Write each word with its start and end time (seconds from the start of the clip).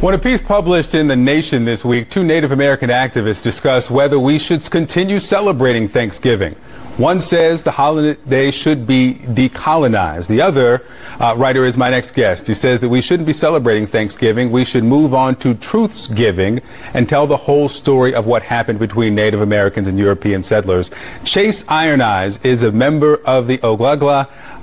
When 0.00 0.14
a 0.14 0.18
piece 0.18 0.40
published 0.40 0.94
in 0.94 1.08
The 1.08 1.16
Nation 1.16 1.64
this 1.64 1.84
week, 1.84 2.08
two 2.08 2.22
Native 2.22 2.52
American 2.52 2.88
activists 2.88 3.42
discuss 3.42 3.90
whether 3.90 4.16
we 4.16 4.38
should 4.38 4.62
continue 4.70 5.18
celebrating 5.18 5.88
Thanksgiving. 5.88 6.54
One 6.98 7.20
says 7.20 7.64
the 7.64 7.72
holiday 7.72 8.52
should 8.52 8.86
be 8.86 9.14
decolonized. 9.14 10.28
The 10.28 10.40
other 10.40 10.84
uh, 11.18 11.34
writer 11.36 11.64
is 11.64 11.76
my 11.76 11.90
next 11.90 12.12
guest. 12.12 12.46
He 12.46 12.54
says 12.54 12.78
that 12.78 12.88
we 12.88 13.00
shouldn't 13.00 13.26
be 13.26 13.32
celebrating 13.32 13.88
Thanksgiving. 13.88 14.52
We 14.52 14.64
should 14.64 14.84
move 14.84 15.14
on 15.14 15.34
to 15.36 15.54
truths 15.54 16.06
giving 16.06 16.60
and 16.94 17.08
tell 17.08 17.26
the 17.26 17.36
whole 17.36 17.68
story 17.68 18.14
of 18.14 18.24
what 18.24 18.44
happened 18.44 18.78
between 18.78 19.16
Native 19.16 19.40
Americans 19.40 19.88
and 19.88 19.98
European 19.98 20.44
settlers. 20.44 20.92
Chase 21.24 21.64
Iron 21.66 22.00
Eyes 22.00 22.38
is 22.44 22.62
a 22.62 22.70
member 22.70 23.16
of 23.24 23.48
the 23.48 23.58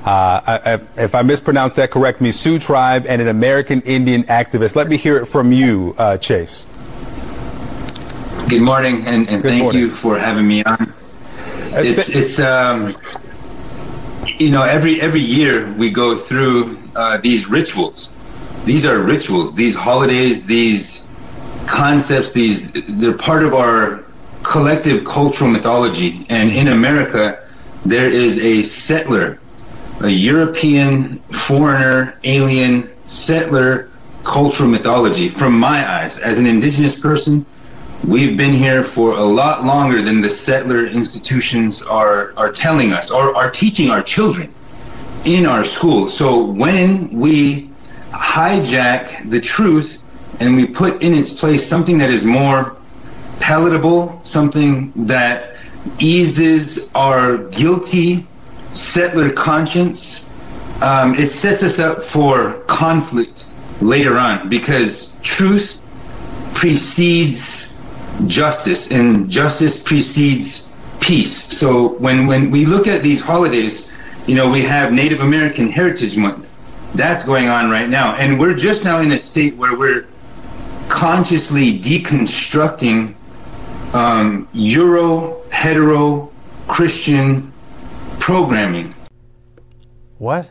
Uh, 0.06 0.78
if 0.98 1.16
I 1.16 1.24
mispronounce 1.24 1.74
that, 1.74 1.90
correct 1.90 2.22
me. 2.22 2.32
Sioux 2.32 2.60
tribe 2.60 3.06
and 3.08 3.22
an 3.22 3.28
American 3.28 3.82
Indian 3.82 4.24
activist. 4.26 4.76
Let 4.76 4.88
me 4.88 4.98
hear 4.98 5.18
it 5.18 5.26
from 5.26 5.52
you, 5.52 5.96
uh, 5.98 6.18
Chase. 6.18 6.68
Good 8.48 8.62
morning, 8.62 9.04
and, 9.08 9.28
and 9.28 9.42
Good 9.42 9.50
thank 9.50 9.64
morning. 9.64 9.82
you 9.82 9.90
for 9.90 10.20
having 10.20 10.48
me 10.48 10.64
on. 10.64 10.76
Uh, 10.76 11.82
it's, 11.82 12.10
it's 12.10 12.40
um, 12.40 12.96
you 14.38 14.52
know, 14.52 14.62
every 14.62 15.02
every 15.02 15.22
year 15.22 15.74
we 15.74 15.90
go 15.90 16.16
through 16.16 16.80
uh, 16.96 17.18
these 17.18 17.50
rituals. 17.50 18.14
These 18.64 18.86
are 18.86 19.02
rituals. 19.02 19.56
These 19.56 19.74
holidays. 19.74 20.46
These 20.46 21.10
concepts. 21.66 22.32
These 22.34 22.74
they're 23.00 23.18
part 23.18 23.44
of 23.44 23.56
our 23.56 24.06
collective 24.44 25.04
cultural 25.04 25.50
mythology. 25.50 26.28
And 26.30 26.52
in 26.52 26.68
America, 26.68 27.44
there 27.84 28.10
is 28.12 28.38
a 28.38 28.62
settler 28.62 29.40
a 30.02 30.10
European 30.10 31.20
foreigner, 31.30 32.20
alien, 32.24 32.90
settler 33.06 33.90
cultural 34.24 34.68
mythology. 34.68 35.30
From 35.30 35.58
my 35.58 35.88
eyes, 35.90 36.20
as 36.20 36.38
an 36.38 36.46
indigenous 36.46 37.00
person, 37.00 37.46
we've 38.04 38.36
been 38.36 38.52
here 38.52 38.84
for 38.84 39.14
a 39.14 39.24
lot 39.24 39.64
longer 39.64 40.02
than 40.02 40.22
the 40.22 40.30
settler 40.30 40.86
institutions 40.86 41.82
are, 41.82 42.34
are 42.38 42.52
telling 42.52 42.92
us 42.92 43.10
or 43.10 43.36
are 43.36 43.50
teaching 43.50 43.90
our 43.90 44.04
children 44.04 44.54
in 45.26 45.46
our 45.46 45.64
schools. 45.64 46.16
So 46.16 46.44
when 46.44 47.10
we 47.10 47.70
hijack 48.12 49.30
the 49.30 49.40
truth 49.40 50.02
and 50.40 50.56
we 50.56 50.66
put 50.66 51.02
in 51.02 51.14
its 51.14 51.40
place 51.40 51.66
something 51.66 51.98
that 52.00 52.10
is 52.10 52.24
more 52.24 52.76
palatable, 53.40 54.20
something 54.24 54.92
that 55.08 55.56
eases 56.00 56.92
our 56.94 57.38
guilty 57.38 58.28
settler 58.76 59.32
conscience, 59.32 60.32
um, 60.82 61.16
it 61.16 61.32
sets 61.32 61.64
us 61.64 61.80
up 61.80 62.04
for 62.04 62.54
conflict 62.68 63.52
later 63.82 64.18
on 64.18 64.50
because 64.50 65.18
truth 65.22 65.80
precedes 66.54 67.74
justice 68.28 68.92
and 68.92 69.30
justice 69.30 69.82
precedes 69.82 70.74
peace. 71.00 71.58
So 71.58 71.90
when, 72.00 72.28
when 72.28 72.52
we 72.52 72.66
look 72.66 72.88
at 72.88 73.04
these 73.04 73.22
holidays, 73.22 73.92
you 74.28 74.36
know, 74.36 74.50
we 74.50 74.64
have 74.64 74.92
Native 74.92 75.22
American 75.22 75.70
Heritage 75.70 76.18
Month. 76.18 76.48
That's 76.96 77.24
going 77.24 77.48
on 77.48 77.70
right 77.70 77.90
now. 77.90 78.16
And 78.16 78.40
we're 78.40 78.56
just 78.56 78.84
now 78.84 79.02
in 79.02 79.12
a 79.12 79.20
state 79.20 79.56
where 79.56 79.78
we're 79.78 80.08
consciously 80.88 81.78
deconstructing 81.80 83.14
um, 83.94 84.48
Euro, 84.54 85.42
hetero, 85.50 86.32
Christian 86.68 87.52
programming. 88.26 88.92
What? 90.18 90.50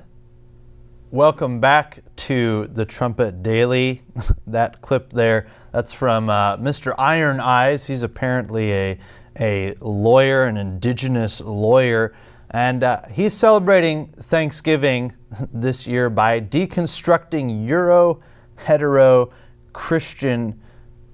Welcome 1.11 1.59
back 1.59 2.05
to 2.15 2.69
the 2.69 2.85
Trumpet 2.85 3.43
Daily. 3.43 4.03
that 4.47 4.81
clip 4.81 5.13
there, 5.13 5.49
that's 5.73 5.93
from 5.93 6.31
uh, 6.31 6.57
Mr. 6.59 6.95
Iron 6.97 7.41
Eyes. 7.41 7.89
He's 7.89 8.05
apparently 8.05 8.73
a, 8.73 8.99
a 9.41 9.75
lawyer, 9.81 10.45
an 10.45 10.57
indigenous 10.57 11.41
lawyer, 11.41 12.15
and 12.53 12.85
uh, 12.85 13.09
he's 13.11 13.35
celebrating 13.35 14.07
Thanksgiving 14.19 15.13
this 15.53 15.85
year 15.85 16.09
by 16.09 16.41
deconstructing 16.41 17.67
Euro 17.69 18.23
hetero 18.55 19.33
Christian 19.73 20.63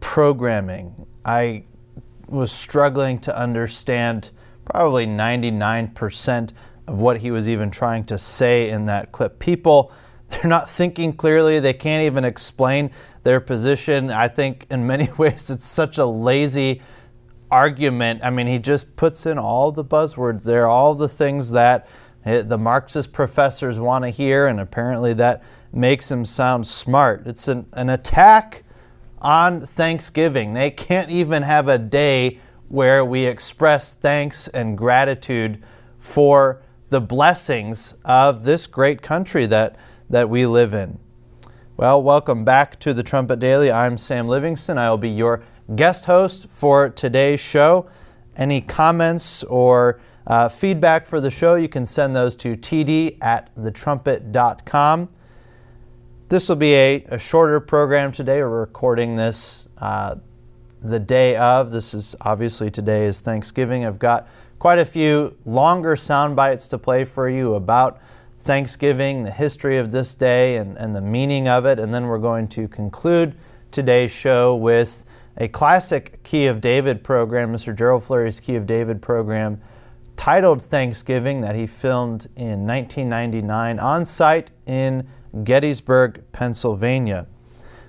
programming. 0.01 1.07
I 1.25 1.65
was 2.29 2.53
struggling 2.53 3.19
to 3.21 3.35
understand 3.35 4.33
probably 4.71 5.07
99% 5.07 6.53
of 6.87 7.01
what 7.01 7.19
he 7.19 7.31
was 7.31 7.49
even 7.49 7.71
trying 7.71 8.05
to 8.05 8.19
say 8.19 8.71
in 8.71 8.85
that 8.87 9.13
clip. 9.13 9.39
People, 9.39 9.93
they're 10.29 10.47
not 10.47 10.71
thinking 10.71 11.13
clearly, 11.13 11.59
they 11.59 11.73
can't 11.73 12.05
even 12.05 12.25
explain 12.25 12.91
their 13.23 13.41
position. 13.41 14.11
I 14.11 14.29
think 14.29 14.67
in 14.71 14.87
many 14.87 15.11
ways 15.19 15.51
it's 15.51 15.67
such 15.67 15.99
a 15.99 16.07
lazy 16.07 16.83
argument. 17.51 18.21
I 18.23 18.31
mean, 18.31 18.47
he 18.47 18.59
just 18.59 18.97
puts 18.97 19.27
in 19.27 19.39
all 19.39 19.73
the 19.73 19.85
buzzwords 19.85 20.45
there, 20.45 20.67
all 20.67 20.95
the 20.95 21.09
things 21.09 21.51
that 21.51 21.87
the 22.25 22.59
Marxist 22.59 23.13
professors 23.13 23.81
want 23.81 24.05
to 24.05 24.11
hear, 24.11 24.47
and 24.47 24.61
apparently 24.61 25.15
that 25.15 25.43
makes 25.73 26.11
him 26.11 26.25
sound 26.25 26.67
smart. 26.67 27.27
It's 27.27 27.49
an, 27.49 27.67
an 27.73 27.89
attack 27.89 28.65
on 29.21 29.63
Thanksgiving. 29.63 30.55
They 30.55 30.71
can't 30.71 31.11
even 31.11 31.43
have 31.43 31.69
a 31.69 31.79
day 31.79 32.41
where 32.71 33.05
we 33.05 33.27
express 33.27 33.93
thanks 33.93 34.47
and 34.47 34.79
gratitude 34.79 35.61
for 35.99 36.63
the 36.89 37.01
blessings 37.01 37.97
of 38.05 38.45
this 38.45 38.69
great 38.69 39.03
country 39.03 39.45
that, 39.45 39.75
that 40.09 40.31
we 40.31 40.47
live 40.47 40.73
in. 40.73 40.97
Well, 41.77 42.01
welcome 42.01 42.45
back 42.45 42.79
to 42.81 42.95
the 42.95 43.03
Trumpet 43.03 43.41
Daily. 43.41 43.73
I'm 43.73 43.99
Sam 43.99 44.29
Livingston. 44.29 44.79
I 44.79 44.89
will 44.89 44.99
be 44.99 45.09
your 45.09 45.43
guest 45.75 46.05
host 46.05 46.49
for 46.49 46.89
today's 46.89 47.41
show. 47.41 47.91
Any 48.37 48.61
comments 48.61 49.43
or 49.43 50.01
uh, 50.29 50.49
feedback 50.49 51.07
for 51.07 51.21
the 51.21 51.31
show, 51.31 51.57
you 51.57 51.69
can 51.69 51.85
send 51.85 52.15
those 52.15 52.37
to 52.37 52.57
td 52.57 53.19
at 53.21 53.53
thetrumpet.com. 53.57 55.09
This 56.29 56.49
will 56.49 56.57
be 56.57 56.75
a, 56.75 57.05
a 57.09 57.19
shorter 57.19 57.59
program 57.59 58.13
today. 58.13 58.39
We're 58.39 58.61
recording 58.61 59.17
this 59.17 59.69
uh, 59.79 60.17
the 60.83 60.99
day 60.99 61.37
of. 61.37 61.71
This 61.71 61.95
is 61.95 62.17
obviously 62.21 62.71
today 62.71 63.05
is 63.07 63.21
Thanksgiving. 63.21 63.85
I've 63.85 63.99
got 63.99 64.29
quite 64.59 64.79
a 64.79 64.85
few 64.85 65.37
longer 65.45 65.97
sound 65.97 66.37
bites 66.37 66.69
to 66.69 66.79
play 66.79 67.05
for 67.05 67.29
you 67.29 67.55
about 67.55 68.01
Thanksgiving, 68.41 69.23
the 69.23 69.31
history 69.31 69.79
of 69.79 69.91
this 69.91 70.15
day, 70.15 70.57
and, 70.57 70.77
and 70.79 70.97
the 70.97 71.01
meaning 71.01 71.49
of 71.49 71.67
it. 71.67 71.79
And 71.79 71.93
then 71.93 72.07
we're 72.07 72.19
going 72.19 72.49
to 72.49 72.69
conclude 72.69 73.35
today's 73.71 74.11
show 74.11 74.57
with 74.57 75.05
a 75.37 75.49
classic 75.49 76.23
Key 76.23 76.47
of 76.47 76.61
David 76.61 77.05
program, 77.05 77.53
Mr. 77.53 77.77
Gerald 77.77 78.05
Flurry's 78.05 78.41
Key 78.41 78.57
of 78.57 78.67
David 78.67 79.01
program, 79.01 79.61
titled 80.17 80.63
Thanksgiving, 80.63 81.41
that 81.43 81.55
he 81.55 81.67
filmed 81.67 82.29
in 82.37 82.67
1999 82.67 83.79
on 83.79 84.05
site 84.05 84.51
in 84.67 85.07
Gettysburg, 85.45 86.23
Pennsylvania. 86.33 87.27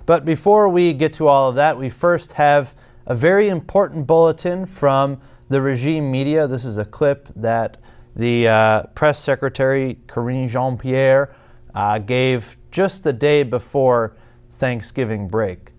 But 0.06 0.24
before 0.24 0.68
we 0.68 0.92
get 0.92 1.12
to 1.14 1.28
all 1.28 1.50
of 1.50 1.54
that, 1.56 1.78
we 1.78 1.88
first 1.88 2.32
have 2.32 2.74
a 3.06 3.14
very 3.14 3.48
important 3.48 4.06
bulletin 4.06 4.66
from 4.66 5.20
the 5.48 5.60
regime 5.60 6.10
media. 6.10 6.46
This 6.46 6.64
is 6.64 6.78
a 6.78 6.84
clip 6.84 7.28
that 7.36 7.78
the 8.14 8.48
uh, 8.48 8.82
press 8.94 9.18
secretary, 9.18 9.98
Karine 10.06 10.48
Jean 10.48 10.76
Pierre, 10.76 11.34
uh, 11.74 11.98
gave 11.98 12.56
just 12.70 13.04
the 13.04 13.12
day 13.12 13.42
before 13.42 14.16
Thanksgiving 14.50 15.28
break. 15.28 15.72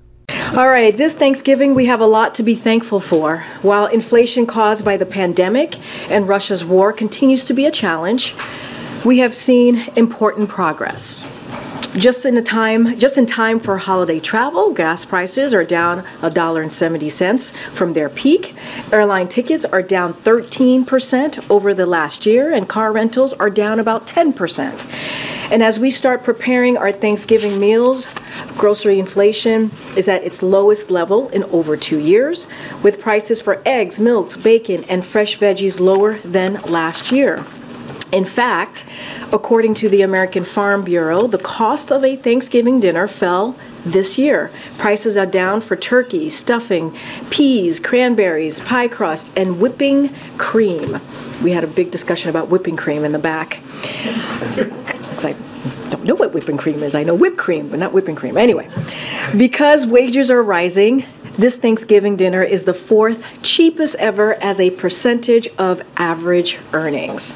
All 0.55 0.69
right, 0.69 0.95
this 0.95 1.15
Thanksgiving, 1.15 1.73
we 1.73 1.85
have 1.87 1.99
a 1.99 2.05
lot 2.05 2.35
to 2.35 2.43
be 2.43 2.53
thankful 2.55 2.99
for. 2.99 3.39
While 3.61 3.87
inflation 3.87 4.45
caused 4.45 4.85
by 4.85 4.97
the 4.97 5.05
pandemic 5.05 5.79
and 6.11 6.27
Russia's 6.27 6.63
war 6.63 6.93
continues 6.93 7.43
to 7.45 7.53
be 7.53 7.65
a 7.65 7.71
challenge, 7.71 8.35
we 9.03 9.17
have 9.19 9.35
seen 9.35 9.87
important 9.95 10.49
progress. 10.49 11.25
Just 11.97 12.25
in 12.25 12.33
the 12.33 12.41
time, 12.41 12.97
just 12.97 13.19
in 13.19 13.27
time 13.27 13.59
for 13.59 13.77
holiday 13.77 14.19
travel, 14.19 14.73
gas 14.73 15.05
prices 15.05 15.53
are 15.53 15.63
down 15.63 16.03
a 16.23 16.29
dollar 16.31 16.63
and 16.63 16.71
seventy 16.71 17.07
cents 17.07 17.51
from 17.71 17.93
their 17.93 18.09
peak. 18.09 18.55
Airline 18.91 19.27
tickets 19.27 19.63
are 19.63 19.83
down 19.83 20.15
13% 20.15 21.51
over 21.51 21.75
the 21.75 21.85
last 21.85 22.25
year, 22.25 22.51
and 22.51 22.67
car 22.67 22.91
rentals 22.91 23.33
are 23.33 23.51
down 23.51 23.79
about 23.79 24.07
10%. 24.07 24.85
And 25.51 25.61
as 25.61 25.77
we 25.77 25.91
start 25.91 26.23
preparing 26.23 26.77
our 26.77 26.91
Thanksgiving 26.91 27.59
meals, 27.59 28.07
grocery 28.57 28.97
inflation 28.97 29.69
is 29.95 30.07
at 30.07 30.23
its 30.23 30.41
lowest 30.41 30.89
level 30.89 31.29
in 31.29 31.43
over 31.45 31.77
two 31.77 31.99
years, 31.99 32.47
with 32.81 32.99
prices 32.99 33.39
for 33.39 33.61
eggs, 33.67 33.99
milks, 33.99 34.35
bacon, 34.35 34.83
and 34.85 35.05
fresh 35.05 35.37
veggies 35.37 35.79
lower 35.79 36.17
than 36.21 36.53
last 36.61 37.11
year. 37.11 37.45
In 38.13 38.25
fact, 38.25 38.85
according 39.31 39.73
to 39.73 39.89
the 39.89 40.03
American 40.03 40.45
Farm 40.45 40.83
Bureau, 40.83 41.25
the 41.25 41.39
cost 41.39 41.91
of 41.91 42.05
a 42.05 42.15
Thanksgiving 42.15 42.79
dinner 42.79 43.07
fell 43.07 43.55
this 43.83 44.19
year. 44.19 44.51
Prices 44.77 45.17
are 45.17 45.25
down 45.25 45.61
for 45.61 45.75
turkey, 45.75 46.29
stuffing, 46.29 46.95
peas, 47.31 47.79
cranberries, 47.79 48.59
pie 48.59 48.87
crust, 48.87 49.31
and 49.35 49.59
whipping 49.59 50.13
cream. 50.37 51.01
We 51.41 51.53
had 51.53 51.63
a 51.63 51.67
big 51.67 51.89
discussion 51.89 52.29
about 52.29 52.49
whipping 52.49 52.77
cream 52.77 53.03
in 53.03 53.13
the 53.13 53.19
back. 53.19 53.59
I 55.25 55.35
don't 55.89 56.03
know 56.03 56.15
what 56.15 56.33
whipping 56.33 56.57
cream 56.57 56.83
is. 56.83 56.93
I 56.93 57.03
know 57.03 57.15
whipped 57.15 57.37
cream, 57.37 57.69
but 57.69 57.79
not 57.79 57.93
whipping 57.93 58.15
cream. 58.15 58.37
Anyway, 58.37 58.69
because 59.35 59.87
wages 59.87 60.29
are 60.29 60.43
rising, 60.43 61.05
this 61.37 61.55
Thanksgiving 61.55 62.15
dinner 62.15 62.43
is 62.43 62.63
the 62.65 62.75
fourth 62.75 63.25
cheapest 63.41 63.95
ever 63.95 64.35
as 64.35 64.59
a 64.59 64.69
percentage 64.69 65.47
of 65.57 65.81
average 65.97 66.59
earnings. 66.73 67.33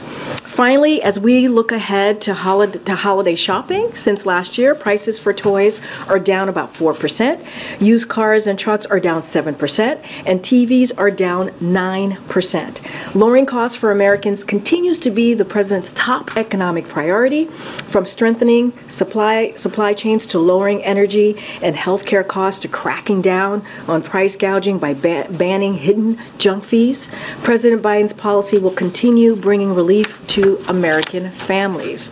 Finally, 0.57 1.03
as 1.03 1.19
we 1.19 1.47
look 1.47 1.71
ahead 1.71 2.19
to, 2.19 2.33
holiday, 2.33 2.79
to 2.79 2.95
holiday 2.95 3.35
shopping, 3.35 3.95
since 3.95 4.25
last 4.25 4.57
year, 4.57 4.73
prices 4.73 5.19
for 5.19 5.31
toys 5.31 5.79
are 6.07 6.17
down 6.17 6.49
about 6.49 6.73
4%, 6.73 7.45
used 7.79 8.09
cars 8.09 8.47
and 8.47 8.57
trucks 8.57 8.87
are 8.87 8.99
down 8.99 9.21
7%, 9.21 10.03
and 10.25 10.39
TVs 10.39 10.91
are 10.97 11.11
down 11.11 11.51
9%. 11.61 13.13
Lowering 13.13 13.45
costs 13.45 13.77
for 13.77 13.91
Americans 13.91 14.43
continues 14.43 14.99
to 15.01 15.11
be 15.11 15.35
the 15.35 15.45
president's 15.45 15.91
top 15.91 16.35
economic 16.35 16.87
priority, 16.87 17.45
from 17.89 18.03
strengthening 18.03 18.73
supply, 18.87 19.53
supply 19.57 19.93
chains 19.93 20.25
to 20.25 20.39
lowering 20.39 20.83
energy 20.83 21.37
and 21.61 21.75
healthcare 21.75 22.27
costs 22.27 22.59
to 22.61 22.67
cracking 22.67 23.21
down 23.21 23.63
on 23.87 24.01
price 24.01 24.35
gouging 24.35 24.79
by 24.79 24.95
ba- 24.95 25.27
banning 25.29 25.75
hidden 25.75 26.19
junk 26.39 26.63
fees. 26.63 27.09
President 27.43 27.83
Biden's 27.83 28.11
policy 28.11 28.57
will 28.57 28.71
continue 28.71 29.35
bringing 29.35 29.75
relief 29.75 30.19
to 30.25 30.46
American 30.67 31.31
families. 31.31 32.09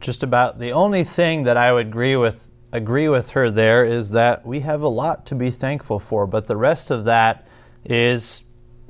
Just 0.00 0.22
about 0.22 0.58
the 0.58 0.72
only 0.72 1.04
thing 1.04 1.44
that 1.44 1.56
I 1.56 1.72
would 1.72 1.86
agree 1.86 2.16
with 2.16 2.50
agree 2.70 3.08
with 3.08 3.30
her 3.30 3.50
there 3.50 3.82
is 3.82 4.10
that 4.10 4.46
we 4.46 4.60
have 4.60 4.82
a 4.82 4.88
lot 4.88 5.24
to 5.26 5.34
be 5.34 5.50
thankful 5.50 5.98
for, 5.98 6.26
but 6.26 6.46
the 6.46 6.56
rest 6.56 6.90
of 6.90 7.06
that 7.06 7.46
is 7.84 8.42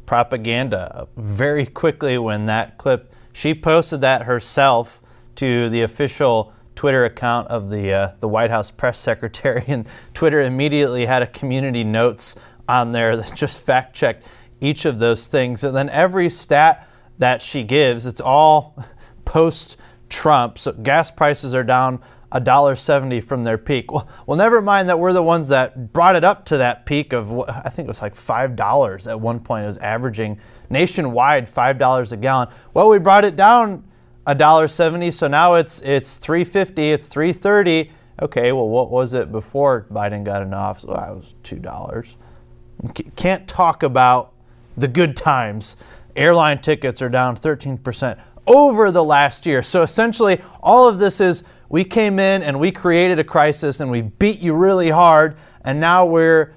propaganda. 0.05 1.07
Very 1.17 1.65
quickly 1.65 2.19
when 2.19 2.47
that 2.47 2.77
clip 2.77 3.13
she 3.33 3.55
posted 3.55 4.01
that 4.01 4.23
herself 4.23 5.01
to 5.37 5.69
the 5.69 5.83
official 5.83 6.53
Twitter 6.75 7.05
account 7.05 7.47
of 7.49 7.71
the 7.71 7.93
uh, 7.93 8.13
the 8.21 8.29
White 8.29 8.51
House 8.51 8.71
press 8.71 8.99
secretary, 8.99 9.65
and 9.69 9.89
Twitter 10.15 10.41
immediately 10.41 11.07
had 11.07 11.23
a 11.23 11.27
community 11.27 11.85
notes 11.85 12.37
on 12.69 12.93
there 12.93 13.17
that 13.17 13.35
just 13.35 13.65
fact 13.65 13.95
checked 13.95 14.27
each 14.61 14.85
of 14.85 14.99
those 14.99 15.29
things, 15.29 15.63
and 15.63 15.77
then 15.77 15.89
every 15.91 16.29
stat 16.29 16.88
that 17.19 17.43
she 17.43 17.65
gives. 17.65 18.07
It's 18.07 18.21
all 18.21 18.83
post 19.25 19.77
Trump. 20.09 20.59
So 20.59 20.73
gas 20.73 21.11
prices 21.11 21.55
are 21.55 21.65
down 21.65 22.01
$1.70 22.33 23.23
from 23.23 23.45
their 23.45 23.59
peak. 23.59 23.91
Well, 23.91 24.09
well, 24.27 24.37
never 24.37 24.61
mind 24.61 24.89
that 24.89 24.99
we're 24.99 25.13
the 25.13 25.23
ones 25.23 25.49
that 25.49 25.93
brought 25.93 26.17
it 26.17 26.25
up 26.25 26.45
to 26.47 26.59
that 26.59 26.87
peak 26.87 27.13
of, 27.13 27.33
I 27.49 27.69
think 27.71 27.87
it 27.87 27.89
was 27.89 28.03
like 28.03 28.15
$5 28.15 29.11
at 29.11 29.21
one 29.21 29.41
point. 29.41 29.65
It 29.65 29.69
was 29.69 29.79
averaging 29.79 30.39
nationwide 30.71 31.47
$5 31.47 32.13
a 32.13 32.17
gallon. 32.17 32.49
Well, 32.75 32.89
we 32.89 32.99
brought 32.99 33.25
it 33.25 33.37
down 33.37 33.85
$1.70, 34.27 35.13
so 35.13 35.27
now 35.27 35.55
it's, 35.55 35.81
it's 35.81 36.19
$3.50, 36.19 36.79
it's 36.79 37.09
$3.30. 37.09 37.91
Okay, 38.21 38.53
well, 38.53 38.69
what 38.69 38.91
was 38.91 39.15
it 39.15 39.33
before 39.33 39.87
Biden 39.91 40.25
got 40.25 40.43
in 40.43 40.53
office? 40.53 40.85
Well, 40.85 41.13
it 41.13 41.17
was 41.17 41.35
$2. 41.45 42.17
Can't 43.17 43.49
talk 43.49 43.83
about 43.83 44.35
the 44.77 44.89
good 44.89 45.17
times 45.17 45.77
Airline 46.19 46.61
tickets 46.61 47.01
are 47.01 47.09
down 47.09 47.37
13% 47.37 48.21
over 48.47 48.91
the 48.91 49.05
last 49.05 49.47
year. 49.47 49.63
So 49.63 49.83
essentially, 49.83 50.43
all 50.61 50.89
of 50.89 50.99
this 50.99 51.21
is 51.21 51.45
we 51.69 51.85
came 51.85 52.19
in 52.19 52.43
and 52.43 52.59
we 52.59 52.73
created 52.73 53.19
a 53.19 53.25
crisis 53.25 53.81
and 53.81 53.91
we 53.91 54.03
beat 54.03 54.41
you 54.41 54.55
really 54.55 54.91
hard, 54.91 55.37
and 55.65 55.79
now 55.79 56.05
we're 56.05 56.55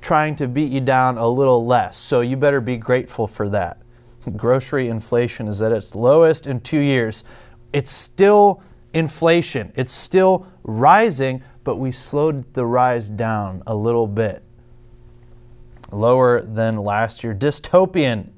trying 0.00 0.36
to 0.36 0.48
beat 0.48 0.72
you 0.72 0.80
down 0.80 1.18
a 1.18 1.28
little 1.28 1.66
less. 1.66 1.98
So 1.98 2.20
you 2.20 2.36
better 2.36 2.60
be 2.60 2.76
grateful 2.76 3.26
for 3.26 3.48
that. 3.50 3.82
Grocery 4.36 4.88
inflation 4.88 5.48
is 5.48 5.60
at 5.60 5.72
its 5.72 5.94
lowest 5.94 6.46
in 6.46 6.60
two 6.60 6.78
years. 6.80 7.24
It's 7.72 7.90
still 7.90 8.62
inflation, 8.94 9.72
it's 9.76 9.92
still 9.92 10.46
rising, 10.62 11.42
but 11.64 11.76
we 11.76 11.92
slowed 11.92 12.54
the 12.54 12.64
rise 12.64 13.10
down 13.10 13.62
a 13.66 13.74
little 13.74 14.06
bit. 14.06 14.42
Lower 15.92 16.40
than 16.40 16.78
last 16.78 17.22
year. 17.22 17.34
Dystopian 17.34 18.30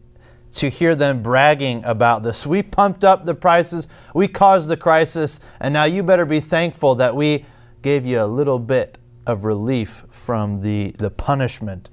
to 0.52 0.68
hear 0.68 0.94
them 0.94 1.22
bragging 1.22 1.84
about 1.84 2.22
this. 2.22 2.46
We 2.46 2.62
pumped 2.62 3.04
up 3.04 3.26
the 3.26 3.34
prices, 3.34 3.86
we 4.14 4.28
caused 4.28 4.68
the 4.68 4.76
crisis, 4.76 5.40
and 5.60 5.72
now 5.72 5.84
you 5.84 6.02
better 6.02 6.24
be 6.24 6.40
thankful 6.40 6.94
that 6.96 7.14
we 7.14 7.44
gave 7.82 8.06
you 8.06 8.20
a 8.20 8.26
little 8.26 8.58
bit 8.58 8.98
of 9.26 9.44
relief 9.44 10.04
from 10.08 10.62
the, 10.62 10.90
the 10.98 11.10
punishment. 11.10 11.90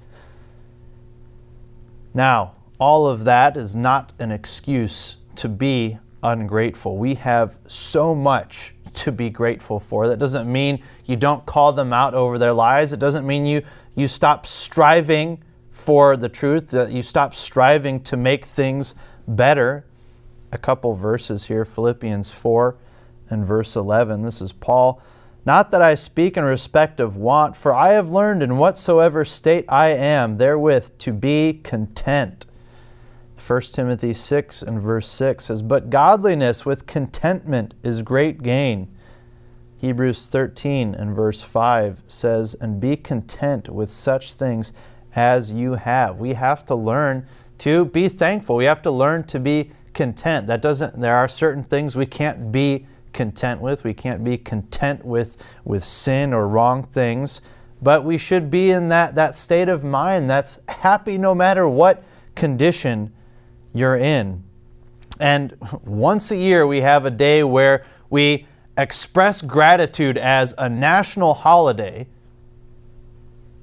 Now, 2.14 2.54
all 2.78 3.06
of 3.06 3.24
that 3.24 3.56
is 3.56 3.76
not 3.76 4.12
an 4.18 4.32
excuse 4.32 5.16
to 5.36 5.48
be 5.48 5.98
ungrateful. 6.22 6.96
We 6.96 7.14
have 7.14 7.58
so 7.68 8.14
much 8.14 8.74
to 8.94 9.12
be 9.12 9.28
grateful 9.28 9.78
for. 9.78 10.08
That 10.08 10.18
doesn't 10.18 10.50
mean 10.50 10.82
you 11.04 11.16
don't 11.16 11.44
call 11.44 11.72
them 11.72 11.92
out 11.92 12.14
over 12.14 12.38
their 12.38 12.52
lies. 12.52 12.92
It 12.92 13.00
doesn't 13.00 13.26
mean 13.26 13.44
you, 13.44 13.62
you 13.94 14.08
stop 14.08 14.46
striving 14.46 15.42
for 15.76 16.16
the 16.16 16.28
truth, 16.28 16.70
that 16.70 16.90
you 16.90 17.02
stop 17.02 17.34
striving 17.34 18.02
to 18.02 18.16
make 18.16 18.46
things 18.46 18.94
better. 19.28 19.84
A 20.50 20.58
couple 20.58 20.94
verses 20.94 21.44
here 21.44 21.66
Philippians 21.66 22.32
4 22.32 22.76
and 23.28 23.44
verse 23.44 23.76
11. 23.76 24.22
This 24.22 24.40
is 24.40 24.52
Paul. 24.52 25.02
Not 25.44 25.70
that 25.70 25.82
I 25.82 25.94
speak 25.94 26.36
in 26.38 26.44
respect 26.44 26.98
of 26.98 27.16
want, 27.16 27.56
for 27.56 27.74
I 27.74 27.92
have 27.92 28.10
learned 28.10 28.42
in 28.42 28.56
whatsoever 28.56 29.24
state 29.24 29.66
I 29.68 29.88
am, 29.88 30.38
therewith 30.38 30.98
to 30.98 31.12
be 31.12 31.60
content. 31.62 32.46
1 33.46 33.60
Timothy 33.60 34.14
6 34.14 34.62
and 34.62 34.80
verse 34.80 35.08
6 35.08 35.44
says, 35.44 35.62
But 35.62 35.90
godliness 35.90 36.64
with 36.64 36.86
contentment 36.86 37.74
is 37.84 38.00
great 38.00 38.42
gain. 38.42 38.88
Hebrews 39.76 40.26
13 40.26 40.94
and 40.94 41.14
verse 41.14 41.42
5 41.42 42.02
says, 42.08 42.54
And 42.54 42.80
be 42.80 42.96
content 42.96 43.68
with 43.68 43.92
such 43.92 44.32
things 44.32 44.72
as 45.16 45.50
you 45.50 45.74
have. 45.74 46.18
We 46.18 46.34
have 46.34 46.64
to 46.66 46.74
learn 46.74 47.26
to 47.58 47.86
be 47.86 48.08
thankful. 48.08 48.56
We 48.56 48.66
have 48.66 48.82
to 48.82 48.90
learn 48.90 49.24
to 49.24 49.40
be 49.40 49.72
content. 49.94 50.46
That 50.46 50.60
doesn't 50.60 51.00
there 51.00 51.16
are 51.16 51.26
certain 51.26 51.64
things 51.64 51.96
we 51.96 52.06
can't 52.06 52.52
be 52.52 52.86
content 53.12 53.62
with. 53.62 53.82
We 53.82 53.94
can't 53.94 54.22
be 54.22 54.36
content 54.36 55.04
with 55.04 55.36
with 55.64 55.84
sin 55.84 56.34
or 56.34 56.46
wrong 56.46 56.82
things, 56.82 57.40
but 57.80 58.04
we 58.04 58.18
should 58.18 58.50
be 58.50 58.70
in 58.70 58.88
that 58.90 59.14
that 59.14 59.34
state 59.34 59.68
of 59.68 59.82
mind 59.82 60.28
that's 60.28 60.60
happy 60.68 61.16
no 61.16 61.34
matter 61.34 61.66
what 61.66 62.04
condition 62.34 63.12
you're 63.72 63.96
in. 63.96 64.44
And 65.18 65.56
once 65.82 66.30
a 66.30 66.36
year 66.36 66.66
we 66.66 66.82
have 66.82 67.06
a 67.06 67.10
day 67.10 67.42
where 67.42 67.86
we 68.10 68.46
express 68.76 69.40
gratitude 69.40 70.18
as 70.18 70.52
a 70.58 70.68
national 70.68 71.32
holiday 71.32 72.06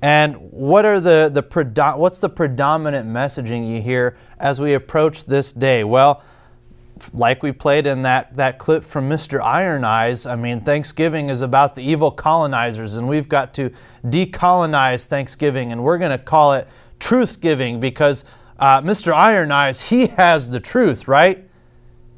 and 0.03 0.36
what 0.51 0.83
are 0.83 1.00
the, 1.00 1.31
the 1.33 1.95
what's 1.95 2.19
the 2.19 2.27
predominant 2.27 3.07
messaging 3.07 3.65
you 3.65 3.81
hear 3.81 4.17
as 4.38 4.60
we 4.60 4.74
approach 4.74 5.24
this 5.24 5.53
day? 5.53 5.86
Well, 5.86 6.22
like 7.13 7.41
we 7.41 7.53
played 7.53 7.88
in 7.88 8.01
that, 8.01 8.36
that 8.36 8.60
clip 8.60 8.83
from 8.83 9.10
Mr. 9.10 9.41
Iron 9.41 9.86
Eyes, 9.86 10.25
I 10.25 10.36
mean, 10.36 10.60
Thanksgiving 10.60 11.29
is 11.29 11.39
about 11.39 11.75
the 11.75 11.83
evil 11.83 12.12
colonizers, 12.12 12.95
and 12.95 13.07
we've 13.07 13.29
got 13.29 13.53
to 13.53 13.72
decolonize 14.03 15.05
Thanksgiving, 15.05 15.72
and 15.72 15.86
we're 15.86 15.98
going 15.98 16.12
to 16.12 16.22
call 16.22 16.51
it 16.51 16.67
truth 17.00 17.39
giving 17.39 17.79
because 17.79 18.25
uh, 18.60 18.81
Mr. 18.81 19.13
Iron 19.13 19.53
Eyes, 19.53 19.83
he 19.83 20.07
has 20.07 20.50
the 20.50 20.60
truth, 20.60 21.07
right? 21.07 21.48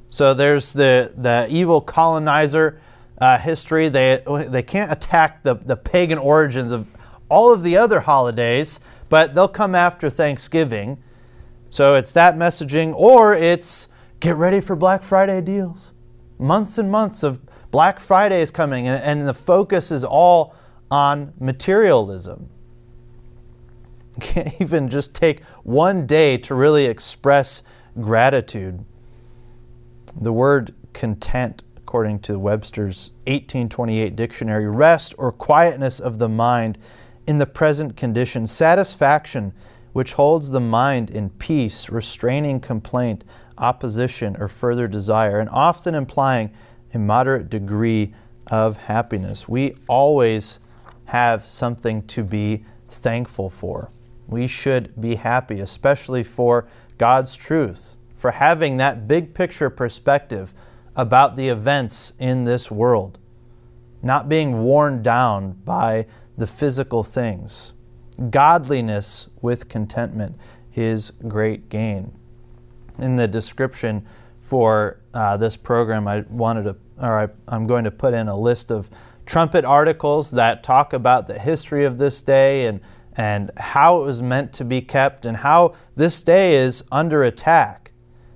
So 0.08 0.34
there's 0.34 0.74
the, 0.74 1.14
the 1.16 1.46
evil 1.52 1.82
colonizer 1.82 2.82
uh, 3.20 3.38
history. 3.38 3.90
They, 3.90 4.24
they 4.48 4.64
can't 4.64 4.92
attack 4.92 5.44
the, 5.44 5.54
the 5.54 5.76
pagan 5.78 6.18
origins 6.18 6.72
of 6.72 6.88
all 7.30 7.52
of 7.52 7.64
the 7.64 7.78
other 7.78 8.02
holidays, 8.02 8.80
but 9.10 9.36
they'll 9.36 9.48
come 9.48 9.76
after 9.76 10.10
Thanksgiving. 10.10 11.02
So 11.70 11.96
it's 11.96 12.12
that 12.14 12.36
messaging, 12.36 12.94
or 12.96 13.36
it's 13.36 13.88
get 14.20 14.36
ready 14.36 14.60
for 14.60 14.76
Black 14.76 15.04
Friday 15.04 15.42
deals. 15.42 15.92
Months 16.38 16.78
and 16.78 16.92
months 16.92 17.24
of 17.24 17.40
Black 17.72 18.00
Friday 18.00 18.42
is 18.42 18.52
coming, 18.52 18.88
and, 18.88 19.02
and 19.04 19.28
the 19.28 19.34
focus 19.34 19.92
is 19.92 20.04
all 20.04 20.56
on 20.90 21.34
materialism. 21.40 22.50
Can't 24.20 24.62
even 24.62 24.90
just 24.90 25.14
take 25.14 25.44
one 25.64 26.06
day 26.06 26.38
to 26.38 26.56
really 26.56 26.86
express 26.86 27.64
gratitude. 28.00 28.86
The 30.20 30.32
word 30.32 30.74
content, 30.94 31.64
according 31.76 32.20
to 32.20 32.40
Webster's 32.40 33.12
1828 33.28 34.16
dictionary, 34.16 34.68
rest 34.68 35.14
or 35.18 35.32
quietness 35.32 36.00
of 36.00 36.20
the 36.20 36.30
mind 36.30 36.78
in 37.28 37.38
the 37.38 37.46
present 37.46 37.96
condition, 37.96 38.48
satisfaction 38.48 39.54
which 39.94 40.14
holds 40.14 40.50
the 40.50 40.60
mind 40.60 41.10
in 41.10 41.30
peace, 41.30 41.90
restraining 41.90 42.60
complaint, 42.60 43.24
opposition, 43.58 44.36
or 44.38 44.50
further 44.50 44.90
desire, 44.90 45.40
and 45.40 45.50
often 45.50 45.96
implying 45.96 46.52
a 46.94 47.00
moderate 47.00 47.50
degree 47.50 48.14
of 48.48 48.76
happiness. 48.76 49.48
We 49.48 49.78
always 49.88 50.60
have 51.06 51.48
something 51.48 52.06
to 52.08 52.24
be 52.24 52.66
thankful 52.90 53.50
for. 53.50 53.90
We 54.28 54.48
should 54.48 55.00
be 55.00 55.16
happy, 55.16 55.62
especially 55.62 56.24
for 56.24 56.68
God's 56.98 57.36
truth, 57.36 57.98
for 58.18 58.32
having 58.32 58.78
that 58.78 59.08
big 59.08 59.34
picture 59.34 59.70
perspective 59.70 60.54
about 60.96 61.36
the 61.36 61.48
events 61.48 62.14
in 62.20 62.46
this 62.46 62.70
world, 62.72 63.18
not 64.02 64.28
being 64.28 64.64
worn 64.64 65.02
down 65.02 65.54
by 65.64 66.06
the 66.38 66.48
physical 66.48 67.04
things. 67.04 67.74
Godliness 68.30 69.28
with 69.42 69.70
contentment 69.70 70.38
is 70.76 71.12
great 71.28 71.70
gain. 71.70 72.18
In 73.00 73.16
the 73.16 73.28
description 73.28 74.06
for 74.40 75.02
uh, 75.14 75.38
this 75.38 75.58
program, 75.58 76.08
I 76.08 76.22
wanted 76.30 76.64
to, 76.64 76.76
or 77.02 77.20
I, 77.20 77.28
I'm 77.48 77.68
going 77.68 77.84
to 77.84 77.92
put 77.92 78.14
in 78.14 78.28
a 78.28 78.38
list 78.38 78.72
of 78.72 78.90
trumpet 79.26 79.66
articles 79.66 80.32
that 80.32 80.64
talk 80.64 80.94
about 80.94 81.28
the 81.28 81.40
history 81.40 81.84
of 81.84 81.98
this 81.98 82.22
day 82.22 82.68
and, 82.68 82.80
and 83.18 83.52
how 83.58 84.02
it 84.02 84.06
was 84.06 84.22
meant 84.22 84.54
to 84.54 84.64
be 84.64 84.82
kept 84.82 85.26
and 85.26 85.38
how 85.38 85.76
this 85.96 86.22
day 86.22 86.56
is 86.56 86.84
under 86.92 87.24
attack. 87.24 87.92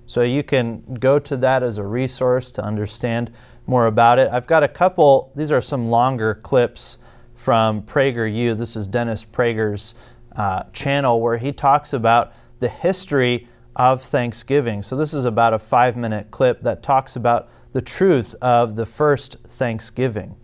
So 0.05 0.23
you 0.23 0.41
can 0.41 0.95
go 0.95 1.19
to 1.19 1.37
that 1.37 1.61
as 1.61 1.77
a 1.77 1.83
resource 1.83 2.51
to 2.51 2.63
understand 2.63 3.31
more 3.67 3.85
about 3.85 4.17
it. 4.17 4.29
I've 4.31 4.47
got 4.47 4.63
a 4.63 4.67
couple, 4.67 5.31
these 5.35 5.51
are 5.51 5.61
some 5.61 5.85
longer 5.85 6.33
clips 6.33 6.97
from 7.39 7.81
PragerU. 7.81 8.57
This 8.57 8.75
is 8.75 8.85
Dennis 8.85 9.23
Prager's 9.23 9.95
uh, 10.35 10.63
channel 10.73 11.21
where 11.21 11.37
he 11.37 11.53
talks 11.53 11.93
about 11.93 12.33
the 12.59 12.67
history 12.67 13.47
of 13.77 14.01
Thanksgiving. 14.01 14.83
So 14.83 14.97
this 14.97 15.13
is 15.13 15.23
about 15.23 15.53
a 15.53 15.59
five 15.59 15.95
minute 15.95 16.31
clip 16.31 16.61
that 16.63 16.83
talks 16.83 17.15
about 17.15 17.49
the 17.71 17.81
truth 17.81 18.35
of 18.41 18.75
the 18.75 18.85
first 18.85 19.37
Thanksgiving. 19.47 20.35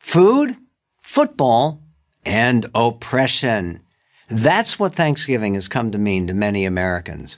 Food, 0.00 0.56
football, 0.96 1.82
and 2.24 2.64
oppression. 2.74 3.82
That's 4.30 4.78
what 4.78 4.94
Thanksgiving 4.94 5.54
has 5.56 5.68
come 5.68 5.90
to 5.90 5.98
mean 5.98 6.26
to 6.26 6.32
many 6.32 6.64
Americans. 6.64 7.36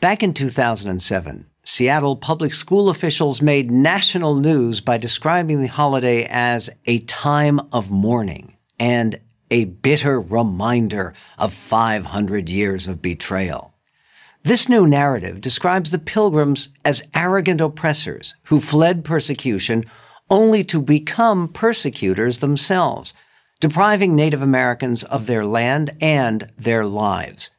Back 0.00 0.22
in 0.22 0.32
2007, 0.32 1.47
Seattle 1.70 2.16
public 2.16 2.54
school 2.54 2.88
officials 2.88 3.42
made 3.42 3.70
national 3.70 4.36
news 4.36 4.80
by 4.80 4.96
describing 4.96 5.60
the 5.60 5.68
holiday 5.68 6.24
as 6.24 6.70
a 6.86 7.00
time 7.00 7.60
of 7.74 7.90
mourning 7.90 8.56
and 8.80 9.20
a 9.50 9.66
bitter 9.66 10.18
reminder 10.18 11.12
of 11.36 11.52
500 11.52 12.48
years 12.48 12.88
of 12.88 13.02
betrayal. 13.02 13.74
This 14.42 14.66
new 14.70 14.86
narrative 14.86 15.42
describes 15.42 15.90
the 15.90 15.98
pilgrims 15.98 16.70
as 16.86 17.02
arrogant 17.14 17.60
oppressors 17.60 18.34
who 18.44 18.62
fled 18.62 19.04
persecution 19.04 19.84
only 20.30 20.64
to 20.64 20.80
become 20.80 21.48
persecutors 21.48 22.38
themselves, 22.38 23.12
depriving 23.60 24.16
Native 24.16 24.42
Americans 24.42 25.04
of 25.04 25.26
their 25.26 25.44
land 25.44 25.90
and 26.00 26.50
their 26.56 26.86
lives. 26.86 27.50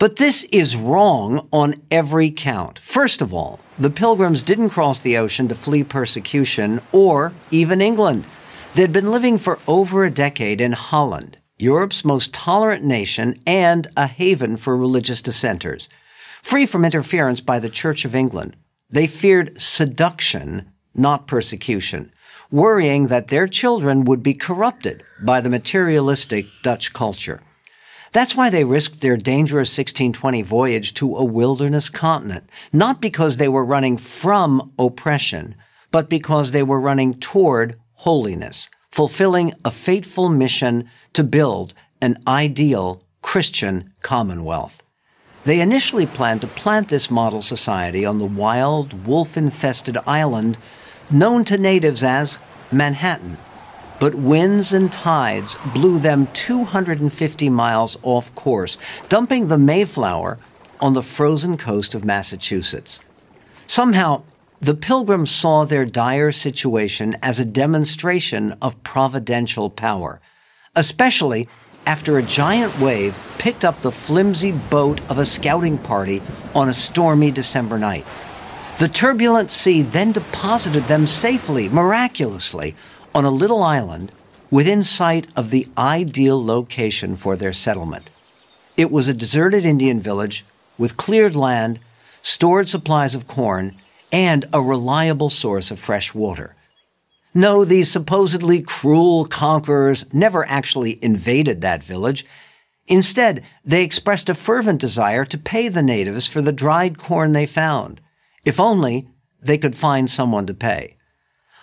But 0.00 0.16
this 0.16 0.44
is 0.44 0.76
wrong 0.76 1.46
on 1.52 1.74
every 1.90 2.30
count. 2.30 2.78
First 2.78 3.20
of 3.20 3.34
all, 3.34 3.60
the 3.78 3.90
pilgrims 3.90 4.42
didn't 4.42 4.70
cross 4.70 4.98
the 4.98 5.18
ocean 5.18 5.46
to 5.48 5.54
flee 5.54 5.84
persecution 5.84 6.80
or 6.90 7.34
even 7.50 7.82
England. 7.82 8.24
They'd 8.74 8.94
been 8.94 9.10
living 9.10 9.36
for 9.36 9.58
over 9.68 10.02
a 10.02 10.10
decade 10.10 10.62
in 10.62 10.72
Holland, 10.72 11.36
Europe's 11.58 12.02
most 12.02 12.32
tolerant 12.32 12.82
nation 12.82 13.38
and 13.46 13.88
a 13.94 14.06
haven 14.06 14.56
for 14.56 14.74
religious 14.74 15.20
dissenters. 15.20 15.90
Free 16.40 16.64
from 16.64 16.86
interference 16.86 17.42
by 17.42 17.58
the 17.58 17.68
Church 17.68 18.06
of 18.06 18.14
England, 18.14 18.56
they 18.88 19.06
feared 19.06 19.60
seduction, 19.60 20.72
not 20.94 21.26
persecution, 21.26 22.10
worrying 22.50 23.08
that 23.08 23.28
their 23.28 23.46
children 23.46 24.06
would 24.06 24.22
be 24.22 24.32
corrupted 24.32 25.04
by 25.22 25.42
the 25.42 25.50
materialistic 25.50 26.46
Dutch 26.62 26.94
culture. 26.94 27.42
That's 28.12 28.34
why 28.34 28.50
they 28.50 28.64
risked 28.64 29.00
their 29.00 29.16
dangerous 29.16 29.70
1620 29.70 30.42
voyage 30.42 30.94
to 30.94 31.16
a 31.16 31.24
wilderness 31.24 31.88
continent, 31.88 32.48
not 32.72 33.00
because 33.00 33.36
they 33.36 33.48
were 33.48 33.64
running 33.64 33.96
from 33.96 34.72
oppression, 34.78 35.54
but 35.92 36.08
because 36.08 36.50
they 36.50 36.62
were 36.62 36.80
running 36.80 37.14
toward 37.14 37.76
holiness, 37.94 38.68
fulfilling 38.90 39.54
a 39.64 39.70
fateful 39.70 40.28
mission 40.28 40.90
to 41.12 41.22
build 41.22 41.72
an 42.00 42.16
ideal 42.26 43.04
Christian 43.22 43.92
commonwealth. 44.02 44.82
They 45.44 45.60
initially 45.60 46.06
planned 46.06 46.40
to 46.40 46.46
plant 46.48 46.88
this 46.88 47.10
model 47.10 47.42
society 47.42 48.04
on 48.04 48.18
the 48.18 48.26
wild, 48.26 49.06
wolf 49.06 49.36
infested 49.36 49.96
island 50.06 50.58
known 51.10 51.44
to 51.44 51.56
natives 51.56 52.02
as 52.02 52.38
Manhattan 52.72 53.38
but 54.00 54.14
winds 54.14 54.72
and 54.72 54.90
tides 54.90 55.56
blew 55.72 56.00
them 56.00 56.26
250 56.32 57.50
miles 57.50 57.98
off 58.02 58.34
course, 58.34 58.78
dumping 59.08 59.46
the 59.46 59.58
Mayflower 59.58 60.38
on 60.80 60.94
the 60.94 61.02
frozen 61.02 61.56
coast 61.56 61.94
of 61.94 62.04
Massachusetts. 62.04 62.98
Somehow, 63.66 64.22
the 64.60 64.74
pilgrims 64.74 65.30
saw 65.30 65.64
their 65.64 65.84
dire 65.84 66.32
situation 66.32 67.16
as 67.22 67.38
a 67.38 67.44
demonstration 67.44 68.56
of 68.60 68.82
providential 68.82 69.70
power, 69.70 70.20
especially 70.74 71.48
after 71.86 72.18
a 72.18 72.22
giant 72.22 72.78
wave 72.78 73.18
picked 73.38 73.64
up 73.64 73.80
the 73.80 73.92
flimsy 73.92 74.52
boat 74.52 75.00
of 75.10 75.18
a 75.18 75.24
scouting 75.24 75.78
party 75.78 76.22
on 76.54 76.68
a 76.68 76.74
stormy 76.74 77.30
December 77.30 77.78
night. 77.78 78.06
The 78.78 78.88
turbulent 78.88 79.50
sea 79.50 79.82
then 79.82 80.12
deposited 80.12 80.84
them 80.84 81.06
safely, 81.06 81.68
miraculously, 81.68 82.74
on 83.14 83.24
a 83.24 83.30
little 83.30 83.62
island 83.62 84.12
within 84.50 84.82
sight 84.82 85.26
of 85.36 85.50
the 85.50 85.68
ideal 85.78 86.42
location 86.44 87.16
for 87.16 87.36
their 87.36 87.52
settlement. 87.52 88.10
It 88.76 88.90
was 88.90 89.08
a 89.08 89.14
deserted 89.14 89.64
Indian 89.64 90.00
village 90.00 90.44
with 90.78 90.96
cleared 90.96 91.36
land, 91.36 91.78
stored 92.22 92.68
supplies 92.68 93.14
of 93.14 93.26
corn, 93.26 93.74
and 94.12 94.44
a 94.52 94.60
reliable 94.60 95.28
source 95.28 95.70
of 95.70 95.78
fresh 95.78 96.14
water. 96.14 96.56
No, 97.32 97.64
these 97.64 97.90
supposedly 97.90 98.60
cruel 98.60 99.24
conquerors 99.24 100.12
never 100.12 100.48
actually 100.48 101.02
invaded 101.02 101.60
that 101.60 101.82
village. 101.82 102.26
Instead, 102.88 103.44
they 103.64 103.84
expressed 103.84 104.28
a 104.28 104.34
fervent 104.34 104.80
desire 104.80 105.24
to 105.24 105.38
pay 105.38 105.68
the 105.68 105.82
natives 105.82 106.26
for 106.26 106.42
the 106.42 106.52
dried 106.52 106.98
corn 106.98 107.32
they 107.32 107.46
found, 107.46 108.00
if 108.44 108.58
only 108.58 109.06
they 109.40 109.58
could 109.58 109.76
find 109.76 110.10
someone 110.10 110.46
to 110.46 110.54
pay 110.54 110.96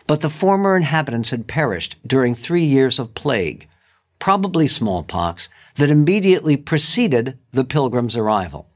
but 0.08 0.22
the 0.22 0.30
former 0.30 0.76
inhabitants 0.76 1.30
had 1.30 1.48
perished 1.48 1.98
during 2.08 2.34
three 2.34 2.64
years 2.64 2.98
of 2.98 3.14
plague, 3.14 3.68
probably 4.20 4.68
smallpox, 4.68 5.50
that 5.76 5.92
immediately 5.92 6.58
preceded 6.58 7.38
the 7.52 7.64
pilgrims' 7.66 8.18
arrival. 8.18 8.68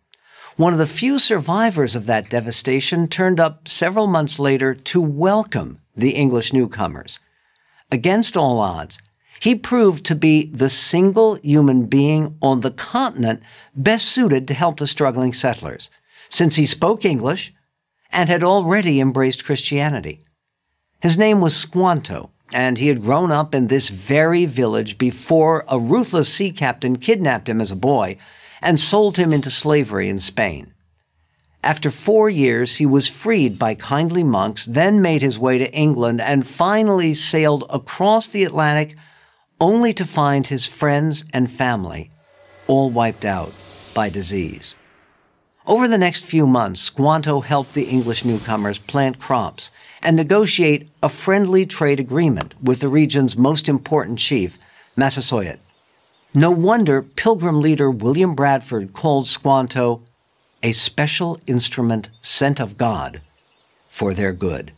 One 0.58 0.74
of 0.74 0.80
the 0.80 0.86
few 0.86 1.18
survivors 1.18 1.96
of 1.96 2.06
that 2.06 2.30
devastation 2.30 3.08
turned 3.08 3.40
up 3.40 3.68
several 3.68 4.06
months 4.06 4.38
later 4.38 4.76
to 4.76 5.02
welcome 5.02 5.80
the 5.96 6.12
English 6.12 6.54
newcomers. 6.54 7.20
Against 7.92 8.38
all 8.38 8.60
odds, 8.60 9.00
he 9.40 9.56
proved 9.56 10.06
to 10.06 10.16
be 10.16 10.46
the 10.46 10.70
single 10.70 11.36
human 11.36 11.86
being 11.88 12.38
on 12.42 12.60
the 12.60 12.72
continent 12.72 13.42
best 13.76 14.06
suited 14.06 14.48
to 14.48 14.54
help 14.54 14.78
the 14.78 14.86
struggling 14.86 15.34
settlers, 15.34 15.90
since 16.30 16.56
he 16.56 16.66
spoke 16.66 17.06
English 17.06 17.54
and 18.12 18.30
had 18.30 18.44
already 18.44 19.00
embraced 19.00 19.46
Christianity. 19.46 20.24
His 21.02 21.18
name 21.18 21.42
was 21.42 21.56
Squanto, 21.56 22.30
and 22.54 22.78
he 22.78 22.88
had 22.88 23.02
grown 23.02 23.32
up 23.32 23.56
in 23.56 23.68
this 23.68 23.90
very 23.90 24.46
village 24.46 25.00
before 25.00 25.66
a 25.68 25.80
ruthless 25.80 26.32
sea 26.32 26.52
captain 26.52 26.96
kidnapped 26.96 27.50
him 27.50 27.60
as 27.60 27.72
a 27.72 27.76
boy 27.76 28.18
and 28.62 28.80
sold 28.80 29.18
him 29.18 29.34
into 29.34 29.50
slavery 29.50 30.10
in 30.10 30.20
Spain. 30.20 30.74
After 31.64 31.90
four 31.90 32.30
years, 32.30 32.76
he 32.76 32.86
was 32.86 33.08
freed 33.08 33.58
by 33.58 33.74
kindly 33.76 34.24
monks, 34.24 34.66
then 34.66 35.02
made 35.02 35.24
his 35.24 35.40
way 35.40 35.58
to 35.58 35.74
England, 35.74 36.22
and 36.22 36.46
finally 36.46 37.16
sailed 37.16 37.64
across 37.70 38.28
the 38.28 38.44
Atlantic 38.44 38.96
only 39.60 39.94
to 39.94 40.06
find 40.06 40.48
his 40.48 40.66
friends 40.66 41.24
and 41.34 41.52
family 41.52 42.12
all 42.68 42.90
wiped 42.90 43.26
out 43.26 43.54
by 43.94 44.10
disease. 44.10 44.76
Over 45.68 45.88
the 45.88 46.00
next 46.00 46.26
few 46.26 46.48
months, 46.48 46.82
Squanto 46.82 47.42
helped 47.42 47.74
the 47.74 47.84
English 47.84 48.26
newcomers 48.26 48.80
plant 48.80 49.20
crops 49.20 49.72
and 50.02 50.16
negotiate 50.16 50.90
a 51.04 51.10
friendly 51.10 51.66
trade 51.66 52.00
agreement 52.00 52.56
with 52.62 52.80
the 52.80 52.90
region's 52.90 53.38
most 53.38 53.70
important 53.70 54.20
chief, 54.20 54.58
Massasoit. 54.96 55.60
No 56.34 56.50
wonder 56.50 57.02
Pilgrim 57.02 57.62
leader 57.62 57.92
William 57.92 58.36
Bradford 58.36 58.94
called 58.94 59.28
Squanto 59.28 60.02
a 60.64 60.72
special 60.72 61.40
instrument 61.48 62.10
sent 62.22 62.60
of 62.60 62.78
God 62.78 63.22
for 63.90 64.14
their 64.14 64.34
good. 64.34 64.72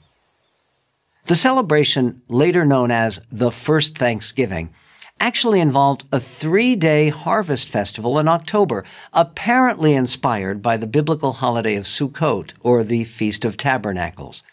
The 1.26 1.36
celebration, 1.36 2.22
later 2.28 2.66
known 2.66 2.92
as 2.92 3.22
the 3.32 3.52
First 3.52 3.98
Thanksgiving, 3.98 4.74
actually 5.20 5.62
involved 5.62 6.04
a 6.12 6.20
three 6.20 6.76
day 6.76 7.10
harvest 7.10 7.70
festival 7.70 8.20
in 8.20 8.28
October, 8.28 8.84
apparently 9.14 9.94
inspired 9.94 10.62
by 10.62 10.76
the 10.76 10.88
biblical 10.88 11.34
holiday 11.34 11.76
of 11.76 11.86
Sukkot 11.86 12.54
or 12.60 12.84
the 12.84 13.06
Feast 13.06 13.46
of 13.46 13.56
Tabernacles. 13.56 14.44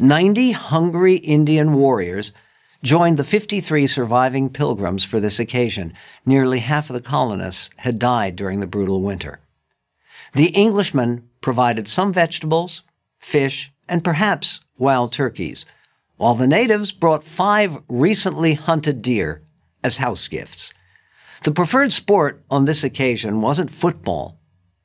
90 0.00 0.52
hungry 0.52 1.16
Indian 1.16 1.74
warriors 1.74 2.32
joined 2.84 3.16
the 3.16 3.24
53 3.24 3.86
surviving 3.88 4.48
pilgrims 4.48 5.02
for 5.02 5.18
this 5.18 5.40
occasion. 5.40 5.92
Nearly 6.24 6.60
half 6.60 6.88
of 6.88 6.94
the 6.94 7.02
colonists 7.02 7.70
had 7.78 7.98
died 7.98 8.36
during 8.36 8.60
the 8.60 8.66
brutal 8.66 9.02
winter. 9.02 9.40
The 10.34 10.56
Englishmen 10.56 11.28
provided 11.40 11.88
some 11.88 12.12
vegetables, 12.12 12.82
fish, 13.18 13.72
and 13.88 14.04
perhaps 14.04 14.60
wild 14.76 15.12
turkeys, 15.12 15.66
while 16.16 16.34
the 16.34 16.46
natives 16.46 16.92
brought 16.92 17.24
five 17.24 17.78
recently 17.88 18.54
hunted 18.54 19.02
deer 19.02 19.42
as 19.82 19.98
house 19.98 20.28
gifts. 20.28 20.72
The 21.44 21.52
preferred 21.52 21.92
sport 21.92 22.44
on 22.50 22.64
this 22.64 22.84
occasion 22.84 23.40
wasn't 23.40 23.70
football, 23.70 24.38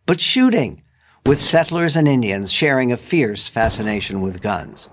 but 0.05 0.21
shooting, 0.21 0.81
with 1.25 1.39
settlers 1.39 1.95
and 1.95 2.07
Indians 2.07 2.51
sharing 2.51 2.91
a 2.91 2.97
fierce 2.97 3.47
fascination 3.47 4.21
with 4.21 4.41
guns. 4.41 4.89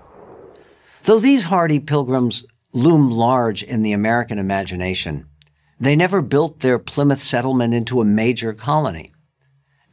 Though 1.03 1.19
these 1.19 1.45
hardy 1.45 1.79
pilgrims 1.79 2.45
loom 2.73 3.09
large 3.09 3.63
in 3.63 3.81
the 3.81 3.91
American 3.91 4.37
imagination, 4.37 5.25
they 5.79 5.95
never 5.95 6.21
built 6.21 6.59
their 6.59 6.77
Plymouth 6.77 7.19
settlement 7.19 7.73
into 7.73 8.01
a 8.01 8.05
major 8.05 8.53
colony. 8.53 9.11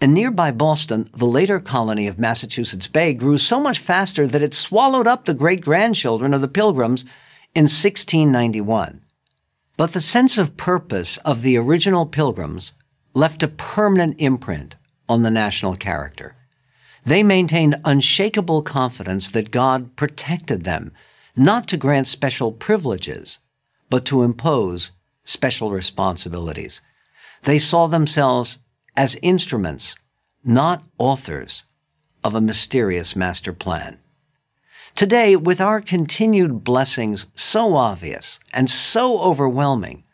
In 0.03 0.13
nearby 0.13 0.51
Boston, 0.51 1.09
the 1.15 1.25
later 1.25 1.61
colony 1.61 2.07
of 2.07 2.19
Massachusetts 2.19 2.87
Bay 2.87 3.15
grew 3.15 3.39
so 3.39 3.59
much 3.59 3.79
faster 3.79 4.27
that 4.27 4.43
it 4.43 4.53
swallowed 4.53 5.07
up 5.07 5.25
the 5.25 5.35
great 5.35 5.63
grandchildren 5.63 6.35
of 6.35 6.43
the 6.43 6.47
Pilgrims 6.47 7.03
in 7.55 7.65
1691. 7.65 9.01
But 9.79 9.93
the 9.93 10.01
sense 10.01 10.37
of 10.37 10.57
purpose 10.57 11.17
of 11.19 11.41
the 11.43 11.57
original 11.57 12.05
Pilgrims 12.05 12.75
left 13.15 13.43
a 13.43 13.49
permanent 13.49 14.21
imprint 14.21 14.77
on 15.09 15.23
the 15.23 15.31
national 15.31 15.75
character. 15.75 16.37
They 17.09 17.23
maintained 17.23 17.81
unshakable 17.87 18.61
confidence 18.61 19.31
that 19.31 19.51
God 19.51 19.97
protected 19.97 20.65
them, 20.65 20.93
not 21.35 21.67
to 21.69 21.79
grant 21.79 22.07
special 22.07 22.53
privileges, 22.53 23.39
but 23.89 24.05
to 24.05 24.23
impose 24.23 24.93
special 25.25 25.71
responsibilities. 25.71 26.83
They 27.45 27.59
saw 27.59 27.87
themselves 27.87 28.59
as 28.95 29.17
instruments, 29.23 29.97
not 30.45 30.85
authors, 30.99 31.65
of 32.23 32.35
a 32.35 32.43
mysterious 32.43 33.17
master 33.17 33.55
plan. 33.55 34.01
Today, 34.95 35.35
with 35.35 35.63
our 35.63 35.81
continued 35.81 36.63
blessings 36.63 37.27
so 37.35 37.75
obvious 37.75 38.39
and 38.53 38.69
so 38.69 39.19
overwhelming, 39.21 40.05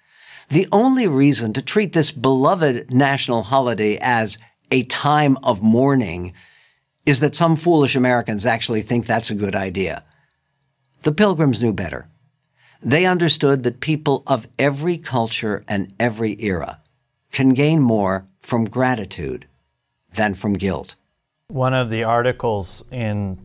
the 0.48 0.68
only 0.70 1.08
reason 1.08 1.52
to 1.54 1.60
treat 1.60 1.92
this 1.92 2.12
beloved 2.12 2.94
national 2.94 3.42
holiday 3.42 3.98
as 4.00 4.38
a 4.70 4.84
time 4.84 5.36
of 5.42 5.60
mourning 5.60 6.32
is 7.06 7.20
that 7.20 7.34
some 7.34 7.56
foolish 7.56 7.96
Americans 7.96 8.46
actually 8.46 8.82
think 8.82 9.06
that's 9.06 9.30
a 9.30 9.34
good 9.34 9.54
idea. 9.54 10.04
The 11.02 11.12
Pilgrims 11.12 11.62
knew 11.62 11.72
better. 11.72 12.08
They 12.82 13.06
understood 13.06 13.62
that 13.62 13.80
people 13.80 14.22
of 14.26 14.46
every 14.58 14.98
culture 14.98 15.64
and 15.68 15.92
every 15.98 16.36
era 16.42 16.80
can 17.32 17.54
gain 17.54 17.80
more 17.80 18.26
from 18.40 18.66
gratitude 18.66 19.46
than 20.14 20.34
from 20.34 20.54
guilt. 20.54 20.94
One 21.48 21.74
of 21.74 21.90
the 21.90 22.04
articles 22.04 22.84
in 22.90 23.38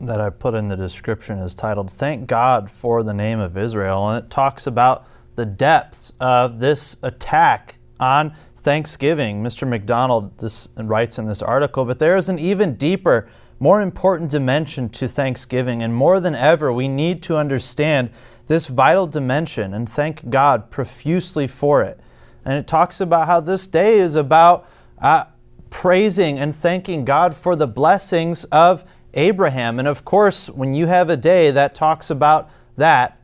that 0.00 0.20
I 0.20 0.30
put 0.30 0.54
in 0.54 0.68
the 0.68 0.76
description 0.76 1.38
is 1.38 1.54
titled 1.54 1.90
Thank 1.90 2.26
God 2.26 2.70
for 2.70 3.02
the 3.02 3.14
Name 3.14 3.38
of 3.38 3.56
Israel 3.56 4.08
and 4.08 4.24
it 4.24 4.30
talks 4.30 4.66
about 4.66 5.06
the 5.36 5.46
depths 5.46 6.12
of 6.20 6.58
this 6.58 6.96
attack 7.02 7.78
on 7.98 8.34
Thanksgiving. 8.62 9.42
Mr. 9.42 9.66
Macdonald 9.66 10.38
this 10.38 10.68
writes 10.76 11.18
in 11.18 11.26
this 11.26 11.42
article, 11.42 11.84
but 11.84 11.98
there 11.98 12.16
is 12.16 12.28
an 12.28 12.38
even 12.38 12.74
deeper, 12.74 13.28
more 13.58 13.80
important 13.80 14.30
dimension 14.30 14.88
to 14.90 15.08
Thanksgiving 15.08 15.82
and 15.82 15.94
more 15.94 16.20
than 16.20 16.34
ever 16.34 16.72
we 16.72 16.88
need 16.88 17.22
to 17.24 17.36
understand 17.36 18.10
this 18.46 18.66
vital 18.66 19.06
dimension 19.06 19.74
and 19.74 19.88
thank 19.88 20.28
God 20.30 20.70
profusely 20.70 21.46
for 21.46 21.82
it. 21.82 21.98
And 22.44 22.54
it 22.54 22.66
talks 22.66 23.00
about 23.00 23.26
how 23.26 23.40
this 23.40 23.66
day 23.66 23.98
is 23.98 24.14
about 24.14 24.68
uh, 25.00 25.24
praising 25.70 26.38
and 26.38 26.54
thanking 26.54 27.04
God 27.04 27.34
for 27.34 27.56
the 27.56 27.66
blessings 27.66 28.44
of 28.44 28.84
Abraham. 29.14 29.78
And 29.78 29.88
of 29.88 30.04
course, 30.04 30.48
when 30.48 30.74
you 30.74 30.86
have 30.86 31.10
a 31.10 31.16
day 31.16 31.50
that 31.50 31.74
talks 31.74 32.10
about 32.10 32.50
that, 32.76 33.18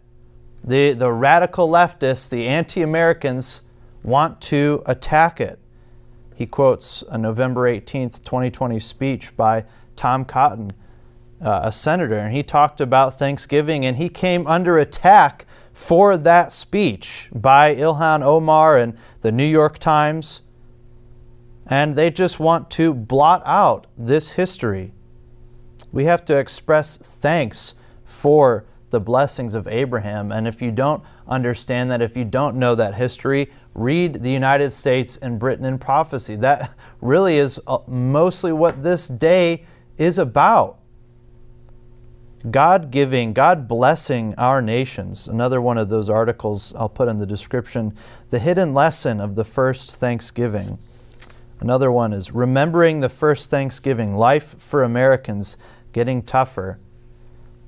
the, 0.65 0.93
the 0.93 1.13
radical 1.13 1.69
leftists, 1.69 2.29
the 2.29 2.47
anti 2.47 2.83
Americans, 2.83 3.63
want 4.03 4.41
to 4.43 4.83
attack 4.87 5.41
it. 5.41 5.59
He 6.35 6.47
quotes 6.47 7.03
a 7.09 7.19
November 7.19 7.63
18th, 7.63 8.23
2020 8.23 8.79
speech 8.79 9.37
by 9.37 9.65
Tom 9.97 10.25
Cotton, 10.25 10.73
uh, 11.41 11.63
a 11.65 11.73
senator, 11.73 12.17
and 12.17 12.33
he 12.33 12.43
talked 12.43 12.81
about 12.81 13.19
Thanksgiving 13.19 13.85
and 13.85 13.97
he 13.97 14.09
came 14.09 14.47
under 14.47 14.79
attack 14.79 15.47
for 15.73 16.17
that 16.17 16.53
speech 16.53 17.29
by 17.33 17.75
Ilhan 17.75 18.23
Omar 18.23 18.79
and 18.79 18.97
the 19.21 19.33
New 19.33 19.47
York 19.47 19.79
Times. 19.79 20.43
And 21.67 21.97
they 21.97 22.11
just 22.11 22.41
want 22.41 22.71
to 22.73 22.95
blot 22.95 23.43
out 23.45 23.87
this 23.97 24.33
history. 24.33 24.93
We 25.93 26.05
have 26.05 26.25
to 26.27 26.39
express 26.39 26.97
thanks 26.97 27.75
for 28.05 28.65
the 28.91 29.01
blessings 29.01 29.55
of 29.55 29.69
Abraham. 29.69 30.33
And 30.33 30.49
if 30.49 30.63
you 30.63 30.71
don't 30.71 31.03
understand 31.27 31.91
that, 31.91 32.03
if 32.03 32.17
you 32.17 32.25
don't 32.25 32.57
know 32.57 32.75
that 32.75 32.95
history, 32.95 33.51
read 33.79 34.23
the 34.23 34.31
United 34.31 34.73
States 34.73 35.17
and 35.17 35.39
Britain 35.39 35.65
in 35.65 35.79
prophecy. 35.79 36.37
That 36.37 36.73
really 37.01 37.37
is 37.37 37.61
uh, 37.67 37.79
mostly 37.87 38.53
what 38.53 38.83
this 38.83 39.09
day 39.09 39.65
is 39.97 40.19
about. 40.19 40.79
God 42.51 42.91
giving, 42.91 43.33
God 43.33 43.67
blessing 43.67 44.35
our 44.39 44.63
nations. 44.63 45.27
Another 45.27 45.61
one 45.61 45.77
of 45.77 45.89
those 45.89 46.09
articles 46.09 46.73
I'll 46.75 46.89
put 46.89 47.09
in 47.09 47.19
the 47.19 47.27
description 47.27 47.97
The 48.31 48.39
Hidden 48.39 48.75
Lesson 48.75 49.21
of 49.21 49.35
the 49.35 49.45
First 49.45 49.97
Thanksgiving. 49.97 50.79
Another 51.61 51.91
one 51.91 52.13
is 52.13 52.31
Remembering 52.31 53.01
the 53.01 53.09
First 53.09 53.51
Thanksgiving 53.51 54.15
Life 54.15 54.61
for 54.61 54.85
Americans 54.85 55.57
Getting 55.93 56.23
Tougher. 56.23 56.79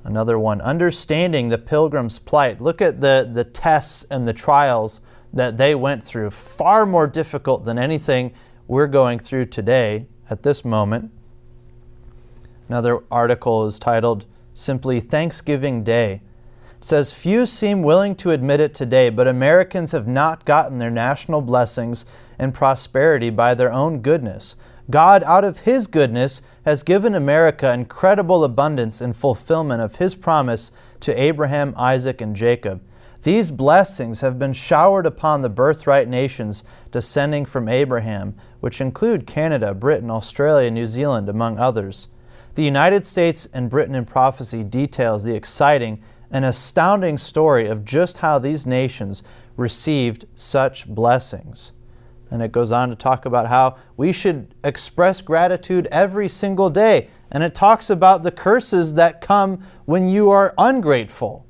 Another 0.04 0.38
one, 0.38 0.60
Understanding 0.60 1.48
the 1.48 1.58
Pilgrim's 1.58 2.20
Plight. 2.20 2.60
Look 2.60 2.80
at 2.80 3.00
the, 3.00 3.28
the 3.30 3.44
tests 3.44 4.06
and 4.08 4.26
the 4.26 4.32
trials 4.32 5.00
that 5.32 5.56
they 5.56 5.74
went 5.74 6.02
through, 6.02 6.30
far 6.30 6.86
more 6.86 7.06
difficult 7.06 7.64
than 7.64 7.78
anything 7.78 8.32
we're 8.66 8.86
going 8.86 9.18
through 9.18 9.46
today 9.46 10.06
at 10.28 10.42
this 10.42 10.64
moment. 10.64 11.10
Another 12.68 13.02
article 13.10 13.66
is 13.66 13.78
titled 13.78 14.26
simply 14.54 15.00
Thanksgiving 15.00 15.82
Day. 15.82 16.22
It 16.78 16.84
says, 16.84 17.12
Few 17.12 17.46
seem 17.46 17.82
willing 17.82 18.14
to 18.16 18.30
admit 18.30 18.60
it 18.60 18.74
today, 18.74 19.10
but 19.10 19.26
Americans 19.26 19.92
have 19.92 20.06
not 20.06 20.44
gotten 20.44 20.78
their 20.78 20.90
national 20.90 21.40
blessings 21.40 22.04
and 22.38 22.54
prosperity 22.54 23.30
by 23.30 23.54
their 23.54 23.72
own 23.72 24.00
goodness. 24.00 24.56
God, 24.88 25.22
out 25.24 25.44
of 25.44 25.60
His 25.60 25.86
goodness, 25.86 26.42
has 26.64 26.82
given 26.82 27.14
America 27.14 27.72
incredible 27.72 28.44
abundance 28.44 29.00
and 29.00 29.16
fulfillment 29.16 29.82
of 29.82 29.96
His 29.96 30.14
promise 30.14 30.72
to 31.00 31.20
Abraham, 31.20 31.74
Isaac, 31.76 32.20
and 32.20 32.34
Jacob. 32.34 32.82
These 33.22 33.50
blessings 33.50 34.22
have 34.22 34.38
been 34.38 34.54
showered 34.54 35.04
upon 35.04 35.42
the 35.42 35.50
birthright 35.50 36.08
nations 36.08 36.64
descending 36.90 37.44
from 37.44 37.68
Abraham, 37.68 38.34
which 38.60 38.80
include 38.80 39.26
Canada, 39.26 39.74
Britain, 39.74 40.10
Australia, 40.10 40.70
New 40.70 40.86
Zealand, 40.86 41.28
among 41.28 41.58
others. 41.58 42.08
The 42.54 42.64
United 42.64 43.04
States 43.04 43.46
and 43.52 43.68
Britain 43.68 43.94
in 43.94 44.06
Prophecy 44.06 44.64
details 44.64 45.22
the 45.22 45.34
exciting 45.34 46.02
and 46.30 46.46
astounding 46.46 47.18
story 47.18 47.66
of 47.66 47.84
just 47.84 48.18
how 48.18 48.38
these 48.38 48.66
nations 48.66 49.22
received 49.56 50.24
such 50.34 50.88
blessings. 50.88 51.72
And 52.30 52.40
it 52.40 52.52
goes 52.52 52.72
on 52.72 52.88
to 52.88 52.94
talk 52.94 53.26
about 53.26 53.48
how 53.48 53.76
we 53.96 54.12
should 54.12 54.54
express 54.64 55.20
gratitude 55.20 55.88
every 55.90 56.28
single 56.28 56.70
day. 56.70 57.08
And 57.30 57.42
it 57.42 57.54
talks 57.54 57.90
about 57.90 58.22
the 58.22 58.30
curses 58.30 58.94
that 58.94 59.20
come 59.20 59.62
when 59.84 60.08
you 60.08 60.30
are 60.30 60.54
ungrateful. 60.56 61.44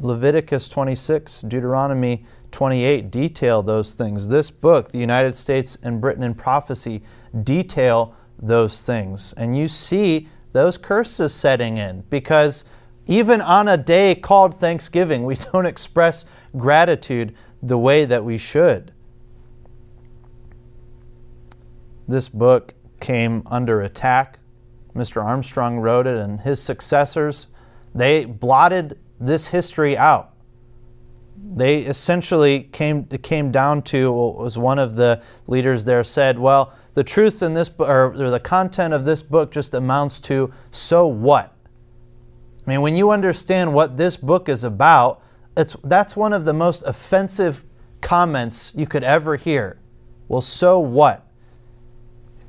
Leviticus 0.00 0.68
26, 0.68 1.42
Deuteronomy 1.42 2.24
28 2.50 3.10
detail 3.10 3.62
those 3.62 3.94
things. 3.94 4.28
This 4.28 4.50
book, 4.50 4.90
The 4.90 4.98
United 4.98 5.34
States 5.34 5.76
and 5.82 6.00
Britain 6.00 6.22
in 6.22 6.34
Prophecy, 6.34 7.02
detail 7.42 8.14
those 8.38 8.82
things. 8.82 9.32
And 9.34 9.56
you 9.56 9.68
see 9.68 10.28
those 10.52 10.76
curses 10.76 11.34
setting 11.34 11.78
in 11.78 12.04
because 12.10 12.64
even 13.06 13.40
on 13.40 13.68
a 13.68 13.76
day 13.76 14.14
called 14.14 14.54
Thanksgiving, 14.54 15.24
we 15.24 15.34
don't 15.52 15.66
express 15.66 16.26
gratitude 16.56 17.34
the 17.62 17.78
way 17.78 18.04
that 18.04 18.24
we 18.24 18.38
should. 18.38 18.92
This 22.06 22.28
book 22.28 22.74
came 23.00 23.42
under 23.46 23.80
attack. 23.80 24.38
Mr. 24.94 25.24
Armstrong 25.24 25.78
wrote 25.78 26.06
it, 26.06 26.16
and 26.16 26.40
his 26.40 26.62
successors, 26.62 27.46
they 27.94 28.24
blotted 28.24 28.98
this 29.26 29.48
history 29.48 29.96
out. 29.96 30.30
They 31.54 31.78
essentially 31.78 32.68
came, 32.72 33.06
came 33.06 33.50
down 33.50 33.82
to, 33.82 34.10
was 34.10 34.56
one 34.56 34.78
of 34.78 34.96
the 34.96 35.22
leaders 35.46 35.84
there 35.84 36.04
said, 36.04 36.38
well, 36.38 36.74
the 36.94 37.04
truth 37.04 37.42
in 37.42 37.54
this, 37.54 37.70
or, 37.78 38.12
or 38.14 38.30
the 38.30 38.40
content 38.40 38.94
of 38.94 39.04
this 39.04 39.22
book 39.22 39.50
just 39.50 39.74
amounts 39.74 40.20
to, 40.20 40.52
so 40.70 41.06
what? 41.06 41.54
I 42.66 42.70
mean, 42.70 42.80
when 42.80 42.96
you 42.96 43.10
understand 43.10 43.74
what 43.74 43.96
this 43.96 44.16
book 44.16 44.48
is 44.48 44.62
about, 44.62 45.22
it's, 45.56 45.76
that's 45.82 46.16
one 46.16 46.32
of 46.32 46.44
the 46.44 46.52
most 46.52 46.82
offensive 46.82 47.64
comments 48.00 48.72
you 48.74 48.86
could 48.86 49.04
ever 49.04 49.36
hear. 49.36 49.78
Well, 50.28 50.40
so 50.40 50.78
what? 50.78 51.26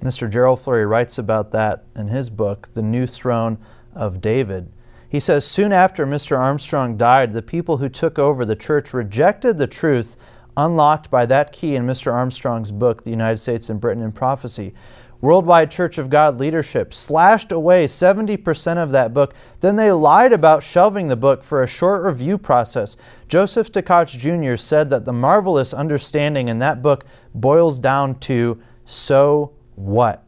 Mr. 0.01 0.29
Gerald 0.29 0.59
Flurry 0.61 0.85
writes 0.85 1.17
about 1.17 1.51
that 1.51 1.85
in 1.95 2.09
his 2.09 2.29
book, 2.29 2.73
The 2.73 2.81
New 2.81 3.07
Throne 3.07 3.57
of 3.95 4.21
David. 4.21 4.71
He 5.13 5.19
says, 5.19 5.45
Soon 5.45 5.71
after 5.71 6.07
Mr. 6.07 6.39
Armstrong 6.39 6.97
died, 6.97 7.33
the 7.33 7.43
people 7.43 7.77
who 7.77 7.87
took 7.87 8.17
over 8.17 8.45
the 8.45 8.55
church 8.55 8.95
rejected 8.95 9.59
the 9.59 9.67
truth 9.67 10.17
unlocked 10.57 11.11
by 11.11 11.27
that 11.27 11.51
key 11.51 11.75
in 11.75 11.85
Mr. 11.85 12.11
Armstrong's 12.11 12.71
book, 12.71 13.03
The 13.03 13.11
United 13.11 13.37
States 13.37 13.69
and 13.69 13.79
Britain 13.79 14.01
in 14.01 14.11
Prophecy. 14.11 14.73
Worldwide 15.21 15.69
Church 15.69 15.99
of 15.99 16.09
God 16.09 16.39
leadership 16.39 16.95
slashed 16.95 17.51
away 17.51 17.85
70% 17.85 18.77
of 18.77 18.89
that 18.89 19.13
book. 19.13 19.35
Then 19.59 19.75
they 19.75 19.91
lied 19.91 20.33
about 20.33 20.63
shelving 20.63 21.09
the 21.09 21.15
book 21.15 21.43
for 21.43 21.61
a 21.61 21.67
short 21.67 22.03
review 22.03 22.39
process. 22.39 22.97
Joseph 23.27 23.71
Tkach 23.71 24.17
Jr. 24.17 24.55
said 24.55 24.89
that 24.89 25.05
the 25.05 25.13
marvelous 25.13 25.75
understanding 25.75 26.47
in 26.47 26.57
that 26.57 26.81
book 26.81 27.05
boils 27.35 27.77
down 27.79 28.17
to 28.21 28.59
so 28.83 29.53
what? 29.75 30.25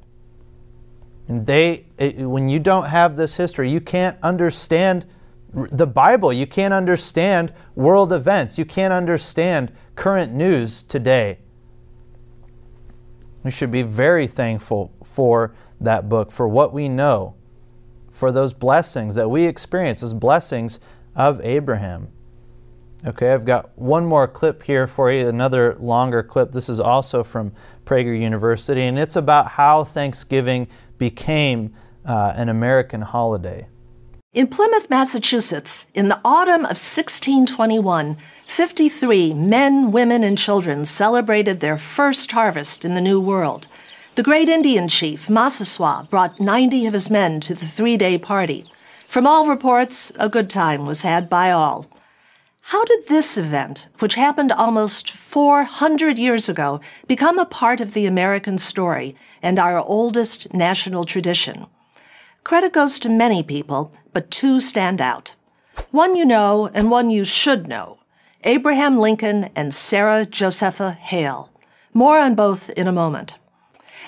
And 1.27 1.45
they, 1.45 1.87
it, 1.97 2.17
when 2.19 2.49
you 2.49 2.59
don't 2.59 2.85
have 2.85 3.15
this 3.15 3.35
history, 3.35 3.71
you 3.71 3.81
can't 3.81 4.17
understand 4.21 5.05
the 5.53 5.87
Bible. 5.87 6.33
You 6.33 6.45
can't 6.45 6.73
understand 6.73 7.53
world 7.75 8.11
events. 8.11 8.57
You 8.57 8.65
can't 8.65 8.93
understand 8.93 9.71
current 9.95 10.33
news 10.33 10.83
today. 10.83 11.39
We 13.43 13.51
should 13.51 13.71
be 13.71 13.83
very 13.83 14.27
thankful 14.27 14.91
for 15.03 15.55
that 15.79 16.09
book, 16.09 16.31
for 16.31 16.47
what 16.47 16.73
we 16.73 16.89
know, 16.89 17.35
for 18.09 18.31
those 18.31 18.53
blessings 18.53 19.15
that 19.15 19.29
we 19.29 19.45
experience, 19.45 20.01
those 20.01 20.13
blessings 20.13 20.79
of 21.15 21.43
Abraham. 21.45 22.09
Okay, 23.05 23.31
I've 23.31 23.45
got 23.45 23.77
one 23.77 24.05
more 24.05 24.27
clip 24.27 24.63
here 24.63 24.87
for 24.87 25.11
you, 25.11 25.27
another 25.27 25.75
longer 25.75 26.23
clip. 26.23 26.51
This 26.53 26.69
is 26.69 26.79
also 26.79 27.23
from 27.23 27.53
Prager 27.85 28.19
University, 28.19 28.81
and 28.81 28.97
it's 28.97 29.15
about 29.15 29.49
how 29.49 29.83
Thanksgiving 29.83 30.67
became 30.97 31.73
uh, 32.05 32.33
an 32.35 32.49
American 32.49 33.01
holiday. 33.01 33.67
In 34.33 34.47
Plymouth, 34.47 34.89
Massachusetts, 34.89 35.85
in 35.93 36.09
the 36.09 36.19
autumn 36.25 36.65
of 36.65 36.77
1621, 36.77 38.17
53 38.45 39.33
men, 39.33 39.93
women, 39.93 40.23
and 40.23 40.37
children 40.37 40.83
celebrated 40.83 41.61
their 41.61 41.77
first 41.77 42.31
harvest 42.33 42.83
in 42.83 42.95
the 42.95 43.01
New 43.01 43.21
World. 43.21 43.67
The 44.15 44.23
great 44.23 44.49
Indian 44.49 44.89
chief, 44.89 45.29
Massasoit, 45.29 46.09
brought 46.09 46.39
90 46.39 46.85
of 46.85 46.93
his 46.93 47.09
men 47.09 47.39
to 47.41 47.53
the 47.53 47.65
three 47.65 47.95
day 47.95 48.17
party. 48.17 48.69
From 49.07 49.25
all 49.25 49.47
reports, 49.47 50.11
a 50.19 50.27
good 50.27 50.49
time 50.49 50.85
was 50.85 51.03
had 51.03 51.29
by 51.29 51.51
all. 51.51 51.87
How 52.69 52.83
did 52.83 53.07
this 53.07 53.37
event, 53.37 53.89
which 53.99 54.15
happened 54.15 54.51
almost 54.51 55.11
400 55.11 56.17
years 56.17 56.49
ago, 56.49 56.81
become 57.07 57.37
a 57.37 57.45
part 57.45 57.79
of 57.79 57.93
the 57.93 58.07
American 58.07 58.57
story 58.57 59.15
and 59.43 59.59
our 59.59 59.77
oldest 59.77 60.51
national 60.51 61.03
tradition? 61.03 61.67
Credit 62.43 62.73
goes 62.73 62.97
to 62.99 63.07
many 63.07 63.43
people, 63.43 63.93
but 64.13 64.31
two 64.31 64.59
stand 64.59 64.99
out. 64.99 65.35
One 65.91 66.15
you 66.15 66.25
know 66.25 66.71
and 66.73 66.89
one 66.89 67.11
you 67.11 67.23
should 67.23 67.67
know 67.67 67.99
Abraham 68.43 68.97
Lincoln 68.97 69.51
and 69.55 69.71
Sarah 69.71 70.25
Josepha 70.25 70.93
Hale. 70.93 71.51
More 71.93 72.17
on 72.17 72.33
both 72.33 72.71
in 72.71 72.87
a 72.87 72.91
moment. 72.91 73.37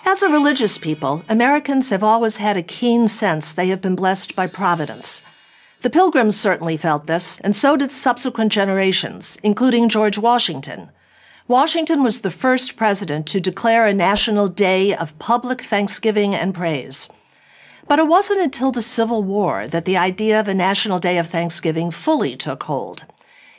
As 0.04 0.24
a 0.24 0.30
religious 0.30 0.80
people, 0.80 1.22
Americans 1.30 1.92
have 1.92 2.02
always 2.02 2.38
had 2.38 2.58
a 2.58 2.64
keen 2.64 3.08
sense 3.08 3.54
they 3.54 3.68
have 3.68 3.82
been 3.82 3.96
blessed 3.96 4.36
by 4.36 4.48
Providence. 4.48 5.37
The 5.84 5.92
Pilgrims 5.92 6.40
certainly 6.40 6.76
felt 6.76 7.06
this, 7.06 7.40
and 7.42 7.56
so 7.56 7.78
did 7.78 7.92
subsequent 7.92 8.52
generations, 8.52 9.38
including 9.44 9.90
George 9.90 10.18
Washington. 10.18 10.90
Washington 11.48 12.02
was 12.02 12.22
the 12.22 12.32
first 12.32 12.76
president 12.76 13.28
to 13.28 13.40
declare 13.40 13.86
a 13.86 13.94
national 13.94 14.48
day 14.48 14.96
of 14.96 15.18
public 15.20 15.62
thanksgiving 15.62 16.34
and 16.34 16.56
praise. 16.56 17.08
But 17.88 18.00
it 18.00 18.08
wasn't 18.08 18.42
until 18.42 18.72
the 18.72 18.82
Civil 18.82 19.24
War 19.24 19.68
that 19.68 19.86
the 19.86 19.98
idea 19.98 20.40
of 20.40 20.48
a 20.48 20.54
National 20.54 21.00
Day 21.00 21.18
of 21.20 21.28
Thanksgiving 21.28 21.92
fully 21.92 22.36
took 22.36 22.64
hold. 22.64 23.06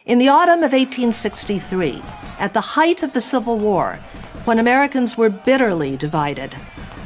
In 0.04 0.18
the 0.18 0.28
autumn 0.28 0.64
of 0.64 0.72
1863, 0.72 2.02
at 2.38 2.52
the 2.52 2.60
height 2.60 3.02
of 3.02 3.12
the 3.12 3.20
Civil 3.20 3.58
War, 3.58 4.00
when 4.44 4.58
Americans 4.58 5.16
were 5.16 5.30
bitterly 5.30 5.96
divided, 5.96 6.56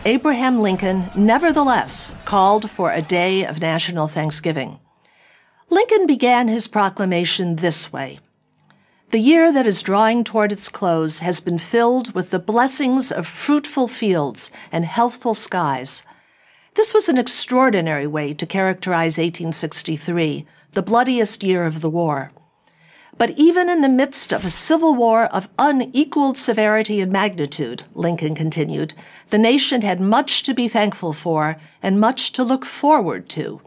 Abraham 0.05 0.59
Lincoln 0.59 1.11
nevertheless 1.15 2.15
called 2.25 2.69
for 2.69 2.91
a 2.91 3.03
day 3.03 3.45
of 3.45 3.61
national 3.61 4.09
thanksgiving. 4.09 4.79
Lincoln 5.73 6.07
began 6.07 6.49
his 6.49 6.69
proclamation 6.69 7.57
this 7.57 7.93
way 7.93 8.19
The 9.11 9.19
year 9.19 9.51
that 9.53 9.67
is 9.67 9.83
drawing 9.83 10.23
toward 10.23 10.53
its 10.53 10.69
close 10.69 11.21
has 11.21 11.41
been 11.41 11.59
filled 11.59 12.15
with 12.15 12.31
the 12.31 12.39
blessings 12.39 13.11
of 13.11 13.27
fruitful 13.27 13.89
fields 13.89 14.51
and 14.71 14.85
healthful 14.85 15.35
skies 15.35 16.05
this 16.75 16.95
was 16.95 17.09
an 17.11 17.19
extraordinary 17.19 18.07
way 18.07 18.33
to 18.33 18.47
characterize 18.47 19.19
1863, 19.19 20.47
the 20.73 20.83
bloodiest 20.83 21.43
year 21.43 21.67
of 21.67 21.83
the 21.83 21.91
war. 21.91 22.33
But 23.19 23.33
even 23.33 23.69
in 23.69 23.83
the 23.83 23.91
midst 23.91 24.33
of 24.33 24.43
a 24.43 24.51
civil 24.51 24.95
war 24.95 25.25
of 25.27 25.51
unequaled 25.59 26.39
severity 26.39 27.03
and 27.03 27.13
magnitude, 27.13 27.83
Lincoln 27.95 28.35
continued, 28.35 28.95
the 29.29 29.39
nation 29.39 29.83
had 29.83 30.01
much 30.01 30.43
to 30.45 30.55
be 30.55 30.67
thankful 30.67 31.13
for 31.13 31.59
and 31.83 32.01
much 32.01 32.33
to 32.33 32.43
look 32.43 32.65
forward 32.65 33.29
to. 33.31 33.61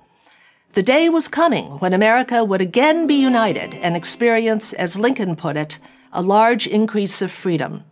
The 0.76 0.84
day 0.84 1.08
was 1.08 1.30
coming 1.30 1.80
when 1.80 1.94
America 1.94 2.44
would 2.44 2.60
again 2.60 3.08
be 3.08 3.14
united 3.14 3.76
and 3.76 3.96
experience, 3.96 4.74
as 4.74 5.00
Lincoln 5.00 5.38
put 5.38 5.56
it, 5.56 5.80
a 6.12 6.22
large 6.22 6.68
increase 6.68 7.22
of 7.22 7.32
freedom. 7.32 7.86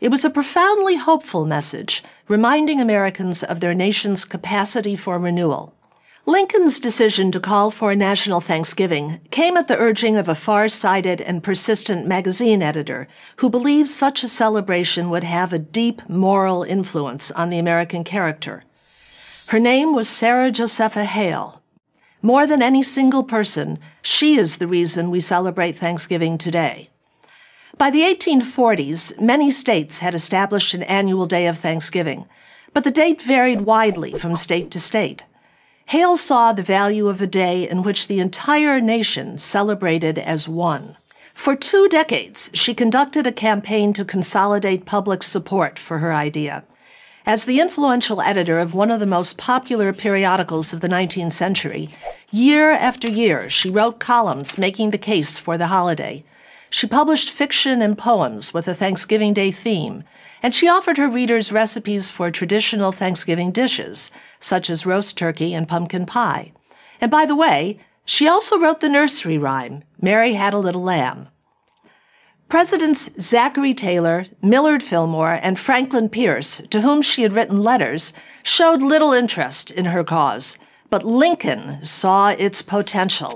It 0.00 0.10
was 0.10 0.24
a 0.24 0.30
profoundly 0.30 0.96
hopeful 0.96 1.46
message, 1.46 2.02
reminding 2.26 2.80
Americans 2.80 3.44
of 3.44 3.60
their 3.60 3.72
nation's 3.72 4.24
capacity 4.24 4.96
for 4.96 5.16
renewal. 5.16 5.76
Lincoln's 6.26 6.80
decision 6.80 7.30
to 7.30 7.38
call 7.38 7.70
for 7.70 7.92
a 7.92 7.96
national 7.96 8.40
Thanksgiving 8.40 9.20
came 9.30 9.56
at 9.56 9.68
the 9.68 9.78
urging 9.78 10.16
of 10.16 10.28
a 10.28 10.34
far 10.34 10.66
sighted 10.66 11.20
and 11.20 11.40
persistent 11.40 12.04
magazine 12.04 12.62
editor 12.62 13.06
who 13.36 13.48
believed 13.48 13.88
such 13.88 14.24
a 14.24 14.28
celebration 14.28 15.08
would 15.08 15.22
have 15.22 15.52
a 15.52 15.58
deep 15.60 16.02
moral 16.08 16.64
influence 16.64 17.30
on 17.30 17.50
the 17.50 17.60
American 17.60 18.02
character. 18.02 18.64
Her 19.48 19.60
name 19.60 19.94
was 19.94 20.08
Sarah 20.08 20.50
Josepha 20.50 21.04
Hale. 21.04 21.60
More 22.24 22.46
than 22.46 22.62
any 22.62 22.82
single 22.82 23.22
person, 23.22 23.78
she 24.00 24.36
is 24.36 24.56
the 24.56 24.66
reason 24.66 25.10
we 25.10 25.20
celebrate 25.20 25.76
Thanksgiving 25.76 26.38
today. 26.38 26.88
By 27.76 27.90
the 27.90 28.00
1840s, 28.00 29.20
many 29.20 29.50
states 29.50 29.98
had 29.98 30.14
established 30.14 30.72
an 30.72 30.84
annual 30.84 31.26
day 31.26 31.46
of 31.46 31.58
Thanksgiving, 31.58 32.26
but 32.72 32.82
the 32.82 32.90
date 32.90 33.20
varied 33.20 33.60
widely 33.60 34.14
from 34.14 34.36
state 34.36 34.70
to 34.70 34.80
state. 34.80 35.24
Hale 35.88 36.16
saw 36.16 36.54
the 36.54 36.62
value 36.62 37.08
of 37.08 37.20
a 37.20 37.26
day 37.26 37.68
in 37.68 37.82
which 37.82 38.08
the 38.08 38.20
entire 38.20 38.80
nation 38.80 39.36
celebrated 39.36 40.16
as 40.18 40.48
one. 40.48 40.94
For 41.34 41.54
two 41.54 41.88
decades, 41.90 42.50
she 42.54 42.72
conducted 42.72 43.26
a 43.26 43.32
campaign 43.32 43.92
to 43.92 44.02
consolidate 44.02 44.86
public 44.86 45.22
support 45.22 45.78
for 45.78 45.98
her 45.98 46.14
idea. 46.14 46.64
As 47.26 47.46
the 47.46 47.58
influential 47.58 48.20
editor 48.20 48.58
of 48.58 48.74
one 48.74 48.90
of 48.90 49.00
the 49.00 49.06
most 49.06 49.38
popular 49.38 49.94
periodicals 49.94 50.74
of 50.74 50.82
the 50.82 50.88
19th 50.88 51.32
century, 51.32 51.88
year 52.30 52.70
after 52.70 53.10
year 53.10 53.48
she 53.48 53.70
wrote 53.70 53.98
columns 53.98 54.58
making 54.58 54.90
the 54.90 54.98
case 54.98 55.38
for 55.38 55.56
the 55.56 55.68
holiday. 55.68 56.22
She 56.68 56.86
published 56.86 57.30
fiction 57.30 57.80
and 57.80 57.96
poems 57.96 58.52
with 58.52 58.68
a 58.68 58.74
Thanksgiving 58.74 59.32
Day 59.32 59.50
theme, 59.50 60.04
and 60.42 60.52
she 60.54 60.68
offered 60.68 60.98
her 60.98 61.08
readers 61.08 61.50
recipes 61.50 62.10
for 62.10 62.30
traditional 62.30 62.92
Thanksgiving 62.92 63.52
dishes, 63.52 64.10
such 64.38 64.68
as 64.68 64.84
roast 64.84 65.16
turkey 65.16 65.54
and 65.54 65.66
pumpkin 65.66 66.04
pie. 66.04 66.52
And 67.00 67.10
by 67.10 67.24
the 67.24 67.36
way, 67.36 67.78
she 68.04 68.28
also 68.28 68.58
wrote 68.58 68.80
the 68.80 68.90
nursery 68.90 69.38
rhyme, 69.38 69.82
Mary 69.98 70.34
Had 70.34 70.52
a 70.52 70.58
Little 70.58 70.82
Lamb. 70.82 71.28
Presidents 72.48 73.10
Zachary 73.20 73.74
Taylor, 73.74 74.26
Millard 74.42 74.82
Fillmore, 74.82 75.40
and 75.42 75.58
Franklin 75.58 76.08
Pierce, 76.08 76.60
to 76.70 76.82
whom 76.82 77.02
she 77.02 77.22
had 77.22 77.32
written 77.32 77.62
letters, 77.62 78.12
showed 78.42 78.82
little 78.82 79.12
interest 79.12 79.70
in 79.70 79.86
her 79.86 80.04
cause, 80.04 80.58
but 80.90 81.04
Lincoln 81.04 81.82
saw 81.82 82.28
its 82.30 82.62
potential. 82.62 83.34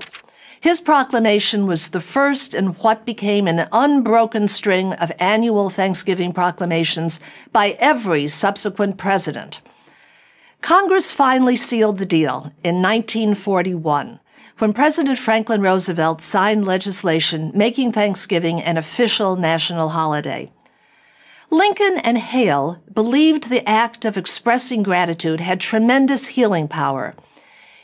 His 0.61 0.79
proclamation 0.79 1.65
was 1.67 1.89
the 1.89 1.99
first 1.99 2.53
in 2.53 2.67
what 2.67 3.05
became 3.05 3.47
an 3.47 3.67
unbroken 3.71 4.47
string 4.47 4.93
of 4.93 5.11
annual 5.19 5.69
Thanksgiving 5.69 6.31
proclamations 6.31 7.19
by 7.51 7.77
every 7.79 8.27
subsequent 8.27 8.97
president. 8.97 9.61
Congress 10.61 11.11
finally 11.11 11.55
sealed 11.55 11.97
the 11.97 12.05
deal 12.05 12.53
in 12.63 12.81
1941 12.81 14.19
when 14.59 14.73
President 14.73 15.17
Franklin 15.17 15.61
Roosevelt 15.61 16.21
signed 16.21 16.65
legislation 16.65 17.51
making 17.55 17.91
Thanksgiving 17.91 18.61
an 18.61 18.77
official 18.77 19.37
national 19.37 19.89
holiday. 19.89 20.49
Lincoln 21.49 21.97
and 21.97 22.17
Hale 22.17 22.81
believed 22.93 23.49
the 23.49 23.67
act 23.67 24.05
of 24.05 24.17
expressing 24.17 24.83
gratitude 24.83 25.39
had 25.39 25.59
tremendous 25.59 26.27
healing 26.27 26.67
power. 26.67 27.15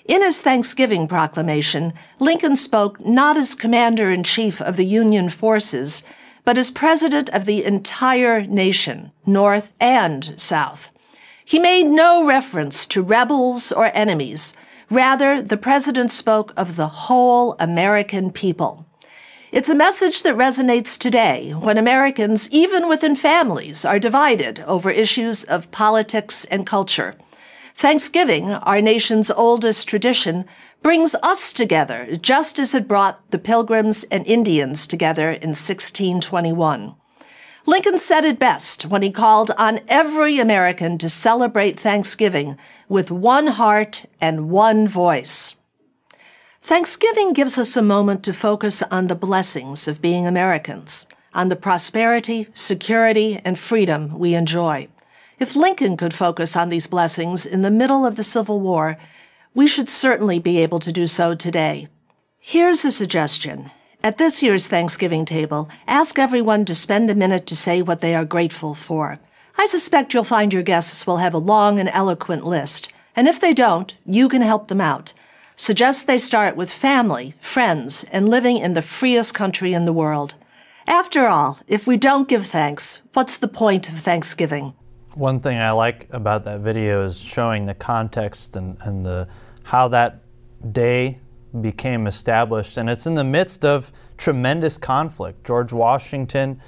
In 0.03 0.21
his 0.21 0.41
Thanksgiving 0.41 1.07
proclamation, 1.07 1.93
Lincoln 2.19 2.55
spoke 2.55 3.03
not 3.03 3.37
as 3.37 3.55
commander 3.55 4.11
in 4.11 4.23
chief 4.23 4.61
of 4.61 4.77
the 4.77 4.85
Union 4.85 5.29
forces, 5.29 6.03
but 6.43 6.57
as 6.57 6.69
president 6.69 7.29
of 7.29 7.45
the 7.45 7.63
entire 7.63 8.41
nation, 8.41 9.11
North 9.25 9.71
and 9.79 10.39
South. 10.39 10.91
He 11.43 11.57
made 11.57 11.85
no 11.85 12.27
reference 12.27 12.85
to 12.87 13.01
rebels 13.01 13.71
or 13.71 13.91
enemies. 13.95 14.53
Rather, 14.89 15.41
the 15.41 15.57
president 15.57 16.11
spoke 16.11 16.53
of 16.55 16.75
the 16.75 16.87
whole 16.87 17.55
American 17.59 18.31
people. 18.31 18.85
It's 19.51 19.69
a 19.69 19.75
message 19.75 20.23
that 20.23 20.35
resonates 20.35 20.97
today 20.97 21.51
when 21.51 21.77
Americans, 21.77 22.49
even 22.51 22.89
within 22.89 23.15
families, 23.15 23.85
are 23.85 23.99
divided 23.99 24.59
over 24.61 24.91
issues 24.91 25.43
of 25.43 25.71
politics 25.71 26.45
and 26.45 26.65
culture. 26.67 27.15
Thanksgiving, 27.73 28.51
our 28.51 28.81
nation's 28.81 29.31
oldest 29.31 29.87
tradition, 29.87 30.45
brings 30.81 31.15
us 31.23 31.51
together 31.51 32.15
just 32.21 32.59
as 32.59 32.75
it 32.75 32.87
brought 32.87 33.31
the 33.31 33.39
Pilgrims 33.39 34.03
and 34.11 34.25
Indians 34.27 34.85
together 34.87 35.29
in 35.29 35.49
1621. 35.49 36.95
Lincoln 37.67 37.97
said 37.97 38.23
it 38.25 38.37
best 38.37 38.85
when 38.85 39.01
he 39.01 39.09
called 39.09 39.49
on 39.57 39.79
every 39.87 40.37
American 40.37 40.99
to 40.99 41.09
celebrate 41.09 41.79
Thanksgiving 41.79 42.57
with 42.87 43.09
one 43.09 43.47
heart 43.47 44.05
and 44.21 44.49
one 44.49 44.87
voice. 44.87 45.55
Thanksgiving 46.61 47.33
gives 47.33 47.57
us 47.57 47.75
a 47.75 47.81
moment 47.81 48.23
to 48.23 48.33
focus 48.33 48.83
on 48.91 49.07
the 49.07 49.15
blessings 49.15 49.87
of 49.87 50.01
being 50.01 50.27
Americans, 50.27 51.07
on 51.33 51.49
the 51.49 51.55
prosperity, 51.55 52.47
security, 52.51 53.39
and 53.43 53.57
freedom 53.57 54.17
we 54.17 54.35
enjoy. 54.35 54.87
If 55.39 55.55
Lincoln 55.55 55.97
could 55.97 56.13
focus 56.13 56.55
on 56.55 56.69
these 56.69 56.87
blessings 56.87 57.45
in 57.45 57.61
the 57.61 57.71
middle 57.71 58.05
of 58.05 58.15
the 58.15 58.23
Civil 58.23 58.59
War, 58.61 58.97
we 59.55 59.67
should 59.67 59.89
certainly 59.89 60.39
be 60.39 60.59
able 60.59 60.79
to 60.79 60.91
do 60.91 61.07
so 61.07 61.33
today. 61.33 61.87
Here's 62.39 62.85
a 62.85 62.91
suggestion. 62.91 63.71
At 64.05 64.19
this 64.19 64.43
year's 64.43 64.67
Thanksgiving 64.67 65.25
table, 65.25 65.67
ask 65.87 66.19
everyone 66.19 66.63
to 66.65 66.75
spend 66.75 67.09
a 67.09 67.15
minute 67.15 67.47
to 67.47 67.55
say 67.55 67.81
what 67.81 68.01
they 68.01 68.13
are 68.13 68.23
grateful 68.23 68.75
for. 68.75 69.17
I 69.57 69.65
suspect 69.65 70.13
you'll 70.13 70.23
find 70.23 70.53
your 70.53 70.61
guests 70.61 71.07
will 71.07 71.17
have 71.17 71.33
a 71.33 71.39
long 71.39 71.79
and 71.79 71.89
eloquent 71.89 72.45
list, 72.45 72.93
and 73.15 73.27
if 73.27 73.39
they 73.39 73.51
don't, 73.51 73.95
you 74.05 74.29
can 74.29 74.43
help 74.43 74.67
them 74.67 74.79
out. 74.79 75.13
Suggest 75.55 76.05
they 76.05 76.19
start 76.19 76.55
with 76.55 76.69
family, 76.69 77.33
friends, 77.41 78.05
and 78.11 78.29
living 78.29 78.57
in 78.57 78.73
the 78.73 78.83
freest 78.83 79.33
country 79.33 79.73
in 79.73 79.85
the 79.85 79.91
world. 79.91 80.35
After 80.85 81.25
all, 81.25 81.57
if 81.67 81.87
we 81.87 81.97
don't 81.97 82.27
give 82.27 82.45
thanks, 82.45 82.99
what's 83.13 83.37
the 83.37 83.47
point 83.47 83.89
of 83.89 83.97
Thanksgiving? 83.97 84.75
One 85.15 85.39
thing 85.39 85.57
I 85.57 85.71
like 85.71 86.07
about 86.11 86.43
that 86.43 86.59
video 86.59 87.03
is 87.07 87.17
showing 87.17 87.65
the 87.65 87.73
context 87.73 88.55
and, 88.55 88.77
and 88.81 89.03
the 89.03 89.27
how 89.63 89.87
that 89.87 90.21
day 90.71 91.17
became 91.61 92.07
established. 92.07 92.77
And 92.77 92.89
it's 92.89 93.05
in 93.05 93.15
the 93.15 93.23
midst 93.23 93.63
of 93.63 93.91
tremendous 94.17 94.77
conflict. 94.77 95.45
George 95.45 95.73
Washington 95.73 96.61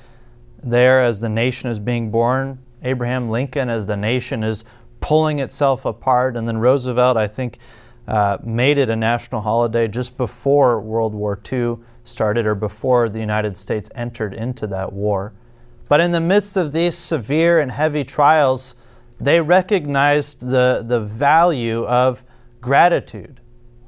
there 0.61 1.01
as 1.01 1.19
the 1.19 1.29
nation 1.29 1.69
is 1.69 1.79
being 1.79 2.11
born, 2.11 2.59
Abraham 2.83 3.29
Lincoln 3.29 3.69
as 3.69 3.85
the 3.85 3.97
nation 3.97 4.43
is 4.43 4.63
pulling 4.99 5.39
itself 5.39 5.85
apart, 5.85 6.35
and 6.35 6.47
then 6.47 6.57
Roosevelt, 6.57 7.17
I 7.17 7.27
think, 7.27 7.59
uh, 8.07 8.37
made 8.43 8.77
it 8.77 8.89
a 8.89 8.95
national 8.95 9.41
holiday 9.41 9.87
just 9.87 10.17
before 10.17 10.81
World 10.81 11.13
War 11.13 11.39
II 11.51 11.77
started 12.03 12.45
or 12.45 12.55
before 12.55 13.09
the 13.09 13.19
United 13.19 13.57
States 13.57 13.89
entered 13.95 14.33
into 14.33 14.65
that 14.67 14.93
war. 14.93 15.33
But 15.89 16.01
in 16.01 16.11
the 16.11 16.21
midst 16.21 16.57
of 16.57 16.71
these 16.71 16.97
severe 16.97 17.59
and 17.59 17.71
heavy 17.71 18.03
trials, 18.03 18.75
they 19.19 19.41
recognized 19.41 20.47
the, 20.47 20.83
the 20.85 21.01
value 21.01 21.85
of 21.85 22.23
gratitude 22.61 23.39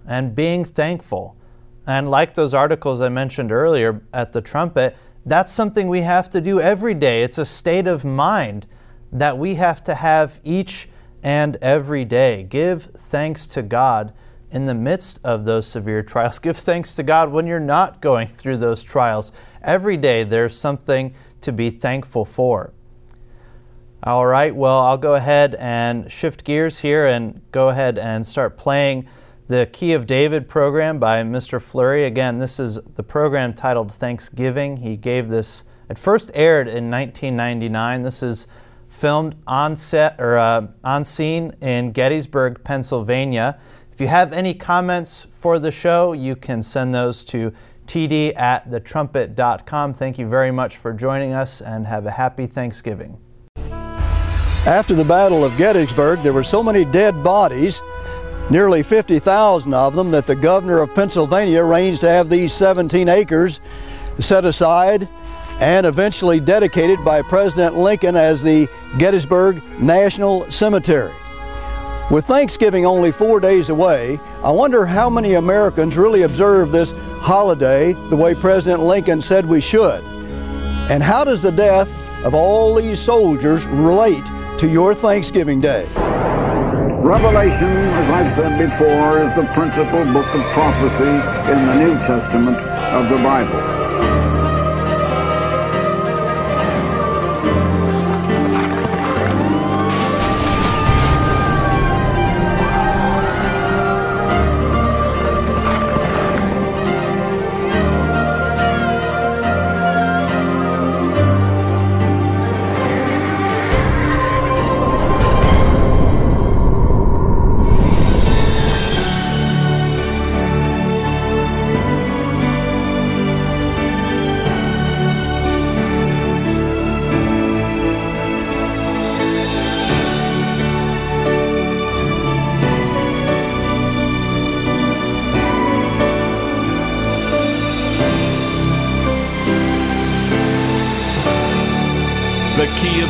and 0.10 0.36
being 0.36 0.66
thankful. 0.66 1.38
And 1.88 2.10
like 2.10 2.34
those 2.34 2.54
articles 2.54 3.00
I 3.00 3.08
mentioned 3.08 3.52
earlier 3.52 4.02
at 4.12 4.34
the 4.34 4.42
trumpet, 4.42 4.98
that's 5.26 5.52
something 5.52 5.88
we 5.88 6.02
have 6.02 6.30
to 6.32 6.42
do 6.42 6.60
every 6.60 6.96
day. 6.96 7.24
It's 7.24 7.38
a 7.38 7.46
state 7.46 7.88
of 7.88 8.04
mind 8.04 8.66
that 9.12 9.38
we 9.38 9.56
have 9.56 9.84
to 9.84 9.96
have 9.96 10.42
each 10.44 10.90
and 11.24 11.58
every 11.62 12.06
day. 12.06 12.44
Give 12.44 12.84
thanks 12.84 13.46
to 13.48 13.62
God 13.62 14.14
in 14.52 14.66
the 14.66 14.74
midst 14.74 15.20
of 15.24 15.46
those 15.46 15.68
severe 15.68 16.02
trials. 16.02 16.40
Give 16.40 16.58
thanks 16.58 16.96
to 16.96 17.04
God 17.04 17.32
when 17.32 17.46
you're 17.46 17.60
not 17.60 18.02
going 18.02 18.28
through 18.28 18.58
those 18.58 18.84
trials. 18.84 19.32
Every 19.62 19.98
day 19.98 20.24
there's 20.24 20.58
something 20.58 21.14
to 21.42 21.52
be 21.52 21.70
thankful 21.70 22.26
for. 22.26 22.74
All 24.02 24.26
right, 24.26 24.56
well, 24.56 24.80
I'll 24.80 24.98
go 24.98 25.16
ahead 25.16 25.56
and 25.56 26.12
shift 26.12 26.46
gears 26.46 26.80
here 26.80 27.06
and 27.06 27.42
go 27.52 27.70
ahead 27.70 28.00
and 28.00 28.26
start 28.26 28.58
playing 28.58 29.08
the 29.50 29.68
Key 29.74 29.94
of 29.94 30.06
David 30.06 30.48
program 30.48 31.00
by 31.00 31.24
Mr. 31.24 31.60
Flurry. 31.60 32.06
Again, 32.06 32.38
this 32.38 32.60
is 32.60 32.76
the 32.96 33.02
program 33.02 33.52
titled 33.52 33.92
Thanksgiving. 33.92 34.78
He 34.78 34.96
gave 34.96 35.28
this, 35.28 35.64
it 35.90 35.98
first 35.98 36.30
aired 36.36 36.68
in 36.68 36.92
1999. 36.92 38.04
This 38.04 38.22
is 38.22 38.48
filmed 38.88 39.36
on 39.48 39.76
set 39.76 40.16
or 40.20 40.38
uh, 40.38 40.68
on 40.84 41.04
scene 41.04 41.56
in 41.62 41.92
Gettysburg, 41.92 42.64
Pennsylvania. 42.64 43.60
If 43.92 44.00
you 44.00 44.08
have 44.08 44.34
any 44.34 44.54
comments 44.54 45.26
for 45.32 45.58
the 45.58 45.72
show, 45.72 46.14
you 46.14 46.36
can 46.36 46.62
send 46.62 46.94
those 46.94 47.26
to 47.26 47.52
td 47.88 48.38
at 48.38 48.70
thetrumpet.com. 48.70 49.96
Thank 49.96 50.20
you 50.20 50.28
very 50.28 50.52
much 50.52 50.78
for 50.78 50.94
joining 50.94 51.34
us 51.34 51.60
and 51.60 51.88
have 51.88 52.06
a 52.06 52.12
happy 52.12 52.46
Thanksgiving. 52.46 53.18
After 54.68 54.94
the 54.94 55.04
Battle 55.04 55.44
of 55.44 55.58
Gettysburg, 55.58 56.22
there 56.22 56.34
were 56.34 56.44
so 56.44 56.62
many 56.62 56.86
dead 56.86 57.24
bodies, 57.24 57.82
nearly 58.50 58.84
50,000 58.84 59.74
of 59.74 59.96
them, 59.96 60.12
that 60.12 60.28
the 60.28 60.36
governor 60.36 60.82
of 60.82 60.94
Pennsylvania 60.96 61.64
arranged 61.64 62.02
to 62.02 62.10
have 62.10 62.30
these 62.30 62.54
17 62.54 63.08
acres 63.10 63.60
set 64.20 64.46
aside 64.46 65.08
and 65.60 65.86
eventually 65.86 66.40
dedicated 66.40 67.04
by 67.04 67.22
President 67.22 67.78
Lincoln 67.78 68.16
as 68.16 68.42
the 68.42 68.68
Gettysburg 68.98 69.62
National 69.80 70.50
Cemetery. 70.50 71.14
With 72.10 72.26
Thanksgiving 72.26 72.86
only 72.86 73.12
four 73.12 73.40
days 73.40 73.70
away, 73.70 74.20
I 74.44 74.50
wonder 74.50 74.86
how 74.86 75.10
many 75.10 75.36
Americans 75.36 75.96
really 75.96 76.24
observe 76.24 76.72
this 76.72 76.92
holiday 77.20 77.94
the 78.10 78.16
way 78.16 78.34
President 78.34 78.82
Lincoln 78.82 79.22
said 79.22 79.46
we 79.46 79.62
should. 79.62 80.04
And 80.90 81.04
how 81.04 81.24
does 81.24 81.44
the 81.44 81.52
death 81.52 81.88
of 82.26 82.34
all 82.34 82.74
these 82.74 83.00
soldiers 83.00 83.68
relate 83.68 84.26
to 84.58 84.68
your 84.68 84.96
Thanksgiving 84.96 85.62
Day? 85.62 85.88
Revelation, 87.02 87.64
as 87.96 88.10
I've 88.10 88.36
said 88.36 88.70
before, 88.70 89.24
is 89.24 89.34
the 89.34 89.48
principal 89.54 90.04
book 90.12 90.28
of 90.36 90.42
prophecy 90.52 91.16
in 91.50 91.66
the 91.66 91.76
New 91.76 91.94
Testament 92.06 92.58
of 92.58 93.10
the 93.10 93.16
Bible. 93.24 93.89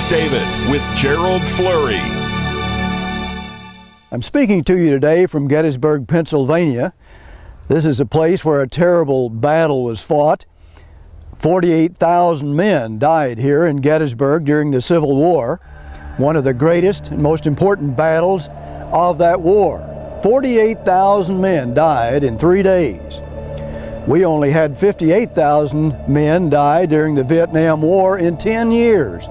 David 0.09 0.45
with 0.69 0.83
Gerald 0.95 1.41
Flurry. 1.41 2.01
I'm 4.11 4.21
speaking 4.21 4.63
to 4.65 4.77
you 4.77 4.91
today 4.91 5.25
from 5.25 5.47
Gettysburg, 5.47 6.07
Pennsylvania. 6.07 6.93
This 7.67 7.83
is 7.83 7.99
a 7.99 8.05
place 8.05 8.45
where 8.45 8.61
a 8.61 8.67
terrible 8.67 9.31
battle 9.31 9.83
was 9.83 10.01
fought. 10.01 10.45
48,000 11.39 12.55
men 12.55 12.99
died 12.99 13.39
here 13.39 13.65
in 13.65 13.77
Gettysburg 13.77 14.45
during 14.45 14.69
the 14.69 14.81
Civil 14.81 15.15
War, 15.15 15.59
one 16.17 16.35
of 16.35 16.43
the 16.43 16.53
greatest 16.53 17.07
and 17.07 17.23
most 17.23 17.47
important 17.47 17.97
battles 17.97 18.49
of 18.91 19.17
that 19.17 19.41
war. 19.41 19.79
48,000 20.21 21.41
men 21.41 21.73
died 21.73 22.23
in 22.23 22.37
three 22.37 22.61
days. 22.61 23.19
We 24.07 24.25
only 24.25 24.51
had 24.51 24.77
58,000 24.77 26.07
men 26.07 26.51
die 26.51 26.85
during 26.85 27.15
the 27.15 27.23
Vietnam 27.23 27.81
War 27.81 28.19
in 28.19 28.37
10 28.37 28.71
years. 28.71 29.23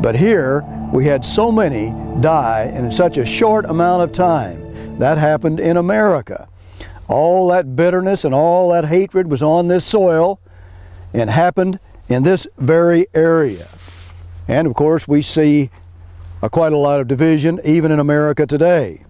But 0.00 0.16
here, 0.16 0.64
we 0.92 1.04
had 1.04 1.24
so 1.24 1.52
many 1.52 1.90
die 2.20 2.72
in 2.74 2.90
such 2.90 3.18
a 3.18 3.24
short 3.24 3.66
amount 3.66 4.02
of 4.02 4.12
time. 4.12 4.98
That 4.98 5.18
happened 5.18 5.60
in 5.60 5.76
America. 5.76 6.48
All 7.08 7.48
that 7.48 7.76
bitterness 7.76 8.24
and 8.24 8.34
all 8.34 8.70
that 8.70 8.86
hatred 8.86 9.30
was 9.30 9.42
on 9.42 9.68
this 9.68 9.84
soil 9.84 10.40
and 11.12 11.28
happened 11.28 11.78
in 12.08 12.22
this 12.22 12.46
very 12.56 13.08
area. 13.14 13.68
And 14.48 14.66
of 14.66 14.74
course, 14.74 15.06
we 15.06 15.22
see 15.22 15.70
quite 16.50 16.72
a 16.72 16.78
lot 16.78 17.00
of 17.00 17.08
division 17.08 17.60
even 17.64 17.92
in 17.92 18.00
America 18.00 18.46
today. 18.46 19.04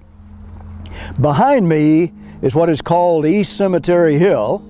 Behind 1.21 1.69
me 1.69 2.13
is 2.43 2.55
what 2.55 2.69
is 2.69 2.83
called 2.83 3.27
East 3.27 3.57
Cemetery 3.57 4.19
Hill. 4.19 4.65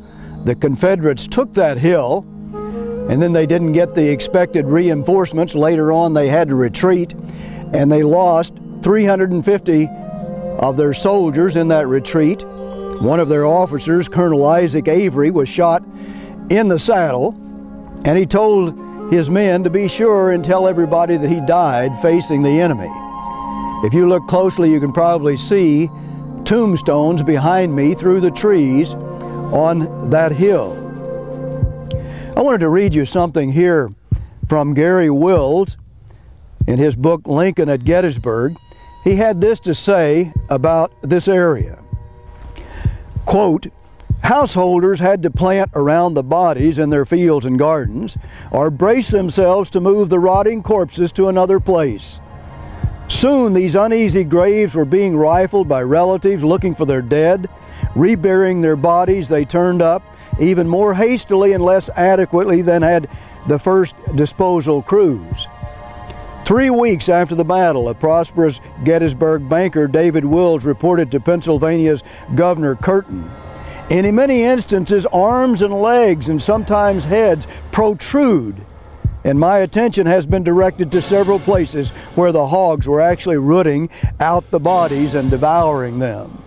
The 0.44 0.54
Confederates 0.54 1.26
took 1.26 1.54
that 1.54 1.78
hill 1.78 2.26
and 3.11 3.20
then 3.20 3.33
they 3.33 3.44
didn't 3.44 3.73
get 3.73 3.96
the 3.96 4.09
expected 4.09 4.66
reinforcements. 4.66 5.57
Later 5.57 5.90
on, 5.90 6.14
they 6.14 6.29
had 6.29 6.46
to 6.46 6.55
retreat, 6.55 7.12
and 7.73 7.90
they 7.90 8.05
lost 8.05 8.53
350 8.85 9.88
of 10.61 10.77
their 10.77 10.94
soldiers 10.94 11.57
in 11.57 11.66
that 11.68 11.88
retreat. 11.88 12.44
One 12.44 13.18
of 13.18 13.29
their 13.29 13.44
officers, 13.44 14.09
Colonel 14.09 14.46
Isaac 14.46 14.87
Avery, 14.87 15.33
was 15.33 15.49
shot 15.49 15.83
in 16.51 16.68
the 16.68 16.79
saddle, 16.79 17.35
and 18.05 18.16
he 18.16 18.27
told 18.27 19.12
his 19.12 19.29
men 19.29 19.64
to 19.64 19.70
be 19.70 19.88
sure 19.88 20.31
and 20.31 20.44
tell 20.44 20.68
everybody 20.68 21.16
that 21.16 21.29
he 21.29 21.44
died 21.44 22.01
facing 22.01 22.44
the 22.44 22.61
enemy. 22.61 22.92
If 23.85 23.92
you 23.92 24.09
look 24.09 24.29
closely, 24.29 24.70
you 24.70 24.79
can 24.79 24.92
probably 24.92 25.37
see 25.37 25.90
tombstones 26.44 27.25
behind 27.25 27.75
me 27.75 27.94
through 27.94 28.20
the 28.20 28.31
trees 28.31 28.92
on 28.92 30.11
that 30.11 30.31
hill. 30.31 30.80
I 32.40 32.42
wanted 32.42 32.61
to 32.61 32.70
read 32.70 32.94
you 32.94 33.05
something 33.05 33.53
here 33.53 33.92
from 34.48 34.72
Garry 34.72 35.11
Wills 35.11 35.76
in 36.66 36.79
his 36.79 36.96
book 36.96 37.20
Lincoln 37.26 37.68
at 37.68 37.85
Gettysburg. 37.85 38.57
He 39.05 39.16
had 39.16 39.42
this 39.42 39.61
to 39.61 39.74
say 39.74 40.33
about 40.48 40.90
this 41.03 41.29
area. 41.29 41.79
Quote, 43.26 43.66
Householders 44.22 45.00
had 45.00 45.22
to 45.24 45.31
plant 45.31 45.70
around 45.74 46.14
the 46.14 46.22
bodies 46.22 46.79
in 46.79 46.88
their 46.88 47.05
fields 47.05 47.44
and 47.44 47.59
gardens, 47.59 48.16
or 48.50 48.70
brace 48.70 49.11
themselves 49.11 49.68
to 49.68 49.79
move 49.79 50.09
the 50.09 50.18
rotting 50.18 50.62
corpses 50.62 51.12
to 51.12 51.29
another 51.29 51.61
place. 51.61 52.20
Soon 53.09 53.53
these 53.53 53.74
uneasy 53.74 54.24
graves 54.24 54.74
were 54.74 54.87
being 54.87 55.14
rifled 55.14 55.68
by 55.68 55.83
relatives 55.83 56.42
looking 56.42 56.74
for 56.74 56.87
their 56.87 57.03
dead. 57.03 57.50
Reburying 57.94 58.62
their 58.62 58.76
bodies, 58.76 59.29
they 59.29 59.44
turned 59.44 59.83
up 59.83 60.03
even 60.40 60.68
more 60.68 60.94
hastily 60.94 61.53
and 61.53 61.64
less 61.64 61.88
adequately 61.90 62.62
than 62.62 62.83
had 62.83 63.09
the 63.46 63.59
first 63.59 63.94
disposal 64.16 64.83
crews. 64.83 65.46
Three 66.44 66.70
weeks 66.70 67.09
after 67.09 67.35
the 67.35 67.44
battle, 67.44 67.88
a 67.88 67.94
prosperous 67.94 68.61
Gettysburg 68.83 69.48
banker, 69.48 69.87
David 69.87 70.24
Wills, 70.24 70.64
reported 70.64 71.12
to 71.12 71.20
Pennsylvania's 71.20 72.03
Governor 72.35 72.74
Curtin. 72.74 73.31
In 73.88 74.12
many 74.14 74.42
instances, 74.42 75.07
arms 75.07 75.62
and 75.62 75.81
legs 75.81 76.29
and 76.29 76.42
sometimes 76.42 77.05
heads 77.05 77.46
protrude, 77.70 78.57
and 79.22 79.38
my 79.38 79.59
attention 79.59 80.07
has 80.07 80.26
been 80.26 80.42
directed 80.42 80.90
to 80.90 81.03
several 81.03 81.38
places 81.38 81.90
where 82.16 82.33
the 82.33 82.48
hogs 82.48 82.87
were 82.88 83.00
actually 83.00 83.37
rooting 83.37 83.90
out 84.18 84.50
the 84.50 84.61
bodies 84.61 85.14
and 85.14 85.31
devouring 85.31 85.98
them. 85.98 86.42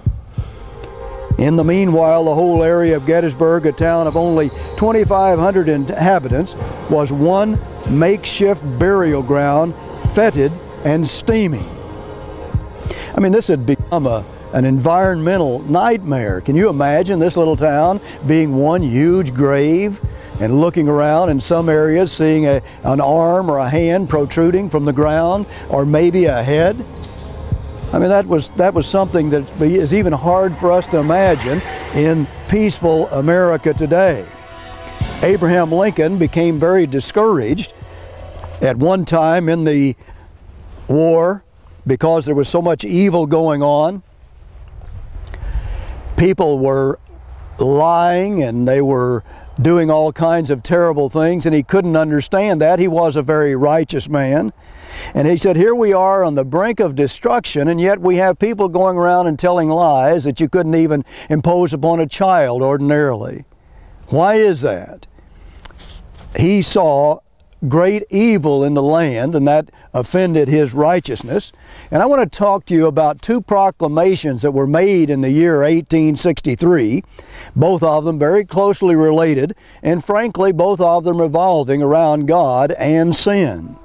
In 1.37 1.55
the 1.55 1.63
meanwhile, 1.63 2.23
the 2.23 2.35
whole 2.35 2.63
area 2.63 2.95
of 2.95 3.05
Gettysburg, 3.05 3.65
a 3.65 3.71
town 3.71 4.05
of 4.05 4.15
only 4.15 4.49
2,500 4.77 5.67
inhabitants, 5.67 6.55
was 6.89 7.11
one 7.11 7.59
makeshift 7.89 8.61
burial 8.77 9.23
ground, 9.23 9.73
fetid 10.13 10.51
and 10.83 11.07
steamy. 11.07 11.65
I 13.15 13.19
mean, 13.19 13.31
this 13.31 13.47
had 13.47 13.65
become 13.65 14.05
a, 14.05 14.25
an 14.53 14.65
environmental 14.65 15.59
nightmare. 15.59 16.41
Can 16.41 16.55
you 16.55 16.69
imagine 16.69 17.19
this 17.19 17.35
little 17.35 17.57
town 17.57 17.99
being 18.27 18.55
one 18.55 18.81
huge 18.81 19.33
grave 19.33 19.99
and 20.39 20.61
looking 20.61 20.87
around 20.87 21.29
in 21.29 21.39
some 21.41 21.69
areas 21.69 22.11
seeing 22.11 22.45
a, 22.45 22.61
an 22.83 23.01
arm 23.01 23.49
or 23.49 23.59
a 23.59 23.69
hand 23.69 24.09
protruding 24.09 24.69
from 24.69 24.85
the 24.85 24.93
ground 24.93 25.45
or 25.69 25.85
maybe 25.85 26.25
a 26.25 26.43
head? 26.43 26.85
I 27.93 27.99
mean, 27.99 28.09
that 28.09 28.25
was, 28.25 28.49
that 28.49 28.73
was 28.73 28.87
something 28.87 29.29
that 29.29 29.61
is 29.61 29.93
even 29.93 30.13
hard 30.13 30.57
for 30.57 30.71
us 30.71 30.87
to 30.87 30.97
imagine 30.97 31.61
in 31.93 32.27
peaceful 32.49 33.07
America 33.09 33.71
today. 33.71 34.25
Abraham 35.21 35.71
Lincoln 35.71 36.17
became 36.17 36.59
very 36.59 36.87
discouraged 36.87 37.71
at 38.61 38.77
one 38.77 39.05
time 39.05 39.47
in 39.47 39.63
the 39.63 39.95
war 40.87 41.43
because 41.85 42.25
there 42.25 42.33
was 42.33 42.49
so 42.49 42.63
much 42.63 42.83
evil 42.83 43.27
going 43.27 43.61
on. 43.61 44.01
People 46.17 46.57
were 46.57 46.97
lying 47.59 48.41
and 48.41 48.67
they 48.67 48.81
were 48.81 49.23
doing 49.61 49.91
all 49.91 50.11
kinds 50.11 50.49
of 50.49 50.63
terrible 50.63 51.09
things, 51.11 51.45
and 51.45 51.53
he 51.53 51.61
couldn't 51.61 51.95
understand 51.95 52.59
that. 52.59 52.79
He 52.79 52.87
was 52.87 53.15
a 53.15 53.21
very 53.21 53.55
righteous 53.55 54.09
man. 54.09 54.51
And 55.13 55.27
he 55.27 55.37
said, 55.37 55.55
Here 55.55 55.75
we 55.75 55.93
are 55.93 56.23
on 56.23 56.35
the 56.35 56.43
brink 56.43 56.79
of 56.79 56.95
destruction, 56.95 57.67
and 57.67 57.79
yet 57.79 57.99
we 57.99 58.17
have 58.17 58.39
people 58.39 58.69
going 58.69 58.97
around 58.97 59.27
and 59.27 59.37
telling 59.37 59.69
lies 59.69 60.23
that 60.23 60.39
you 60.39 60.49
couldn't 60.49 60.75
even 60.75 61.05
impose 61.29 61.73
upon 61.73 61.99
a 61.99 62.07
child 62.07 62.61
ordinarily. 62.61 63.45
Why 64.07 64.35
is 64.35 64.61
that? 64.61 65.07
He 66.35 66.61
saw 66.61 67.19
great 67.67 68.03
evil 68.09 68.63
in 68.63 68.73
the 68.73 68.83
land, 68.83 69.35
and 69.35 69.47
that 69.47 69.69
offended 69.93 70.47
his 70.47 70.73
righteousness. 70.73 71.51
And 71.91 72.01
I 72.01 72.05
want 72.05 72.21
to 72.21 72.37
talk 72.37 72.65
to 72.65 72.73
you 72.73 72.87
about 72.87 73.21
two 73.21 73.41
proclamations 73.41 74.41
that 74.41 74.51
were 74.51 74.67
made 74.67 75.09
in 75.09 75.21
the 75.21 75.31
year 75.31 75.59
1863, 75.59 77.03
both 77.55 77.83
of 77.83 78.05
them 78.05 78.19
very 78.19 78.45
closely 78.45 78.95
related, 78.95 79.55
and 79.81 80.03
frankly, 80.03 80.51
both 80.51 80.79
of 80.81 81.03
them 81.03 81.21
revolving 81.21 81.81
around 81.81 82.27
God 82.27 82.71
and 82.73 83.15
sin. 83.15 83.77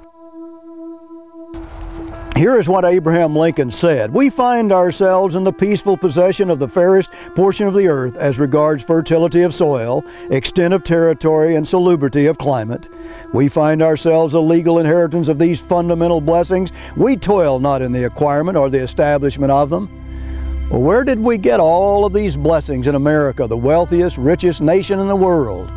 Here 2.39 2.57
is 2.57 2.69
what 2.69 2.85
Abraham 2.85 3.35
Lincoln 3.35 3.69
said 3.69 4.13
We 4.13 4.29
find 4.29 4.71
ourselves 4.71 5.35
in 5.35 5.43
the 5.43 5.51
peaceful 5.51 5.97
possession 5.97 6.49
of 6.49 6.57
the 6.57 6.69
fairest 6.69 7.11
portion 7.35 7.67
of 7.67 7.73
the 7.73 7.89
earth 7.89 8.15
as 8.15 8.39
regards 8.39 8.81
fertility 8.81 9.41
of 9.41 9.53
soil, 9.53 10.05
extent 10.29 10.73
of 10.73 10.85
territory, 10.85 11.57
and 11.57 11.67
salubrity 11.67 12.27
of 12.27 12.37
climate. 12.37 12.87
We 13.33 13.49
find 13.49 13.81
ourselves 13.81 14.35
a 14.35 14.39
legal 14.39 14.79
inheritance 14.79 15.27
of 15.27 15.37
these 15.37 15.59
fundamental 15.59 16.21
blessings. 16.21 16.71
We 16.95 17.17
toil 17.17 17.59
not 17.59 17.81
in 17.81 17.91
the 17.91 18.05
acquirement 18.05 18.57
or 18.57 18.69
the 18.69 18.83
establishment 18.83 19.51
of 19.51 19.69
them. 19.69 19.89
Well, 20.71 20.81
where 20.81 21.03
did 21.03 21.19
we 21.19 21.37
get 21.37 21.59
all 21.59 22.05
of 22.05 22.13
these 22.13 22.37
blessings 22.37 22.87
in 22.87 22.95
America, 22.95 23.47
the 23.47 23.57
wealthiest, 23.57 24.17
richest 24.17 24.61
nation 24.61 25.01
in 25.01 25.09
the 25.09 25.13
world? 25.13 25.69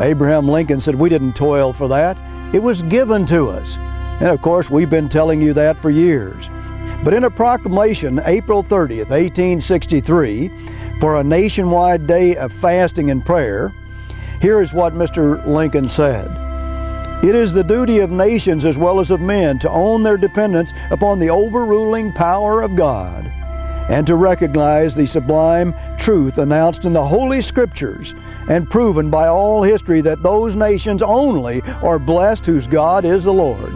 Abraham 0.00 0.48
Lincoln 0.48 0.80
said, 0.80 0.94
We 0.94 1.10
didn't 1.10 1.36
toil 1.36 1.74
for 1.74 1.88
that. 1.88 2.16
It 2.54 2.62
was 2.62 2.82
given 2.84 3.26
to 3.26 3.50
us. 3.50 3.76
And 4.20 4.28
of 4.28 4.40
course, 4.40 4.70
we've 4.70 4.90
been 4.90 5.08
telling 5.08 5.42
you 5.42 5.52
that 5.54 5.76
for 5.76 5.90
years. 5.90 6.48
But 7.02 7.14
in 7.14 7.24
a 7.24 7.30
proclamation, 7.30 8.20
April 8.24 8.62
30th, 8.62 9.10
1863, 9.10 10.50
for 11.00 11.16
a 11.16 11.24
nationwide 11.24 12.06
day 12.06 12.36
of 12.36 12.52
fasting 12.52 13.10
and 13.10 13.24
prayer, 13.26 13.72
here 14.40 14.62
is 14.62 14.72
what 14.72 14.94
Mr. 14.94 15.44
Lincoln 15.46 15.88
said. 15.88 16.30
It 17.24 17.34
is 17.34 17.52
the 17.52 17.64
duty 17.64 17.98
of 17.98 18.10
nations 18.10 18.64
as 18.64 18.76
well 18.76 19.00
as 19.00 19.10
of 19.10 19.20
men 19.20 19.58
to 19.60 19.70
own 19.70 20.02
their 20.02 20.16
dependence 20.16 20.72
upon 20.90 21.18
the 21.18 21.30
overruling 21.30 22.12
power 22.12 22.62
of 22.62 22.76
God 22.76 23.26
and 23.88 24.06
to 24.06 24.16
recognize 24.16 24.94
the 24.94 25.06
sublime 25.06 25.74
truth 25.98 26.38
announced 26.38 26.84
in 26.84 26.92
the 26.92 27.06
Holy 27.06 27.42
Scriptures 27.42 28.14
and 28.48 28.70
proven 28.70 29.10
by 29.10 29.28
all 29.28 29.62
history 29.62 30.00
that 30.00 30.22
those 30.22 30.56
nations 30.56 31.02
only 31.02 31.60
are 31.82 31.98
blessed 31.98 32.46
whose 32.46 32.66
God 32.66 33.04
is 33.04 33.24
the 33.24 33.32
Lord. 33.32 33.74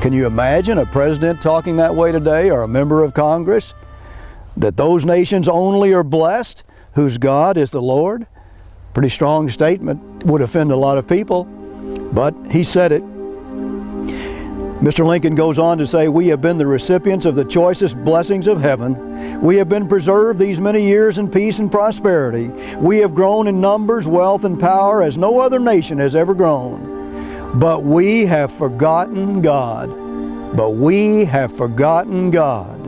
Can 0.00 0.12
you 0.12 0.26
imagine 0.26 0.78
a 0.78 0.86
president 0.86 1.42
talking 1.42 1.76
that 1.76 1.92
way 1.92 2.12
today 2.12 2.50
or 2.50 2.62
a 2.62 2.68
member 2.68 3.02
of 3.02 3.14
Congress? 3.14 3.74
That 4.56 4.76
those 4.76 5.04
nations 5.04 5.48
only 5.48 5.92
are 5.92 6.04
blessed 6.04 6.62
whose 6.92 7.18
God 7.18 7.56
is 7.56 7.72
the 7.72 7.82
Lord? 7.82 8.28
Pretty 8.94 9.08
strong 9.08 9.50
statement, 9.50 10.24
would 10.24 10.40
offend 10.40 10.70
a 10.70 10.76
lot 10.76 10.98
of 10.98 11.08
people, 11.08 11.44
but 12.12 12.32
he 12.48 12.62
said 12.62 12.92
it. 12.92 13.02
Mr. 14.80 15.04
Lincoln 15.04 15.34
goes 15.34 15.58
on 15.58 15.78
to 15.78 15.86
say, 15.86 16.06
We 16.06 16.28
have 16.28 16.40
been 16.40 16.58
the 16.58 16.66
recipients 16.66 17.26
of 17.26 17.34
the 17.34 17.44
choicest 17.44 17.96
blessings 18.04 18.46
of 18.46 18.60
heaven. 18.60 19.42
We 19.42 19.56
have 19.56 19.68
been 19.68 19.88
preserved 19.88 20.38
these 20.38 20.60
many 20.60 20.86
years 20.86 21.18
in 21.18 21.28
peace 21.28 21.58
and 21.58 21.72
prosperity. 21.72 22.48
We 22.76 22.98
have 22.98 23.16
grown 23.16 23.48
in 23.48 23.60
numbers, 23.60 24.06
wealth, 24.06 24.44
and 24.44 24.60
power 24.60 25.02
as 25.02 25.18
no 25.18 25.40
other 25.40 25.58
nation 25.58 25.98
has 25.98 26.14
ever 26.14 26.34
grown. 26.34 26.97
But 27.54 27.82
we 27.82 28.26
have 28.26 28.52
forgotten 28.52 29.40
God. 29.42 29.88
But 30.56 30.70
we 30.70 31.24
have 31.24 31.56
forgotten 31.56 32.30
God. 32.30 32.78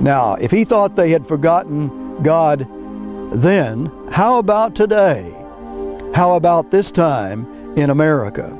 Now, 0.00 0.34
if 0.34 0.50
he 0.50 0.64
thought 0.64 0.96
they 0.96 1.10
had 1.10 1.26
forgotten 1.26 2.22
God 2.22 2.66
then, 3.32 3.90
how 4.10 4.38
about 4.38 4.74
today? 4.74 5.34
How 6.14 6.34
about 6.34 6.70
this 6.70 6.90
time 6.90 7.76
in 7.76 7.90
America? 7.90 8.56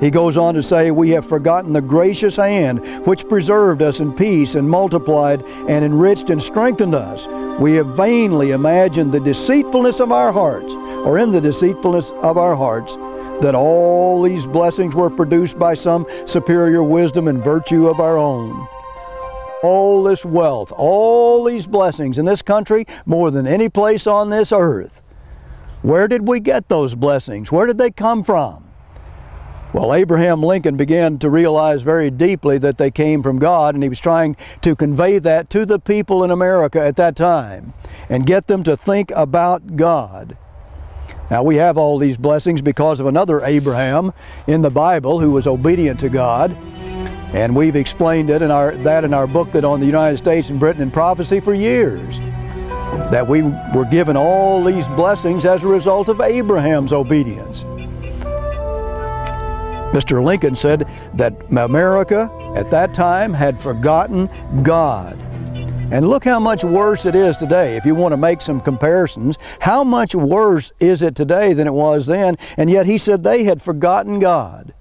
He 0.00 0.10
goes 0.10 0.36
on 0.36 0.54
to 0.54 0.62
say, 0.62 0.90
We 0.90 1.10
have 1.10 1.26
forgotten 1.26 1.72
the 1.72 1.80
gracious 1.80 2.36
hand 2.36 2.84
which 3.06 3.28
preserved 3.28 3.82
us 3.82 4.00
in 4.00 4.12
peace 4.12 4.54
and 4.54 4.68
multiplied 4.68 5.42
and 5.68 5.84
enriched 5.84 6.30
and 6.30 6.40
strengthened 6.40 6.94
us. 6.94 7.26
We 7.60 7.74
have 7.74 7.96
vainly 7.96 8.52
imagined 8.52 9.12
the 9.12 9.20
deceitfulness 9.20 10.00
of 10.00 10.12
our 10.12 10.32
hearts, 10.32 10.72
or 10.72 11.18
in 11.18 11.32
the 11.32 11.40
deceitfulness 11.40 12.10
of 12.22 12.38
our 12.38 12.54
hearts, 12.54 12.94
that 13.40 13.54
all 13.54 14.22
these 14.22 14.46
blessings 14.46 14.94
were 14.94 15.10
produced 15.10 15.58
by 15.58 15.74
some 15.74 16.06
superior 16.26 16.82
wisdom 16.82 17.28
and 17.28 17.42
virtue 17.42 17.88
of 17.88 18.00
our 18.00 18.18
own. 18.18 18.66
All 19.62 20.02
this 20.02 20.24
wealth, 20.24 20.72
all 20.72 21.44
these 21.44 21.66
blessings 21.66 22.18
in 22.18 22.24
this 22.24 22.42
country, 22.42 22.86
more 23.06 23.30
than 23.30 23.46
any 23.46 23.68
place 23.68 24.06
on 24.06 24.30
this 24.30 24.52
earth. 24.52 25.00
Where 25.82 26.08
did 26.08 26.26
we 26.26 26.40
get 26.40 26.68
those 26.68 26.94
blessings? 26.94 27.52
Where 27.52 27.66
did 27.66 27.78
they 27.78 27.90
come 27.90 28.24
from? 28.24 28.64
Well, 29.72 29.92
Abraham 29.92 30.42
Lincoln 30.42 30.76
began 30.76 31.18
to 31.18 31.28
realize 31.28 31.82
very 31.82 32.10
deeply 32.10 32.56
that 32.58 32.78
they 32.78 32.90
came 32.90 33.22
from 33.22 33.38
God, 33.38 33.74
and 33.74 33.82
he 33.82 33.88
was 33.88 34.00
trying 34.00 34.34
to 34.62 34.74
convey 34.74 35.18
that 35.18 35.50
to 35.50 35.66
the 35.66 35.78
people 35.78 36.24
in 36.24 36.30
America 36.30 36.80
at 36.80 36.96
that 36.96 37.14
time 37.16 37.74
and 38.08 38.26
get 38.26 38.46
them 38.46 38.64
to 38.64 38.76
think 38.76 39.12
about 39.14 39.76
God. 39.76 40.38
Now, 41.30 41.42
we 41.42 41.56
have 41.56 41.76
all 41.76 41.98
these 41.98 42.16
blessings 42.16 42.62
because 42.62 43.00
of 43.00 43.06
another 43.06 43.44
Abraham 43.44 44.12
in 44.46 44.62
the 44.62 44.70
Bible 44.70 45.20
who 45.20 45.30
was 45.30 45.46
obedient 45.46 46.00
to 46.00 46.08
God. 46.08 46.52
And 47.34 47.54
we've 47.54 47.76
explained 47.76 48.30
it 48.30 48.40
in 48.40 48.50
our, 48.50 48.72
that 48.78 49.04
in 49.04 49.12
our 49.12 49.26
book 49.26 49.52
that 49.52 49.64
on 49.64 49.80
the 49.80 49.86
United 49.86 50.16
States 50.16 50.48
and 50.48 50.58
Britain 50.58 50.82
in 50.82 50.90
prophecy 50.90 51.40
for 51.40 51.52
years. 51.52 52.18
That 53.10 53.28
we 53.28 53.42
were 53.42 53.84
given 53.90 54.16
all 54.16 54.64
these 54.64 54.88
blessings 54.88 55.44
as 55.44 55.62
a 55.62 55.66
result 55.66 56.08
of 56.08 56.22
Abraham's 56.22 56.94
obedience. 56.94 57.64
Mr. 59.92 60.22
Lincoln 60.22 60.56
said 60.56 60.88
that 61.14 61.34
America 61.50 62.30
at 62.56 62.70
that 62.70 62.94
time 62.94 63.34
had 63.34 63.60
forgotten 63.60 64.30
God. 64.62 65.18
And 65.90 66.06
look 66.06 66.24
how 66.24 66.38
much 66.38 66.64
worse 66.64 67.06
it 67.06 67.14
is 67.14 67.38
today. 67.38 67.76
If 67.76 67.86
you 67.86 67.94
want 67.94 68.12
to 68.12 68.18
make 68.18 68.42
some 68.42 68.60
comparisons, 68.60 69.38
how 69.60 69.84
much 69.84 70.14
worse 70.14 70.70
is 70.80 71.00
it 71.00 71.14
today 71.14 71.54
than 71.54 71.66
it 71.66 71.72
was 71.72 72.06
then? 72.06 72.36
And 72.58 72.68
yet 72.68 72.84
he 72.84 72.98
said 72.98 73.22
they 73.22 73.44
had 73.44 73.62
forgotten 73.62 74.18
God. 74.18 74.74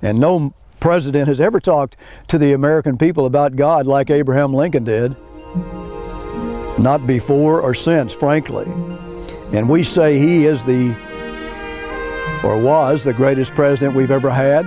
And 0.00 0.20
no 0.20 0.54
president 0.78 1.26
has 1.26 1.40
ever 1.40 1.58
talked 1.58 1.96
to 2.28 2.38
the 2.38 2.52
American 2.52 2.96
people 2.96 3.26
about 3.26 3.56
God 3.56 3.86
like 3.86 4.08
Abraham 4.08 4.52
Lincoln 4.52 4.84
did. 4.84 5.16
Not 6.78 7.06
before 7.08 7.60
or 7.60 7.74
since, 7.74 8.12
frankly. 8.12 8.66
And 9.52 9.68
we 9.68 9.82
say 9.82 10.18
he 10.18 10.46
is 10.46 10.64
the 10.64 10.96
or 12.44 12.58
was 12.58 13.02
the 13.02 13.12
greatest 13.12 13.52
president 13.54 13.96
we've 13.96 14.12
ever 14.12 14.30
had. 14.30 14.66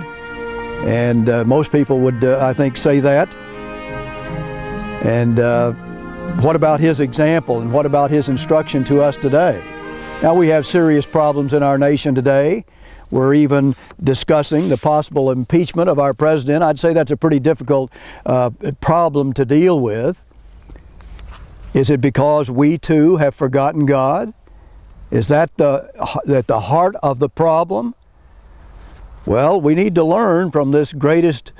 And 0.86 1.30
uh, 1.30 1.44
most 1.44 1.72
people 1.72 2.00
would, 2.00 2.22
uh, 2.22 2.38
I 2.42 2.52
think, 2.52 2.76
say 2.76 3.00
that. 3.00 3.34
And 5.02 5.38
uh, 5.38 5.72
what 6.42 6.56
about 6.56 6.80
his 6.80 7.00
example 7.00 7.60
and 7.60 7.72
what 7.72 7.86
about 7.86 8.10
his 8.10 8.28
instruction 8.28 8.84
to 8.84 9.02
us 9.02 9.16
today? 9.16 9.62
Now, 10.22 10.34
we 10.34 10.48
have 10.48 10.66
serious 10.66 11.06
problems 11.06 11.54
in 11.54 11.62
our 11.62 11.78
nation 11.78 12.14
today. 12.14 12.66
We're 13.10 13.34
even 13.34 13.74
discussing 14.02 14.68
the 14.68 14.76
possible 14.76 15.30
impeachment 15.30 15.88
of 15.88 15.98
our 15.98 16.14
president. 16.14 16.62
I'd 16.62 16.78
say 16.78 16.92
that's 16.92 17.10
a 17.10 17.16
pretty 17.16 17.40
difficult 17.40 17.90
uh, 18.26 18.50
problem 18.80 19.32
to 19.32 19.44
deal 19.44 19.80
with. 19.80 20.22
Is 21.72 21.88
it 21.88 22.00
because 22.00 22.50
we 22.50 22.78
too 22.78 23.16
have 23.16 23.34
forgotten 23.34 23.86
God? 23.86 24.34
Is 25.10 25.28
that 25.28 25.56
the, 25.56 25.90
that 26.24 26.46
the 26.46 26.60
heart 26.60 26.94
of 27.02 27.18
the 27.18 27.28
problem? 27.28 27.94
Well, 29.26 29.60
we 29.60 29.74
need 29.74 29.94
to 29.96 30.04
learn 30.04 30.50
from 30.50 30.70
this 30.70 30.92
greatest 30.92 31.52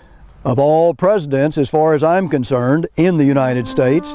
of 0.45 0.59
all 0.59 0.95
presidents, 0.95 1.59
as 1.59 1.69
far 1.69 1.95
as 1.95 2.03
I'm 2.03 2.29
concerned, 2.29 2.89
in 2.97 3.19
the 3.19 3.25
United 3.25 3.69
States. 3.69 4.11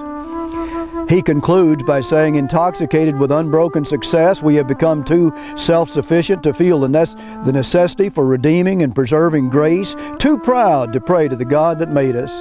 He 1.08 1.22
concludes 1.22 1.84
by 1.84 2.02
saying, 2.02 2.36
Intoxicated 2.36 3.20
with 3.20 3.32
unbroken 3.32 3.86
success, 3.86 4.42
we 4.42 4.56
have 4.56 4.68
become 4.68 5.04
too 5.04 5.32
self 5.56 5.90
sufficient 5.90 6.42
to 6.44 6.54
feel 6.54 6.80
the, 6.80 6.90
ne- 6.90 7.44
the 7.46 7.52
necessity 7.52 8.10
for 8.10 8.26
redeeming 8.26 8.82
and 8.82 8.96
preserving 8.96 9.50
grace, 9.50 9.96
too 10.18 10.40
proud 10.40 10.94
to 10.94 11.00
pray 11.00 11.28
to 11.28 11.36
the 11.36 11.46
God 11.46 11.78
that 11.80 11.90
made 11.92 12.16
us. 12.16 12.32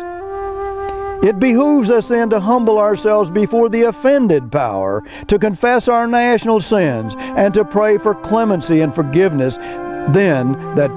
It 1.22 1.39
behooves 1.39 1.91
us 1.91 2.09
then 2.09 2.30
to 2.30 2.41
humble 2.41 2.78
ourselves 2.78 3.30
before 3.30 3.68
the 3.68 3.82
offended 3.82 4.51
power, 4.51 5.03
to 5.26 5.39
confess 5.39 5.89
our 5.89 6.07
national 6.07 6.61
sins, 6.61 7.14
and 7.18 7.53
to 7.55 7.64
pray 7.64 7.99
for 7.99 8.14
clemency 8.14 8.80
and 8.80 8.95
forgiveness. 8.95 9.57
Then 9.57 10.53
that 10.74 10.91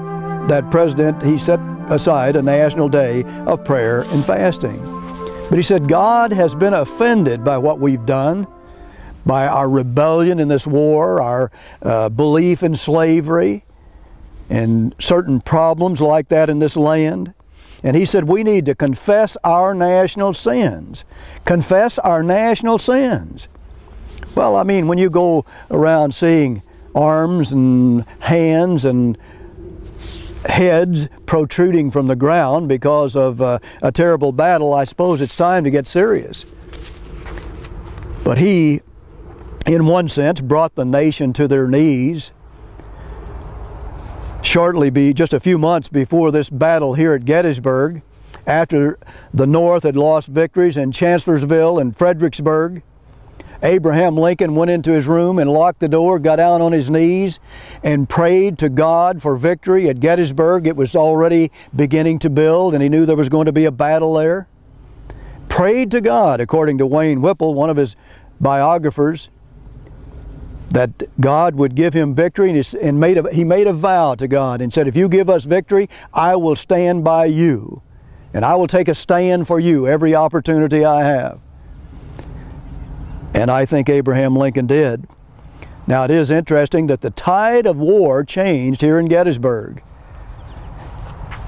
that 0.47 0.69
president 0.71 1.21
he 1.23 1.37
set 1.37 1.59
aside 1.89 2.35
a 2.35 2.41
national 2.41 2.89
day 2.89 3.23
of 3.45 3.63
prayer 3.65 4.01
and 4.01 4.25
fasting. 4.25 4.81
But 5.49 5.57
he 5.57 5.63
said 5.63 5.87
God 5.87 6.31
has 6.31 6.55
been 6.55 6.73
offended 6.73 7.43
by 7.43 7.57
what 7.57 7.79
we've 7.79 8.05
done, 8.05 8.47
by 9.25 9.47
our 9.47 9.69
rebellion 9.69 10.39
in 10.39 10.47
this 10.47 10.67
war, 10.67 11.21
our 11.21 11.51
uh, 11.81 12.09
belief 12.09 12.63
in 12.63 12.75
slavery, 12.75 13.63
and 14.49 14.95
certain 14.99 15.41
problems 15.41 16.01
like 16.01 16.29
that 16.29 16.49
in 16.49 16.59
this 16.59 16.75
land. 16.75 17.33
And 17.83 17.95
he 17.95 18.05
said, 18.05 18.25
We 18.25 18.43
need 18.43 18.65
to 18.65 18.75
confess 18.75 19.37
our 19.43 19.73
national 19.73 20.33
sins. 20.33 21.03
Confess 21.45 21.99
our 21.99 22.23
national 22.23 22.79
sins. 22.79 23.47
Well, 24.35 24.55
I 24.55 24.63
mean, 24.63 24.87
when 24.87 24.97
you 24.97 25.09
go 25.09 25.45
around 25.71 26.13
seeing 26.13 26.63
arms 26.95 27.51
and 27.51 28.05
hands 28.19 28.83
and 28.83 29.17
heads 30.47 31.07
protruding 31.25 31.91
from 31.91 32.07
the 32.07 32.15
ground 32.15 32.67
because 32.67 33.15
of 33.15 33.41
uh, 33.41 33.59
a 33.81 33.91
terrible 33.91 34.31
battle, 34.31 34.73
I 34.73 34.85
suppose 34.85 35.21
it's 35.21 35.35
time 35.35 35.63
to 35.63 35.69
get 35.69 35.87
serious. 35.87 36.45
But 38.23 38.37
he, 38.37 38.81
in 39.65 39.85
one 39.85 40.09
sense, 40.09 40.41
brought 40.41 40.75
the 40.75 40.85
nation 40.85 41.33
to 41.33 41.47
their 41.47 41.67
knees 41.67 42.31
shortly 44.47 44.89
be 44.89 45.13
just 45.13 45.33
a 45.33 45.39
few 45.39 45.57
months 45.57 45.89
before 45.89 46.31
this 46.31 46.49
battle 46.49 46.93
here 46.93 47.13
at 47.13 47.25
Gettysburg, 47.25 48.01
after 48.45 48.97
the 49.33 49.45
North 49.45 49.83
had 49.83 49.97
lost 49.97 50.29
victories 50.29 50.77
in 50.77 50.91
Chancellorsville 50.91 51.77
and 51.77 51.95
Fredericksburg. 51.95 52.81
Abraham 53.63 54.15
Lincoln 54.15 54.55
went 54.55 54.69
into 54.69 54.91
his 54.91 55.07
room 55.07 55.39
and 55.39 55.51
locked 55.51 55.79
the 55.79 55.87
door, 55.87 56.19
got 56.19 56.35
down 56.35 56.61
on 56.61 56.71
his 56.71 56.89
knees, 56.89 57.39
and 57.83 58.07
prayed 58.07 58.59
to 58.59 58.69
God 58.69 59.21
for 59.21 59.35
victory 59.35 59.89
at 59.89 59.99
Gettysburg. 59.99 60.67
It 60.67 60.75
was 60.75 60.95
already 60.95 61.51
beginning 61.75 62.19
to 62.19 62.29
build, 62.29 62.73
and 62.73 62.83
he 62.83 62.89
knew 62.89 63.05
there 63.05 63.15
was 63.15 63.29
going 63.29 63.47
to 63.47 63.51
be 63.51 63.65
a 63.65 63.71
battle 63.71 64.13
there. 64.13 64.47
Prayed 65.49 65.91
to 65.91 66.01
God, 66.01 66.39
according 66.39 66.77
to 66.77 66.85
Wayne 66.85 67.21
Whipple, 67.21 67.53
one 67.53 67.69
of 67.69 67.77
his 67.77 67.95
biographers 68.39 69.29
that 70.69 70.91
God 71.19 71.55
would 71.55 71.75
give 71.75 71.93
him 71.93 72.13
victory, 72.13 72.63
and, 72.81 72.99
made 72.99 73.17
a, 73.17 73.33
he 73.33 73.43
made 73.43 73.67
a 73.67 73.73
vow 73.73 74.15
to 74.15 74.27
God 74.27 74.61
and 74.61 74.71
said, 74.71 74.87
If 74.87 74.95
you 74.95 75.07
give 75.07 75.29
us 75.29 75.45
victory, 75.45 75.89
I 76.13 76.35
will 76.35 76.55
stand 76.55 77.03
by 77.03 77.25
you, 77.25 77.81
and 78.33 78.43
I 78.43 78.55
will 78.55 78.67
take 78.67 78.87
a 78.87 78.95
stand 78.95 79.47
for 79.47 79.59
you 79.59 79.87
every 79.87 80.13
opportunity 80.13 80.83
I 80.83 81.05
have. 81.05 81.39
And 83.33 83.51
I 83.51 83.65
think 83.65 83.89
Abraham 83.89 84.35
Lincoln 84.35 84.67
did. 84.67 85.07
Now, 85.85 86.03
it 86.03 86.11
is 86.11 86.29
interesting 86.29 86.87
that 86.87 87.01
the 87.01 87.11
tide 87.11 87.65
of 87.65 87.77
war 87.77 88.23
changed 88.23 88.81
here 88.81 88.99
in 88.99 89.07
Gettysburg. 89.07 89.81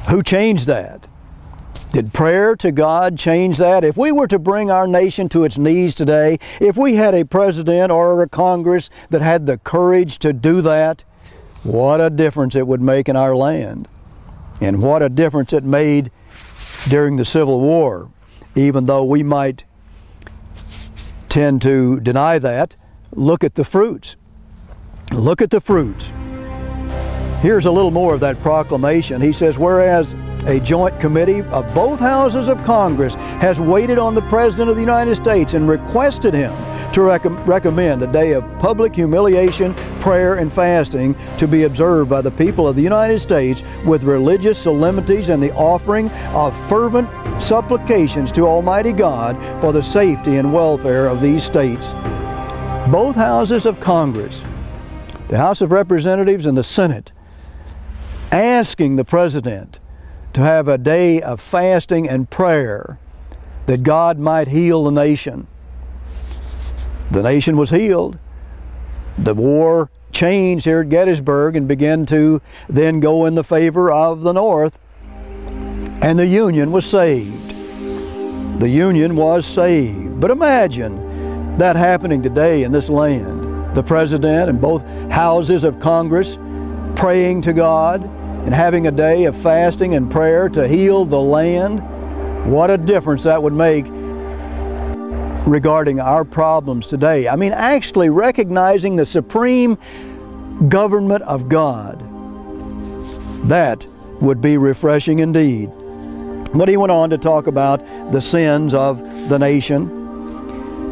Who 0.10 0.24
changed 0.24 0.66
that? 0.68 1.08
Did 1.92 2.14
prayer 2.14 2.56
to 2.58 2.72
God 2.72 3.18
change 3.18 3.58
that? 3.58 3.84
If 3.84 3.98
we 3.98 4.12
were 4.12 4.28
to 4.28 4.40
bring 4.40 4.70
our 4.70 4.88
nation 4.88 5.28
to 5.30 5.44
its 5.44 5.58
knees 5.58 5.96
today, 5.96 6.40
if 6.62 6.78
we 6.78 6.96
had 6.96 7.16
a 7.16 7.26
president 7.26 7.92
or 7.92 8.22
a 8.22 8.30
Congress 8.30 8.90
that 9.10 9.22
had 9.22 9.48
the 9.48 9.58
courage 9.58 10.20
to 10.20 10.32
do 10.32 10.62
that, 10.62 11.04
what 11.64 12.00
a 12.00 12.10
difference 12.10 12.56
it 12.56 12.68
would 12.68 12.82
make 12.82 13.10
in 13.10 13.16
our 13.16 13.36
land. 13.36 13.88
And 14.62 14.82
what 14.82 15.02
a 15.02 15.10
difference 15.10 15.52
it 15.52 15.64
made 15.64 16.12
during 16.88 17.18
the 17.18 17.26
Civil 17.26 17.60
War, 17.60 18.10
even 18.56 18.86
though 18.86 19.04
we 19.04 19.24
might 19.24 19.64
tend 21.30 21.62
to 21.62 22.00
deny 22.00 22.40
that. 22.40 22.76
Look 23.12 23.44
at 23.44 23.56
the 23.56 23.64
fruits. 23.64 24.16
Look 25.12 25.42
at 25.42 25.50
the 25.50 25.62
fruits. 25.62 26.12
Here's 27.42 27.66
a 27.66 27.72
little 27.72 27.92
more 27.92 28.14
of 28.14 28.20
that 28.20 28.42
proclamation. 28.42 29.22
He 29.22 29.32
says, 29.32 29.58
Whereas 29.58 30.14
a 30.46 30.60
joint 30.60 31.00
committee 31.00 31.42
of 31.52 31.74
both 31.74 32.00
houses 32.00 32.48
of 32.48 32.64
Congress 32.64 33.14
has 33.14 33.60
waited 33.60 33.98
on 33.98 34.16
the 34.16 34.22
President 34.24 34.70
of 34.70 34.76
the 34.76 34.82
United 34.82 35.16
States 35.16 35.54
and 35.54 35.68
requested 35.68 36.34
him 36.34 36.54
to 36.94 37.02
rec- 37.02 37.48
recommend 37.48 38.02
a 38.02 38.08
day 38.08 38.32
of 38.32 38.44
public 38.60 38.94
humiliation, 38.94 39.74
prayer, 40.02 40.36
and 40.36 40.52
fasting 40.52 41.16
to 41.38 41.48
be 41.48 41.64
observed 41.64 42.10
by 42.10 42.22
the 42.22 42.32
people 42.32 42.68
of 42.68 42.76
the 42.76 42.82
United 42.82 43.20
States 43.20 43.64
with 43.86 44.04
religious 44.04 44.58
solemnities 44.58 45.30
and 45.30 45.42
the 45.42 45.54
offering 45.54 46.10
of 46.34 46.56
fervent 46.70 47.10
supplications 47.42 48.32
to 48.32 48.48
Almighty 48.48 48.92
God 48.92 49.38
for 49.62 49.72
the 49.72 49.84
safety 49.84 50.38
and 50.38 50.54
welfare 50.54 51.08
of 51.08 51.22
these 51.22 51.44
states. 51.44 51.90
Both 52.92 53.16
houses 53.16 53.66
of 53.66 53.80
Congress, 53.80 54.42
the 55.28 55.38
House 55.38 55.62
of 55.62 55.72
Representatives 55.72 56.46
and 56.46 56.58
the 56.58 56.64
Senate, 56.64 57.12
asking 58.32 58.96
the 58.96 59.06
President 59.06 59.79
to 60.34 60.42
have 60.42 60.68
a 60.68 60.78
day 60.78 61.22
of 61.22 61.42
fasting 61.42 62.08
and 62.08 62.30
prayer 62.30 62.98
that 63.66 63.84
God 63.84 64.20
might 64.20 64.48
heal 64.48 64.84
the 64.84 64.92
nation. 64.92 65.48
The 67.12 67.24
nation 67.24 67.58
was 67.58 67.72
healed. 67.72 68.18
The 69.18 69.34
war 69.34 69.90
changed 70.12 70.66
here 70.66 70.82
at 70.82 70.90
Gettysburg 70.90 71.56
and 71.56 71.68
began 71.68 72.06
to 72.08 72.42
then 72.68 73.00
go 73.00 73.26
in 73.26 73.36
the 73.36 73.44
favor 73.44 73.92
of 73.92 74.22
the 74.22 74.34
North, 74.34 74.80
and 76.02 76.18
the 76.18 76.28
Union 76.28 76.72
was 76.72 76.86
saved. 76.86 77.50
The 78.60 78.70
Union 78.70 79.16
was 79.16 79.46
saved. 79.46 80.20
But 80.20 80.32
imagine 80.32 81.58
that 81.58 81.76
happening 81.76 82.22
today 82.22 82.64
in 82.64 82.72
this 82.72 82.90
land. 82.90 83.76
The 83.76 83.84
President 83.84 84.50
and 84.50 84.60
both 84.60 84.84
houses 85.10 85.64
of 85.64 85.80
Congress 85.80 86.38
praying 86.96 87.42
to 87.44 87.54
God 87.54 88.10
and 88.50 88.56
having 88.56 88.88
a 88.88 88.92
day 88.92 89.26
of 89.26 89.38
fasting 89.38 89.94
and 89.94 90.10
prayer 90.10 90.50
to 90.50 90.68
heal 90.68 91.06
the 91.06 91.22
land. 91.22 91.84
What 92.52 92.72
a 92.72 92.80
difference 92.80 93.22
that 93.22 93.44
would 93.44 93.54
make 93.54 93.86
regarding 95.48 96.00
our 96.00 96.26
problems 96.26 96.88
today. 96.88 97.28
I 97.28 97.36
mean, 97.36 97.52
actually 97.52 98.10
recognizing 98.10 98.96
the 98.96 99.06
supreme 99.06 99.78
government 100.68 101.22
of 101.26 101.48
God. 101.48 102.04
That 103.48 103.86
would 104.20 104.42
be 104.42 104.58
refreshing 104.58 105.20
indeed. 105.20 105.70
But 106.56 106.70
he 106.70 106.76
went 106.76 106.92
on 106.92 107.12
to 107.12 107.20
talk 107.20 107.46
about 107.46 107.86
the 108.12 108.20
sins 108.20 108.74
of 108.74 108.98
the 109.30 109.38
nation. 109.38 109.99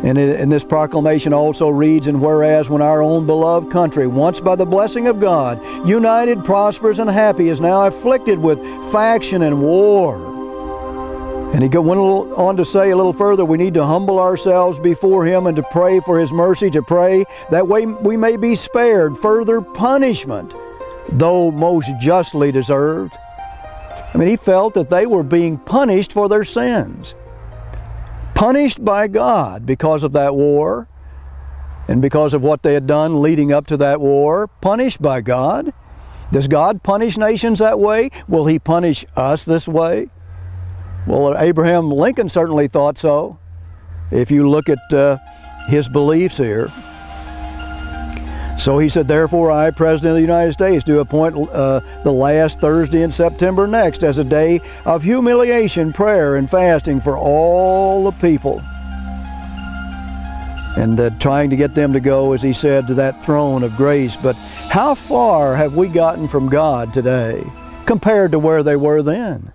And, 0.04 0.52
this 0.52 0.64
proclamation 0.64 1.34
also 1.34 1.70
reads, 1.70 2.08
And 2.08 2.22
whereas 2.22 2.70
when 2.70 2.82
our 2.82 3.02
own 3.02 3.26
beloved 3.26 3.72
country, 3.72 4.08
once 4.08 4.40
by 4.40 4.56
the 4.56 4.66
blessing 4.66 5.08
of 5.08 5.20
God, 5.20 5.60
united, 5.88 6.46
prosperous, 6.46 7.00
and 7.00 7.10
happy, 7.10 7.50
is 7.50 7.60
now 7.60 7.88
afflicted 7.88 8.38
with 8.38 8.60
faction 8.92 9.42
and 9.42 9.62
war, 9.62 10.38
and 11.54 11.64
he 11.64 11.70
went 11.80 12.00
on 12.00 12.58
to 12.58 12.66
say 12.66 12.92
a 12.92 12.96
little 12.96 13.14
further, 13.14 13.46
we 13.46 13.58
need 13.58 13.74
to 13.76 13.86
humble 13.86 14.20
ourselves 14.20 14.78
before 14.80 15.26
him 15.26 15.48
and 15.48 15.56
to 15.56 15.64
pray 15.64 16.02
for 16.02 16.20
his 16.20 16.32
mercy, 16.32 16.70
to 16.70 16.84
pray 16.84 17.26
that 17.50 17.68
way 17.68 17.86
we 17.86 18.18
may 18.18 18.36
be 18.36 18.56
spared 18.56 19.18
further 19.18 19.62
punishment, 19.62 20.54
though 21.10 21.50
most 21.50 21.90
justly 22.00 22.52
deserved. 22.52 23.14
I 24.14 24.18
mean, 24.18 24.28
he 24.28 24.36
felt 24.36 24.74
that 24.74 24.90
they 24.90 25.06
were 25.06 25.24
being 25.24 25.58
punished 25.58 26.12
for 26.12 26.28
their 26.28 26.44
sins. 26.44 27.16
Punished 28.38 28.86
by 28.86 29.08
God 29.08 29.66
because 29.66 30.04
of 30.04 30.12
that 30.12 30.36
war 30.36 30.88
and 31.88 32.04
because 32.04 32.36
of 32.36 32.44
what 32.44 32.62
they 32.62 32.76
had 32.76 32.86
done 32.86 33.20
leading 33.20 33.52
up 33.52 33.66
to 33.66 33.78
that 33.78 34.00
war. 34.00 34.48
Punished 34.62 35.02
by 35.02 35.22
God. 35.22 35.74
Does 36.32 36.48
God 36.48 36.84
punish 36.84 37.18
nations 37.18 37.58
that 37.58 37.80
way? 37.80 38.12
Will 38.28 38.46
he 38.46 38.60
punish 38.60 39.08
us 39.16 39.44
this 39.44 39.68
way? 39.68 40.12
Well, 41.08 41.36
Abraham 41.36 41.90
Lincoln 41.90 42.30
certainly 42.30 42.68
thought 42.68 43.00
so. 43.00 43.40
If 44.12 44.30
you 44.30 44.48
look 44.48 44.70
at 44.70 44.94
uh, 44.94 45.18
his 45.68 45.90
beliefs 45.90 46.38
here. 46.38 46.70
So 48.58 48.80
he 48.80 48.90
said, 48.90 49.08
Therefore, 49.08 49.52
I, 49.52 49.70
President 49.70 50.12
of 50.12 50.16
the 50.16 50.22
United 50.22 50.54
States, 50.54 50.84
do 50.84 51.00
appoint 51.00 51.36
uh, 51.50 51.82
the 52.04 52.12
last 52.12 52.60
Thursday 52.60 53.04
in 53.04 53.12
September 53.12 53.68
next 53.68 54.04
as 54.04 54.18
a 54.18 54.24
day 54.24 54.62
of 54.84 55.04
humiliation, 55.04 55.94
prayer, 55.94 56.36
and 56.38 56.50
fasting 56.50 57.00
for 57.00 57.18
all 57.18 58.04
the 58.04 58.18
people. 58.20 58.60
And 60.76 61.00
uh, 61.00 61.12
trying 61.20 61.52
to 61.52 61.56
get 61.56 61.76
them 61.76 61.94
to 61.94 62.00
go, 62.00 62.34
as 62.34 62.42
he 62.42 62.52
said, 62.52 62.88
to 62.88 62.96
that 62.96 63.24
throne 63.24 63.64
of 63.64 63.76
grace. 63.76 64.16
But 64.16 64.36
how 64.36 64.96
far 64.96 65.56
have 65.56 65.76
we 65.76 65.88
gotten 65.88 66.28
from 66.28 66.50
God 66.50 66.94
today 66.94 67.44
compared 67.86 68.32
to 68.32 68.40
where 68.40 68.64
they 68.64 68.76
were 68.76 69.04
then? 69.04 69.54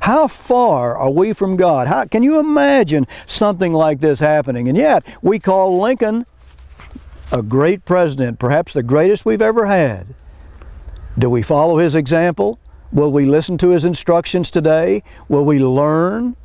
How 0.00 0.26
far 0.28 0.96
are 0.96 1.10
we 1.10 1.32
from 1.32 1.56
God? 1.56 1.88
How, 1.88 2.04
can 2.06 2.22
you 2.22 2.38
imagine 2.38 3.06
something 3.26 3.72
like 3.72 4.00
this 4.00 4.18
happening? 4.18 4.68
And 4.68 4.76
yet, 4.76 5.04
we 5.22 5.38
call 5.38 5.80
Lincoln 5.80 6.26
a 7.32 7.42
great 7.42 7.84
president, 7.86 8.38
perhaps 8.38 8.74
the 8.74 8.82
greatest 8.82 9.24
we've 9.24 9.42
ever 9.42 9.66
had. 9.66 10.14
Do 11.18 11.30
we 11.30 11.42
follow 11.42 11.78
his 11.78 11.94
example? 11.94 12.58
Will 12.92 13.10
we 13.10 13.24
listen 13.24 13.56
to 13.58 13.70
his 13.70 13.84
instructions 13.84 14.50
today? 14.50 15.02
Will 15.28 15.44
we 15.44 15.58
learn 15.58 16.36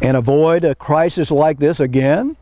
and 0.00 0.16
avoid 0.16 0.64
a 0.64 0.76
crisis 0.76 1.30
like 1.32 1.58
this 1.58 1.80
again? 1.80 2.36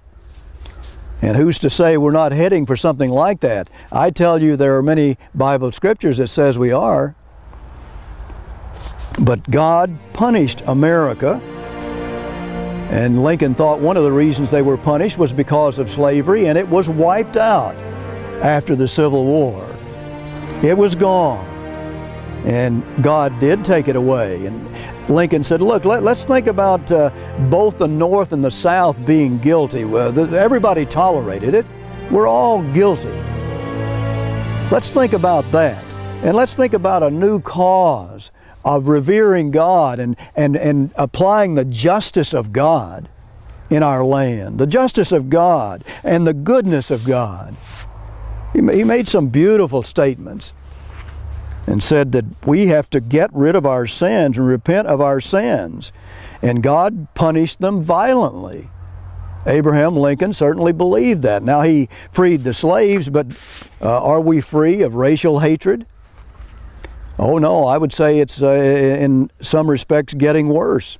And 1.22 1.36
who's 1.36 1.58
to 1.60 1.70
say 1.70 1.96
we're 1.96 2.12
not 2.12 2.32
heading 2.32 2.66
for 2.66 2.76
something 2.76 3.10
like 3.10 3.40
that? 3.40 3.68
I 3.90 4.10
tell 4.10 4.42
you 4.42 4.56
there 4.56 4.76
are 4.76 4.82
many 4.82 5.16
Bible 5.34 5.72
scriptures 5.72 6.18
that 6.18 6.28
says 6.28 6.58
we 6.58 6.72
are. 6.72 7.14
But 9.18 9.50
God 9.50 9.98
punished 10.12 10.62
America. 10.66 11.40
And 12.90 13.22
Lincoln 13.22 13.54
thought 13.54 13.78
one 13.78 13.96
of 13.96 14.02
the 14.02 14.10
reasons 14.10 14.50
they 14.50 14.62
were 14.62 14.76
punished 14.76 15.16
was 15.16 15.32
because 15.32 15.78
of 15.78 15.88
slavery, 15.88 16.48
and 16.48 16.58
it 16.58 16.68
was 16.68 16.88
wiped 16.88 17.36
out 17.36 17.76
after 18.42 18.74
the 18.74 18.88
Civil 18.88 19.24
War. 19.24 19.64
It 20.64 20.76
was 20.76 20.96
gone. 20.96 21.46
And 22.44 22.82
God 23.00 23.38
did 23.38 23.64
take 23.64 23.86
it 23.86 23.94
away. 23.94 24.44
And 24.44 25.08
Lincoln 25.08 25.44
said, 25.44 25.62
Look, 25.62 25.84
let, 25.84 26.04
us 26.04 26.24
think 26.24 26.48
about 26.48 26.90
uh, 26.90 27.10
both 27.48 27.78
the 27.78 27.86
North 27.86 28.32
and 28.32 28.42
the 28.42 28.50
South 28.50 28.96
being 29.06 29.38
guilty. 29.38 29.84
Well, 29.84 30.34
everybody 30.34 30.84
tolerated 30.84 31.54
it. 31.54 31.66
We're 32.10 32.26
all 32.26 32.60
guilty. 32.72 33.08
Let's 34.72 34.90
think 34.90 35.12
about 35.12 35.48
that. 35.52 35.84
And 36.24 36.36
let's 36.36 36.56
think 36.56 36.74
about 36.74 37.04
a 37.04 37.10
new 37.10 37.40
cause 37.40 38.32
of 38.64 38.88
revering 38.88 39.50
God 39.50 39.98
and, 39.98 40.16
and, 40.36 40.56
and 40.56 40.90
applying 40.96 41.54
the 41.54 41.64
justice 41.64 42.34
of 42.34 42.52
God 42.52 43.08
in 43.70 43.82
our 43.82 44.04
land, 44.04 44.58
the 44.58 44.66
justice 44.66 45.12
of 45.12 45.30
God 45.30 45.84
and 46.02 46.26
the 46.26 46.34
goodness 46.34 46.90
of 46.90 47.04
God. 47.04 47.56
He, 48.52 48.58
he 48.58 48.84
made 48.84 49.08
some 49.08 49.28
beautiful 49.28 49.82
statements 49.82 50.52
and 51.66 51.82
said 51.82 52.12
that 52.12 52.24
we 52.44 52.66
have 52.66 52.90
to 52.90 53.00
get 53.00 53.30
rid 53.32 53.54
of 53.54 53.64
our 53.64 53.86
sins 53.86 54.36
and 54.36 54.46
repent 54.46 54.88
of 54.88 55.00
our 55.00 55.20
sins. 55.20 55.92
And 56.42 56.62
God 56.62 57.06
punished 57.14 57.60
them 57.60 57.82
violently. 57.82 58.68
Abraham 59.46 59.96
Lincoln 59.96 60.34
certainly 60.34 60.72
believed 60.72 61.22
that. 61.22 61.42
Now, 61.42 61.62
he 61.62 61.88
freed 62.12 62.44
the 62.44 62.52
slaves, 62.52 63.08
but 63.08 63.26
uh, 63.80 64.02
are 64.02 64.20
we 64.20 64.40
free 64.40 64.82
of 64.82 64.94
racial 64.94 65.38
hatred? 65.38 65.86
Oh 67.20 67.36
no, 67.36 67.66
I 67.66 67.76
would 67.76 67.92
say 67.92 68.18
it's 68.18 68.40
uh, 68.40 68.50
in 68.50 69.30
some 69.42 69.68
respects 69.68 70.14
getting 70.14 70.48
worse. 70.48 70.96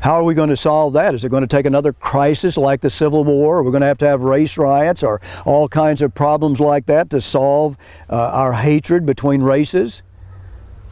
How 0.00 0.14
are 0.14 0.24
we 0.24 0.34
going 0.34 0.48
to 0.48 0.56
solve 0.56 0.94
that? 0.94 1.14
Is 1.14 1.24
it 1.24 1.28
going 1.28 1.42
to 1.42 1.46
take 1.46 1.64
another 1.64 1.92
crisis 1.92 2.56
like 2.56 2.80
the 2.80 2.90
Civil 2.90 3.22
War? 3.22 3.58
Are 3.58 3.62
we 3.62 3.70
going 3.70 3.82
to 3.82 3.86
have 3.86 3.98
to 3.98 4.06
have 4.08 4.20
race 4.20 4.58
riots 4.58 5.04
or 5.04 5.20
all 5.44 5.68
kinds 5.68 6.02
of 6.02 6.12
problems 6.12 6.58
like 6.58 6.86
that 6.86 7.08
to 7.10 7.20
solve 7.20 7.76
uh, 8.10 8.16
our 8.16 8.54
hatred 8.54 9.06
between 9.06 9.42
races? 9.42 10.02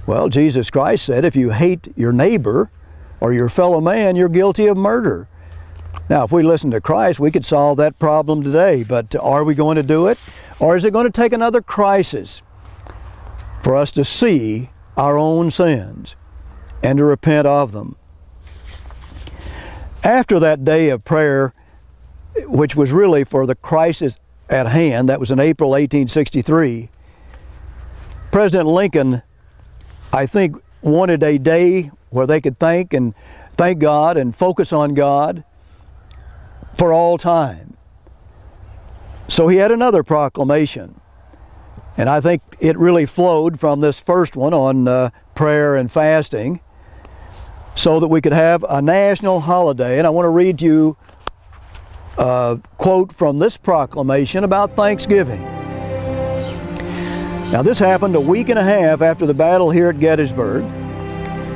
Well, 0.06 0.28
Jesus 0.28 0.70
Christ 0.70 1.04
said 1.04 1.24
if 1.24 1.34
you 1.34 1.50
hate 1.50 1.88
your 1.96 2.12
neighbor 2.12 2.70
or 3.18 3.32
your 3.32 3.48
fellow 3.48 3.80
man, 3.80 4.14
you're 4.14 4.28
guilty 4.28 4.68
of 4.68 4.76
murder. 4.76 5.26
Now, 6.08 6.22
if 6.22 6.30
we 6.30 6.44
listen 6.44 6.70
to 6.70 6.80
Christ, 6.80 7.18
we 7.18 7.32
could 7.32 7.44
solve 7.44 7.78
that 7.78 7.98
problem 7.98 8.44
today, 8.44 8.84
but 8.84 9.16
are 9.16 9.42
we 9.42 9.56
going 9.56 9.74
to 9.74 9.82
do 9.82 10.06
it? 10.06 10.18
Or 10.60 10.76
is 10.76 10.84
it 10.84 10.92
going 10.92 11.06
to 11.06 11.10
take 11.10 11.32
another 11.32 11.60
crisis? 11.60 12.42
For 13.66 13.74
us 13.74 13.90
to 13.90 14.04
see 14.04 14.70
our 14.96 15.18
own 15.18 15.50
sins 15.50 16.14
and 16.84 16.98
to 16.98 17.04
repent 17.04 17.48
of 17.48 17.72
them. 17.72 17.96
After 20.04 20.38
that 20.38 20.64
day 20.64 20.88
of 20.90 21.04
prayer, 21.04 21.52
which 22.44 22.76
was 22.76 22.92
really 22.92 23.24
for 23.24 23.44
the 23.44 23.56
crisis 23.56 24.20
at 24.48 24.68
hand, 24.68 25.08
that 25.08 25.18
was 25.18 25.32
in 25.32 25.40
April 25.40 25.70
1863, 25.70 26.90
President 28.30 28.68
Lincoln, 28.68 29.22
I 30.12 30.26
think, 30.26 30.62
wanted 30.80 31.24
a 31.24 31.36
day 31.36 31.90
where 32.10 32.28
they 32.28 32.40
could 32.40 32.60
thank 32.60 32.92
and 32.92 33.14
thank 33.56 33.80
God 33.80 34.16
and 34.16 34.32
focus 34.32 34.72
on 34.72 34.94
God 34.94 35.42
for 36.78 36.92
all 36.92 37.18
time. 37.18 37.76
So 39.26 39.48
he 39.48 39.56
had 39.56 39.72
another 39.72 40.04
proclamation. 40.04 41.00
And 41.96 42.08
I 42.08 42.20
think 42.20 42.42
it 42.60 42.76
really 42.78 43.06
flowed 43.06 43.58
from 43.58 43.80
this 43.80 43.98
first 43.98 44.36
one 44.36 44.52
on 44.52 44.86
uh, 44.86 45.10
prayer 45.34 45.76
and 45.76 45.90
fasting 45.90 46.60
so 47.74 48.00
that 48.00 48.08
we 48.08 48.20
could 48.20 48.32
have 48.32 48.64
a 48.68 48.82
national 48.82 49.40
holiday. 49.40 49.98
And 49.98 50.06
I 50.06 50.10
want 50.10 50.26
to 50.26 50.30
read 50.30 50.60
you 50.60 50.96
a 52.18 52.58
quote 52.78 53.12
from 53.12 53.38
this 53.38 53.56
proclamation 53.56 54.44
about 54.44 54.76
Thanksgiving. 54.76 55.42
Now, 57.52 57.62
this 57.62 57.78
happened 57.78 58.14
a 58.16 58.20
week 58.20 58.48
and 58.48 58.58
a 58.58 58.64
half 58.64 59.02
after 59.02 59.24
the 59.24 59.34
battle 59.34 59.70
here 59.70 59.88
at 59.88 60.00
Gettysburg. 60.00 60.64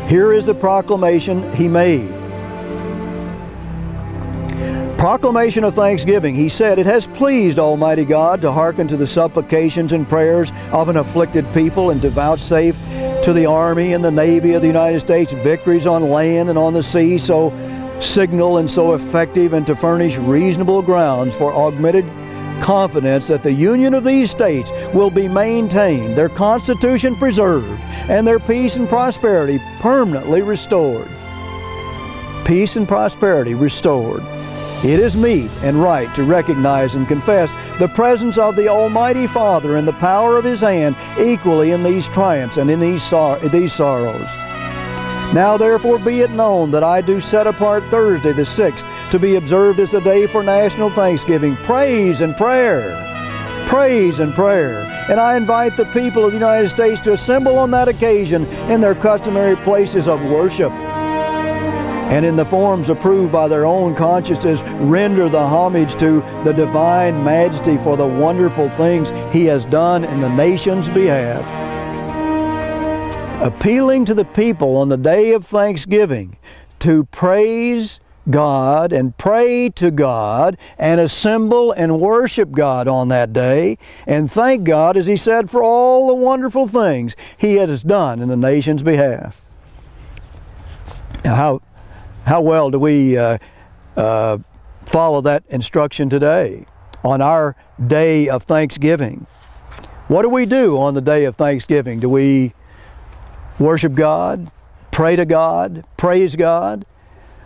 Here 0.09 0.33
is 0.33 0.47
the 0.47 0.55
proclamation 0.55 1.53
he 1.55 1.69
made. 1.69 2.20
Proclamation 5.01 5.65
of 5.65 5.75
Thanksgiving. 5.75 6.35
He 6.35 6.51
said, 6.51 6.79
It 6.79 6.85
has 6.85 7.07
pleased 7.07 7.59
Almighty 7.59 8.05
God 8.05 8.43
to 8.43 8.53
hearken 8.53 8.87
to 8.89 8.99
the 8.99 9.07
supplications 9.07 9.95
and 9.95 10.07
prayers 10.07 10.53
of 10.73 10.91
an 10.91 10.99
afflicted 10.99 11.51
people 11.55 11.89
and 11.89 12.03
to 12.03 12.11
vouchsafe 12.11 12.77
to 13.25 13.33
the 13.33 13.47
Army 13.47 13.95
and 13.95 14.05
the 14.05 14.11
Navy 14.11 14.53
of 14.53 14.61
the 14.61 14.67
United 14.69 15.01
States 15.01 15.33
victories 15.33 15.87
on 15.87 16.11
land 16.11 16.51
and 16.51 16.59
on 16.59 16.75
the 16.75 16.83
sea 16.83 17.17
so 17.17 17.49
signal 17.99 18.59
and 18.59 18.71
so 18.71 18.93
effective 18.93 19.55
and 19.55 19.67
to 19.69 19.75
furnish 19.75 20.19
reasonable 20.19 20.83
grounds 20.83 21.35
for 21.35 21.51
augmented 21.51 22.05
confidence 22.63 23.27
that 23.29 23.43
the 23.43 23.55
union 23.55 23.95
of 23.95 24.05
these 24.05 24.31
states 24.31 24.71
will 24.93 25.09
be 25.09 25.29
maintained, 25.29 26.15
their 26.15 26.29
constitution 26.29 27.17
preserved, 27.17 27.81
and 28.11 28.27
their 28.27 28.39
peace 28.39 28.77
and 28.77 28.87
prosperity 28.87 29.59
permanently 29.81 30.43
restored. 30.43 31.09
Peace 32.45 32.77
and 32.77 32.87
prosperity 32.87 33.55
restored. 33.55 34.23
It 34.83 34.99
is 34.99 35.15
meet 35.15 35.51
and 35.61 35.83
right 35.83 36.13
to 36.15 36.25
recognize 36.25 36.95
and 36.95 37.07
confess 37.07 37.53
the 37.79 37.89
presence 37.89 38.39
of 38.39 38.57
the 38.57 38.69
Almighty 38.69 39.27
Father 39.27 39.77
and 39.77 39.87
the 39.87 39.93
power 39.93 40.39
of 40.39 40.45
His 40.47 40.61
hand 40.63 40.97
equally 41.21 41.73
in 41.73 41.83
these 41.83 42.09
triumphs 42.09 42.57
and 42.57 42.71
in 42.71 42.81
these, 42.81 43.03
sor- 43.03 43.39
these 43.51 43.75
sorrows. 43.75 44.27
Now 45.35 45.59
therefore 45.59 45.99
be 45.99 46.23
it 46.23 46.31
known 46.31 46.71
that 46.71 46.83
I 46.83 47.03
do 47.03 47.21
set 47.21 47.47
apart 47.47 47.85
Thursday 47.91 48.33
the 48.33 48.43
6th 48.43 49.11
to 49.11 49.19
be 49.19 49.37
observed 49.37 49.81
as 49.81 49.93
a 49.93 50.01
day 50.01 50.27
for 50.27 50.43
national 50.43 50.89
thanksgiving, 50.89 51.57
praise 51.57 52.23
and 52.23 52.35
prayer. 52.35 52.97
Praise 53.69 54.19
and 54.19 54.35
prayer. 54.35 54.81
And 55.11 55.21
I 55.21 55.37
invite 55.37 55.77
the 55.77 55.85
people 55.87 56.25
of 56.25 56.33
the 56.33 56.39
United 56.39 56.71
States 56.71 57.03
to 57.03 57.13
assemble 57.13 57.59
on 57.59 57.71
that 57.73 57.89
occasion 57.89 58.47
in 58.71 58.81
their 58.81 58.95
customary 58.95 59.57
places 59.57 60.09
of 60.09 60.23
worship 60.23 60.73
and 62.11 62.27
in 62.27 62.35
the 62.35 62.45
forms 62.45 62.89
approved 62.89 63.31
by 63.31 63.47
their 63.47 63.65
own 63.65 63.95
consciences, 63.95 64.63
render 64.63 65.29
the 65.29 65.39
homage 65.39 65.93
to 66.01 66.21
the 66.45 66.53
divine 66.53 67.23
majesty 67.23 67.79
for 67.79 67.97
the 67.97 68.07
wonderful 68.07 68.69
things 68.71 69.11
he 69.33 69.45
has 69.45 69.65
done 69.65 70.05
in 70.05 70.21
the 70.21 70.29
nation's 70.29 70.89
behalf. 70.89 71.47
Appealing 73.41 74.05
to 74.07 74.15
the 74.15 74.25
people 74.25 74.77
on 74.77 74.89
the 74.89 74.97
day 74.97 75.33
of 75.33 75.47
thanksgiving 75.47 76.37
to 76.81 77.05
praise 77.05 78.01
God 78.29 78.93
and 78.93 79.17
pray 79.17 79.69
to 79.71 79.93
God 79.93 80.59
and 80.79 81.01
assemble 81.01 81.71
and 81.73 82.01
worship 82.01 82.51
God 82.51 82.89
on 82.89 83.09
that 83.09 83.33
day 83.33 83.79
and 84.07 84.31
thank 84.31 84.65
God, 84.65 84.97
as 84.97 85.07
he 85.07 85.17
said, 85.17 85.49
for 85.49 85.63
all 85.63 86.09
the 86.09 86.15
wonderful 86.15 86.67
things 86.67 87.15
he 87.39 87.55
has 87.55 87.83
done 87.85 88.21
in 88.21 88.29
the 88.29 88.37
nation's 88.37 88.83
behalf. 88.83 89.41
Now, 91.25 91.35
how 91.35 91.63
how 92.25 92.41
well 92.41 92.71
do 92.71 92.79
we 92.79 93.17
uh, 93.17 93.39
uh, 93.97 94.39
follow 94.87 95.21
that 95.23 95.43
instruction 95.49 96.11
today 96.11 96.67
on 97.05 97.21
our 97.21 97.57
day 97.87 98.29
of 98.29 98.45
Thanksgiving? 98.45 99.27
What 100.09 100.23
do 100.23 100.29
we 100.29 100.47
do 100.47 100.79
on 100.79 100.95
the 100.95 101.01
day 101.01 101.25
of 101.25 101.37
Thanksgiving? 101.37 102.01
Do 102.01 102.09
we 102.09 102.53
worship 103.59 103.95
God, 103.95 104.51
pray 104.91 105.17
to 105.17 105.25
God, 105.25 105.85
praise 105.97 106.37
God? 106.37 106.85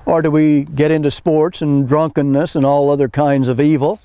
Or 0.06 0.22
do 0.22 0.30
we 0.30 0.64
get 0.64 0.90
into 0.90 1.10
sports 1.10 1.62
and 1.62 1.88
drunkenness 1.88 2.56
and 2.56 2.66
all 2.66 2.90
other 2.90 3.08
kinds 3.08 3.48
of 3.48 3.60
evil? 3.60 4.00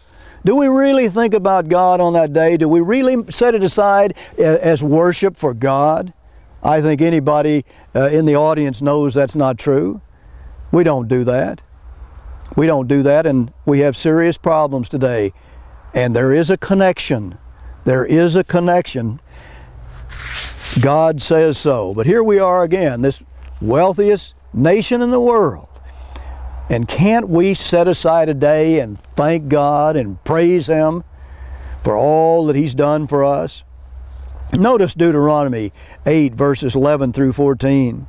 Do 0.46 0.56
we 0.56 0.68
really 0.68 1.10
think 1.10 1.34
about 1.34 1.68
God 1.68 2.00
on 2.00 2.14
that 2.14 2.32
day? 2.32 2.56
Do 2.56 2.70
we 2.70 2.80
really 2.80 3.30
set 3.32 3.56
it 3.56 3.64
aside 3.64 4.14
as 4.38 4.82
worship 4.82 5.36
for 5.36 5.54
God? 5.54 6.14
I 6.64 6.82
think 6.82 7.02
anybody 7.02 7.66
uh, 7.96 8.08
in 8.08 8.26
the 8.26 8.36
audience 8.36 8.82
knows 8.82 9.14
that's 9.14 9.36
not 9.36 9.58
true. 9.58 10.02
We 10.72 10.84
don't 10.84 11.08
do 11.08 11.24
that. 11.24 11.62
We 12.56 12.68
don't 12.68 12.88
do 12.88 13.04
that, 13.04 13.26
and 13.26 13.54
we 13.66 13.80
have 13.80 13.96
serious 13.96 14.38
problems 14.38 14.90
today. 14.90 15.34
And 15.94 16.16
there 16.16 16.34
is 16.34 16.50
a 16.50 16.58
connection. 16.58 17.38
There 17.86 18.06
is 18.06 18.36
a 18.36 18.44
connection. 18.44 19.20
God 20.80 21.22
says 21.22 21.58
so. 21.58 21.94
But 21.94 22.06
here 22.06 22.24
we 22.24 22.40
are 22.40 22.64
again, 22.64 23.02
this 23.02 23.24
wealthiest 23.62 24.34
nation 24.54 25.02
in 25.02 25.12
the 25.12 25.20
world. 25.20 25.68
And 26.70 26.88
can't 26.88 27.28
we 27.28 27.56
set 27.56 27.88
aside 27.88 28.30
a 28.30 28.34
day 28.36 28.80
and 28.80 29.02
thank 29.16 29.48
God 29.48 29.96
and 29.96 30.24
praise 30.24 30.68
Him 30.68 31.04
for 31.84 31.98
all 31.98 32.46
that 32.46 32.56
He's 32.56 32.76
done 32.76 33.08
for 33.08 33.26
us? 33.26 33.64
Notice 34.54 34.94
Deuteronomy 34.94 35.74
8, 36.06 36.34
verses 36.34 36.76
11 36.76 37.14
through 37.14 37.34
14. 37.34 38.08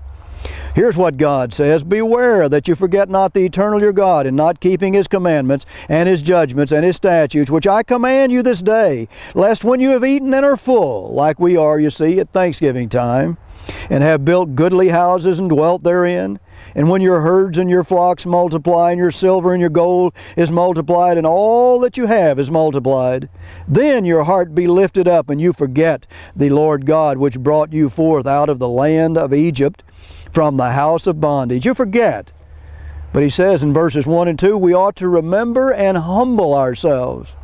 Here's 0.75 0.97
what 0.97 1.17
God 1.17 1.53
says 1.53 1.83
Beware 1.83 2.49
that 2.49 2.69
you 2.69 2.75
forget 2.75 3.09
not 3.09 3.35
the 3.35 3.45
eternal 3.45 3.81
your 3.81 3.93
God 3.93 4.27
in 4.27 4.37
not 4.37 4.61
keeping 4.61 4.95
his 4.95 5.09
commandments 5.09 5.67
and 5.89 6.09
his 6.09 6.23
judgments 6.23 6.73
and 6.73 6.85
his 6.85 6.97
statutes, 6.97 7.51
which 7.51 7.67
I 7.67 7.83
command 7.83 8.33
you 8.33 8.43
this 8.43 8.63
day, 8.63 9.09
lest 9.35 9.65
when 9.65 9.81
you 9.81 9.91
have 9.91 10.05
eaten 10.05 10.33
and 10.33 10.45
are 10.45 10.57
full, 10.57 11.13
like 11.13 11.41
we 11.41 11.57
are, 11.57 11.81
you 11.81 11.91
see, 11.91 12.21
at 12.21 12.31
Thanksgiving 12.31 12.89
time, 12.89 13.37
and 13.89 14.03
have 14.03 14.25
built 14.25 14.55
goodly 14.55 14.89
houses 14.89 15.39
and 15.39 15.51
dwelt 15.51 15.83
therein, 15.83 16.39
and 16.75 16.89
when 16.89 17.03
your 17.03 17.21
herds 17.21 17.59
and 17.59 17.69
your 17.69 17.83
flocks 17.83 18.25
multiply, 18.25 18.93
and 18.93 18.99
your 18.99 19.11
silver 19.11 19.53
and 19.53 19.61
your 19.61 19.71
gold 19.71 20.15
is 20.37 20.53
multiplied, 20.53 21.19
and 21.19 21.27
all 21.27 21.81
that 21.81 21.97
you 21.97 22.07
have 22.07 22.39
is 22.39 22.51
multiplied, 22.51 23.29
then 23.67 24.05
your 24.05 24.25
heart 24.25 24.55
be 24.55 24.69
lifted 24.69 25.09
up, 25.09 25.29
and 25.29 25.41
you 25.41 25.53
forget 25.53 26.07
the 26.37 26.51
Lord 26.51 26.87
God 26.87 27.19
which 27.19 27.41
brought 27.41 27.73
you 27.73 27.91
forth 27.91 28.27
out 28.27 28.49
of 28.49 28.61
the 28.61 28.69
land 28.69 29.19
of 29.19 29.35
Egypt 29.35 29.83
from 30.33 30.57
the 30.57 30.71
house 30.73 31.07
of 31.07 31.21
bondage. 31.21 31.67
You 31.67 31.75
forget. 31.75 32.33
But 33.13 33.23
he 33.23 33.31
says 33.31 33.63
in 33.63 33.73
verses 33.73 34.07
1 34.07 34.29
and 34.29 34.39
2 34.39 34.57
we 34.57 34.73
ought 34.73 34.97
to 34.97 35.09
remember 35.09 35.73
and 35.73 35.99
humble 35.99 36.55
ourselves. 36.55 37.37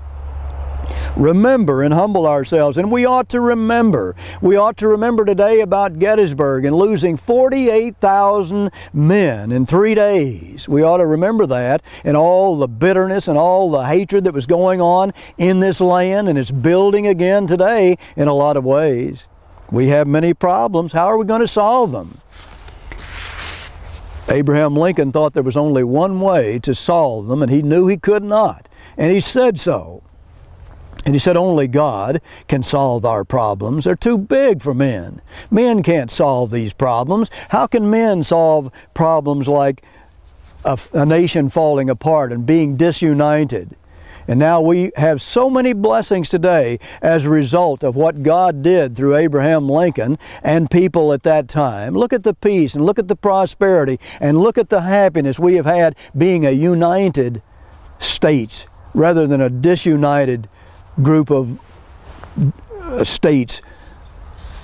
Remember 1.16 1.82
and 1.82 1.94
humble 1.94 2.26
ourselves. 2.26 2.76
And 2.76 2.90
we 2.90 3.04
ought 3.04 3.28
to 3.30 3.40
remember. 3.40 4.14
We 4.40 4.56
ought 4.56 4.76
to 4.78 4.88
remember 4.88 5.24
today 5.24 5.60
about 5.60 5.98
Gettysburg 5.98 6.64
and 6.64 6.76
losing 6.76 7.16
48,000 7.16 8.70
men 8.92 9.50
in 9.50 9.66
three 9.66 9.94
days. 9.94 10.68
We 10.68 10.82
ought 10.82 10.98
to 10.98 11.06
remember 11.06 11.46
that 11.46 11.82
and 12.04 12.16
all 12.16 12.56
the 12.58 12.68
bitterness 12.68 13.28
and 13.28 13.38
all 13.38 13.70
the 13.70 13.86
hatred 13.86 14.24
that 14.24 14.34
was 14.34 14.46
going 14.46 14.80
on 14.80 15.12
in 15.38 15.60
this 15.60 15.80
land, 15.80 16.28
and 16.28 16.38
it's 16.38 16.50
building 16.50 17.06
again 17.06 17.46
today 17.46 17.96
in 18.14 18.28
a 18.28 18.34
lot 18.34 18.56
of 18.56 18.64
ways. 18.64 19.26
We 19.70 19.88
have 19.88 20.06
many 20.06 20.34
problems. 20.34 20.92
How 20.92 21.06
are 21.06 21.18
we 21.18 21.24
going 21.24 21.40
to 21.40 21.48
solve 21.48 21.90
them? 21.92 22.20
Abraham 24.28 24.74
Lincoln 24.74 25.12
thought 25.12 25.34
there 25.34 25.42
was 25.42 25.56
only 25.56 25.84
one 25.84 26.20
way 26.20 26.58
to 26.60 26.74
solve 26.74 27.28
them, 27.28 27.42
and 27.42 27.50
he 27.50 27.62
knew 27.62 27.86
he 27.86 27.96
could 27.96 28.24
not. 28.24 28.68
And 28.96 29.12
he 29.12 29.20
said 29.20 29.60
so. 29.60 30.02
And 31.04 31.14
he 31.14 31.20
said, 31.20 31.36
Only 31.36 31.68
God 31.68 32.20
can 32.48 32.64
solve 32.64 33.04
our 33.04 33.24
problems. 33.24 33.84
They're 33.84 33.94
too 33.94 34.18
big 34.18 34.60
for 34.60 34.74
men. 34.74 35.22
Men 35.50 35.84
can't 35.84 36.10
solve 36.10 36.50
these 36.50 36.72
problems. 36.72 37.30
How 37.50 37.68
can 37.68 37.88
men 37.88 38.24
solve 38.24 38.72
problems 38.92 39.46
like 39.46 39.82
a, 40.64 40.76
a 40.92 41.06
nation 41.06 41.48
falling 41.48 41.88
apart 41.88 42.32
and 42.32 42.44
being 42.44 42.76
disunited? 42.76 43.76
And 44.28 44.40
now 44.40 44.60
we 44.60 44.90
have 44.96 45.22
so 45.22 45.48
many 45.48 45.72
blessings 45.72 46.28
today 46.28 46.78
as 47.00 47.24
a 47.24 47.30
result 47.30 47.84
of 47.84 47.94
what 47.94 48.22
God 48.22 48.62
did 48.62 48.96
through 48.96 49.16
Abraham 49.16 49.68
Lincoln 49.68 50.18
and 50.42 50.70
people 50.70 51.12
at 51.12 51.22
that 51.22 51.48
time. 51.48 51.94
Look 51.94 52.12
at 52.12 52.24
the 52.24 52.34
peace 52.34 52.74
and 52.74 52.84
look 52.84 52.98
at 52.98 53.08
the 53.08 53.16
prosperity 53.16 54.00
and 54.20 54.38
look 54.38 54.58
at 54.58 54.68
the 54.68 54.82
happiness 54.82 55.38
we 55.38 55.54
have 55.54 55.66
had 55.66 55.94
being 56.16 56.44
a 56.44 56.50
united 56.50 57.40
states 58.00 58.66
rather 58.94 59.26
than 59.26 59.40
a 59.40 59.50
disunited 59.50 60.48
group 61.02 61.30
of 61.30 61.58
states 63.04 63.60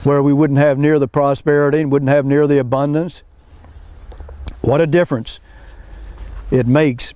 where 0.05 0.23
we 0.23 0.33
wouldn't 0.33 0.59
have 0.59 0.79
near 0.79 0.99
the 0.99 1.07
prosperity 1.07 1.81
and 1.81 1.93
wouldn't 1.93 2.09
have 2.09 2.27
near 2.27 2.47
the 2.47 2.59
abundance. 2.59 3.23
What 4.61 4.81
a 4.81 4.87
difference 4.87 5.39
it 6.51 6.67
makes 6.67 7.15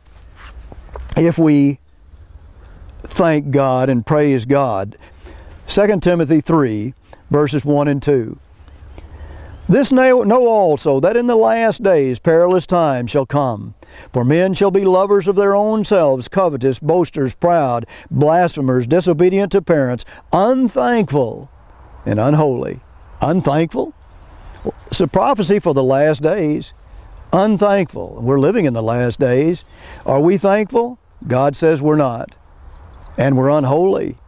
if 1.17 1.39
we 1.39 1.79
thank 3.03 3.51
God 3.51 3.89
and 3.89 4.05
praise 4.05 4.45
God. 4.45 4.97
2 5.67 6.01
Timothy 6.01 6.41
3, 6.41 6.95
verses 7.31 7.65
1 7.65 7.89
and 7.89 8.03
2. 8.03 8.39
This 9.69 9.91
know, 9.91 10.23
also 10.47 11.01
that 11.01 11.17
in 11.17 11.27
the 11.27 11.35
last 11.35 11.83
days 11.83 12.21
perilous 12.21 12.67
times 12.67 13.11
shall 13.11 13.27
come. 13.27 13.75
For 14.13 14.25
men 14.25 14.55
shall 14.55 14.71
be 14.71 14.85
lovers 14.85 15.27
of 15.27 15.35
their 15.35 15.57
own 15.57 15.85
selves, 15.85 16.29
covetous, 16.29 16.79
boasters, 16.79 17.35
proud, 17.35 17.87
blasphemers, 18.11 18.87
disobedient 18.87 19.51
to 19.53 19.63
parents, 19.63 20.05
unthankful, 20.33 21.51
and 22.05 22.21
unholy. 22.21 22.81
Unthankful? 23.21 23.93
It's 24.89 25.01
a 25.01 25.09
prophecy 25.09 25.59
for 25.59 25.75
the 25.75 25.83
last 25.83 26.23
days. 26.23 26.73
Unthankful. 27.33 28.21
We're 28.21 28.39
living 28.39 28.67
in 28.67 28.73
the 28.73 28.83
last 28.83 29.19
days. 29.19 29.65
Are 30.05 30.21
we 30.21 30.39
thankful? 30.39 30.99
God 31.27 31.57
says 31.57 31.83
we're 31.83 31.97
not. 31.97 32.35
And 33.17 33.37
we're 33.37 33.51
unholy. 33.51 34.19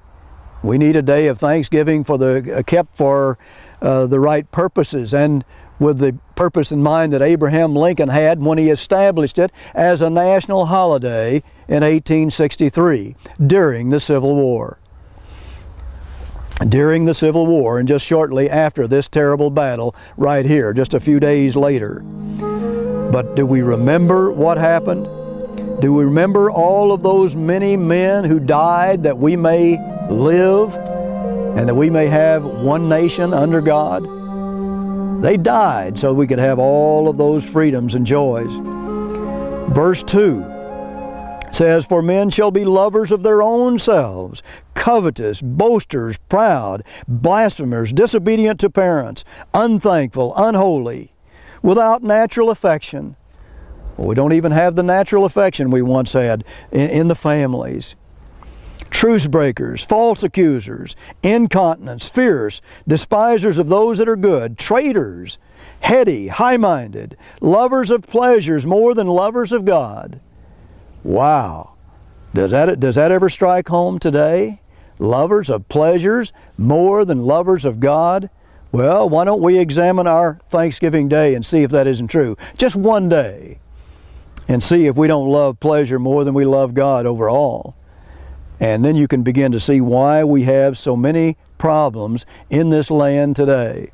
We 0.62 0.78
need 0.78 0.96
a 0.96 1.02
day 1.02 1.28
of 1.28 1.38
thanksgiving 1.38 2.04
for 2.04 2.18
the 2.18 2.58
uh, 2.58 2.62
kept 2.62 2.96
for 2.96 3.38
uh, 3.80 4.06
the 4.06 4.18
right 4.18 4.50
purposes 4.50 5.14
and 5.14 5.44
with 5.78 5.98
the 5.98 6.18
purpose 6.34 6.72
in 6.72 6.82
mind 6.82 7.12
that 7.12 7.22
Abraham 7.22 7.74
Lincoln 7.74 8.08
had 8.08 8.40
when 8.40 8.58
he 8.58 8.70
established 8.70 9.38
it 9.38 9.52
as 9.74 10.02
a 10.02 10.10
national 10.10 10.66
holiday 10.66 11.36
in 11.68 11.82
1863 11.84 13.14
during 13.46 13.90
the 13.90 14.00
Civil 14.00 14.34
War. 14.34 14.78
During 16.68 17.04
the 17.04 17.14
Civil 17.14 17.46
War 17.46 17.78
and 17.78 17.86
just 17.86 18.04
shortly 18.04 18.50
after 18.50 18.88
this 18.88 19.06
terrible 19.06 19.50
battle 19.50 19.94
right 20.16 20.44
here, 20.44 20.72
just 20.72 20.94
a 20.94 21.00
few 21.00 21.20
days 21.20 21.54
later. 21.54 22.00
But 23.12 23.36
do 23.36 23.46
we 23.46 23.62
remember 23.62 24.32
what 24.32 24.58
happened? 24.58 25.06
Do 25.80 25.92
we 25.92 26.02
remember 26.02 26.50
all 26.50 26.90
of 26.90 27.02
those 27.04 27.36
many 27.36 27.76
men 27.76 28.24
who 28.24 28.40
died 28.40 29.04
that 29.04 29.16
we 29.16 29.36
may 29.36 29.78
live 30.10 30.74
and 30.74 31.68
that 31.68 31.74
we 31.76 31.88
may 31.88 32.08
have 32.08 32.44
one 32.44 32.88
nation 32.88 33.32
under 33.32 33.60
God? 33.60 34.02
They 35.22 35.36
died 35.36 35.96
so 35.96 36.12
we 36.12 36.26
could 36.26 36.40
have 36.40 36.58
all 36.58 37.08
of 37.08 37.16
those 37.16 37.48
freedoms 37.48 37.94
and 37.94 38.04
joys. 38.04 38.50
Verse 39.72 40.02
2 40.02 40.44
says, 41.52 41.86
For 41.86 42.02
men 42.02 42.30
shall 42.30 42.50
be 42.50 42.64
lovers 42.64 43.12
of 43.12 43.22
their 43.22 43.40
own 43.40 43.78
selves, 43.78 44.42
covetous, 44.74 45.40
boasters, 45.40 46.18
proud, 46.28 46.82
blasphemers, 47.06 47.92
disobedient 47.92 48.58
to 48.60 48.70
parents, 48.70 49.24
unthankful, 49.54 50.34
unholy, 50.36 51.12
without 51.62 52.02
natural 52.02 52.50
affection 52.50 53.14
we 53.98 54.14
don't 54.14 54.32
even 54.32 54.52
have 54.52 54.76
the 54.76 54.82
natural 54.82 55.24
affection 55.24 55.70
we 55.70 55.82
once 55.82 56.12
had 56.12 56.44
in, 56.70 56.88
in 56.90 57.08
the 57.08 57.16
families. 57.16 57.96
Truce 58.90 59.26
breakers, 59.26 59.84
false 59.84 60.22
accusers, 60.22 60.96
incontinents, 61.22 62.08
fierce, 62.08 62.60
despisers 62.86 63.58
of 63.58 63.68
those 63.68 63.98
that 63.98 64.08
are 64.08 64.16
good, 64.16 64.56
traitors, 64.56 65.36
heady, 65.80 66.28
high 66.28 66.56
minded, 66.56 67.16
lovers 67.40 67.90
of 67.90 68.02
pleasures 68.02 68.64
more 68.64 68.94
than 68.94 69.06
lovers 69.06 69.52
of 69.52 69.64
God. 69.64 70.20
Wow. 71.02 71.74
Does 72.32 72.50
that, 72.52 72.80
does 72.80 72.94
that 72.94 73.12
ever 73.12 73.28
strike 73.28 73.68
home 73.68 73.98
today? 73.98 74.60
Lovers 74.98 75.50
of 75.50 75.68
pleasures 75.68 76.32
more 76.56 77.04
than 77.04 77.24
lovers 77.24 77.64
of 77.64 77.80
God? 77.80 78.30
Well, 78.70 79.08
why 79.08 79.24
don't 79.24 79.42
we 79.42 79.58
examine 79.58 80.06
our 80.06 80.38
Thanksgiving 80.50 81.08
Day 81.08 81.34
and 81.34 81.44
see 81.44 81.62
if 81.62 81.70
that 81.70 81.86
isn't 81.86 82.08
true? 82.08 82.36
Just 82.56 82.76
one 82.76 83.08
day 83.08 83.58
and 84.48 84.62
see 84.62 84.86
if 84.86 84.96
we 84.96 85.06
don't 85.06 85.28
love 85.28 85.60
pleasure 85.60 85.98
more 85.98 86.24
than 86.24 86.34
we 86.34 86.46
love 86.46 86.74
God 86.74 87.04
overall. 87.04 87.76
And 88.58 88.84
then 88.84 88.96
you 88.96 89.06
can 89.06 89.22
begin 89.22 89.52
to 89.52 89.60
see 89.60 89.80
why 89.80 90.24
we 90.24 90.42
have 90.44 90.76
so 90.76 90.96
many 90.96 91.36
problems 91.58 92.26
in 92.50 92.70
this 92.70 92.90
land 92.90 93.36
today. 93.36 93.92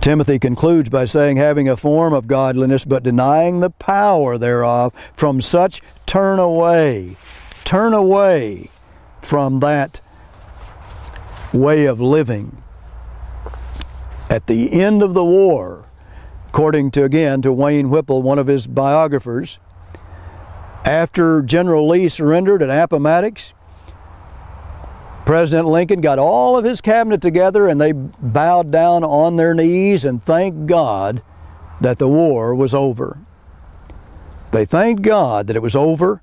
Timothy 0.00 0.38
concludes 0.38 0.88
by 0.90 1.06
saying, 1.06 1.38
having 1.38 1.68
a 1.68 1.76
form 1.76 2.12
of 2.12 2.28
godliness, 2.28 2.84
but 2.84 3.02
denying 3.02 3.60
the 3.60 3.70
power 3.70 4.38
thereof, 4.38 4.92
from 5.12 5.40
such 5.40 5.82
turn 6.06 6.38
away. 6.38 7.16
Turn 7.64 7.92
away 7.92 8.70
from 9.20 9.60
that 9.60 10.00
way 11.52 11.86
of 11.86 12.00
living. 12.00 12.62
At 14.30 14.46
the 14.46 14.72
end 14.72 15.02
of 15.02 15.14
the 15.14 15.24
war, 15.24 15.87
According 16.48 16.90
to, 16.92 17.04
again, 17.04 17.42
to 17.42 17.52
Wayne 17.52 17.90
Whipple, 17.90 18.22
one 18.22 18.38
of 18.38 18.46
his 18.46 18.66
biographers, 18.66 19.58
after 20.84 21.42
General 21.42 21.86
Lee 21.86 22.08
surrendered 22.08 22.62
at 22.62 22.70
Appomattox, 22.70 23.52
President 25.26 25.68
Lincoln 25.68 26.00
got 26.00 26.18
all 26.18 26.56
of 26.56 26.64
his 26.64 26.80
cabinet 26.80 27.20
together 27.20 27.68
and 27.68 27.78
they 27.78 27.92
bowed 27.92 28.70
down 28.70 29.04
on 29.04 29.36
their 29.36 29.52
knees 29.52 30.02
and 30.04 30.24
thanked 30.24 30.66
God 30.66 31.22
that 31.82 31.98
the 31.98 32.08
war 32.08 32.54
was 32.54 32.72
over. 32.72 33.18
They 34.50 34.64
thanked 34.64 35.02
God 35.02 35.46
that 35.46 35.56
it 35.56 35.62
was 35.62 35.76
over. 35.76 36.22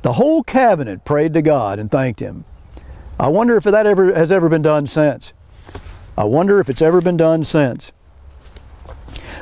The 0.00 0.14
whole 0.14 0.42
cabinet 0.42 1.04
prayed 1.04 1.34
to 1.34 1.42
God 1.42 1.78
and 1.78 1.90
thanked 1.90 2.20
Him. 2.20 2.46
I 3.20 3.28
wonder 3.28 3.56
if 3.56 3.64
that 3.64 3.86
ever 3.86 4.14
has 4.14 4.32
ever 4.32 4.48
been 4.48 4.62
done 4.62 4.86
since. 4.86 5.34
I 6.16 6.24
wonder 6.24 6.58
if 6.58 6.70
it's 6.70 6.80
ever 6.80 7.00
been 7.00 7.16
done 7.18 7.44
since. 7.44 7.92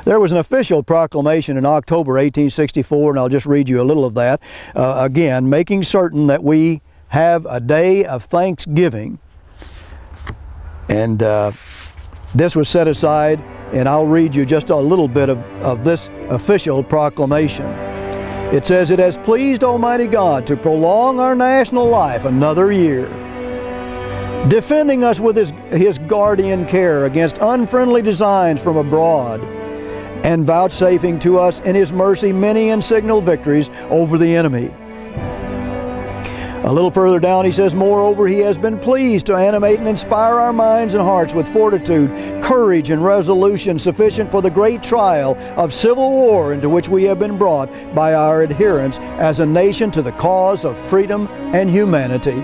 There 0.07 0.21
was 0.21 0.31
an 0.31 0.37
official 0.37 0.83
proclamation 0.83 1.57
in 1.57 1.65
October 1.65 2.13
1864, 2.13 3.09
and 3.09 3.19
I'll 3.19 3.27
just 3.27 3.45
read 3.45 3.67
you 3.67 3.81
a 3.81 3.83
little 3.83 4.05
of 4.05 4.13
that. 4.13 4.39
Uh, 4.73 4.99
again, 5.01 5.49
making 5.49 5.83
certain 5.83 6.27
that 6.27 6.41
we 6.41 6.81
have 7.09 7.45
a 7.45 7.59
day 7.59 8.05
of 8.05 8.23
thanksgiving. 8.23 9.19
And 10.87 11.21
uh, 11.21 11.51
this 12.33 12.55
was 12.55 12.69
set 12.69 12.87
aside, 12.87 13.41
and 13.73 13.89
I'll 13.89 14.05
read 14.05 14.33
you 14.33 14.45
just 14.45 14.69
a 14.69 14.77
little 14.77 15.09
bit 15.09 15.27
of, 15.27 15.39
of 15.61 15.83
this 15.83 16.09
official 16.29 16.81
proclamation. 16.85 17.65
It 18.55 18.65
says, 18.65 18.91
It 18.91 18.99
has 18.99 19.17
pleased 19.17 19.61
Almighty 19.61 20.07
God 20.07 20.47
to 20.47 20.55
prolong 20.55 21.19
our 21.19 21.35
national 21.35 21.89
life 21.89 22.23
another 22.23 22.71
year, 22.71 23.09
defending 24.47 25.03
us 25.03 25.19
with 25.19 25.35
His, 25.35 25.51
his 25.69 25.97
guardian 25.97 26.65
care 26.65 27.07
against 27.07 27.39
unfriendly 27.41 28.01
designs 28.01 28.61
from 28.61 28.77
abroad 28.77 29.41
and 30.23 30.45
vouchsafing 30.45 31.19
to 31.19 31.39
us 31.39 31.59
in 31.61 31.75
His 31.75 31.91
mercy 31.91 32.31
many 32.31 32.69
and 32.69 32.83
signal 32.83 33.21
victories 33.21 33.69
over 33.89 34.17
the 34.17 34.35
enemy. 34.35 34.71
A 36.67 36.73
little 36.73 36.91
further 36.91 37.19
down, 37.19 37.45
he 37.45 37.53
says, 37.53 37.73
Moreover, 37.73 38.27
he 38.27 38.39
has 38.39 38.57
been 38.57 38.77
pleased 38.77 39.27
to 39.27 39.35
animate 39.35 39.79
and 39.79 39.87
inspire 39.87 40.33
our 40.33 40.51
minds 40.51 40.95
and 40.95 41.01
hearts 41.01 41.33
with 41.33 41.47
fortitude, 41.47 42.09
courage, 42.43 42.89
and 42.89 43.01
resolution 43.01 43.79
sufficient 43.79 44.29
for 44.29 44.41
the 44.41 44.49
great 44.49 44.83
trial 44.83 45.37
of 45.55 45.73
civil 45.73 46.09
war 46.09 46.51
into 46.51 46.67
which 46.67 46.89
we 46.89 47.05
have 47.05 47.19
been 47.19 47.37
brought 47.37 47.69
by 47.95 48.15
our 48.15 48.41
adherence 48.41 48.97
as 48.97 49.39
a 49.39 49.45
nation 49.45 49.91
to 49.91 50.01
the 50.01 50.11
cause 50.11 50.65
of 50.65 50.77
freedom 50.89 51.27
and 51.53 51.69
humanity, 51.69 52.41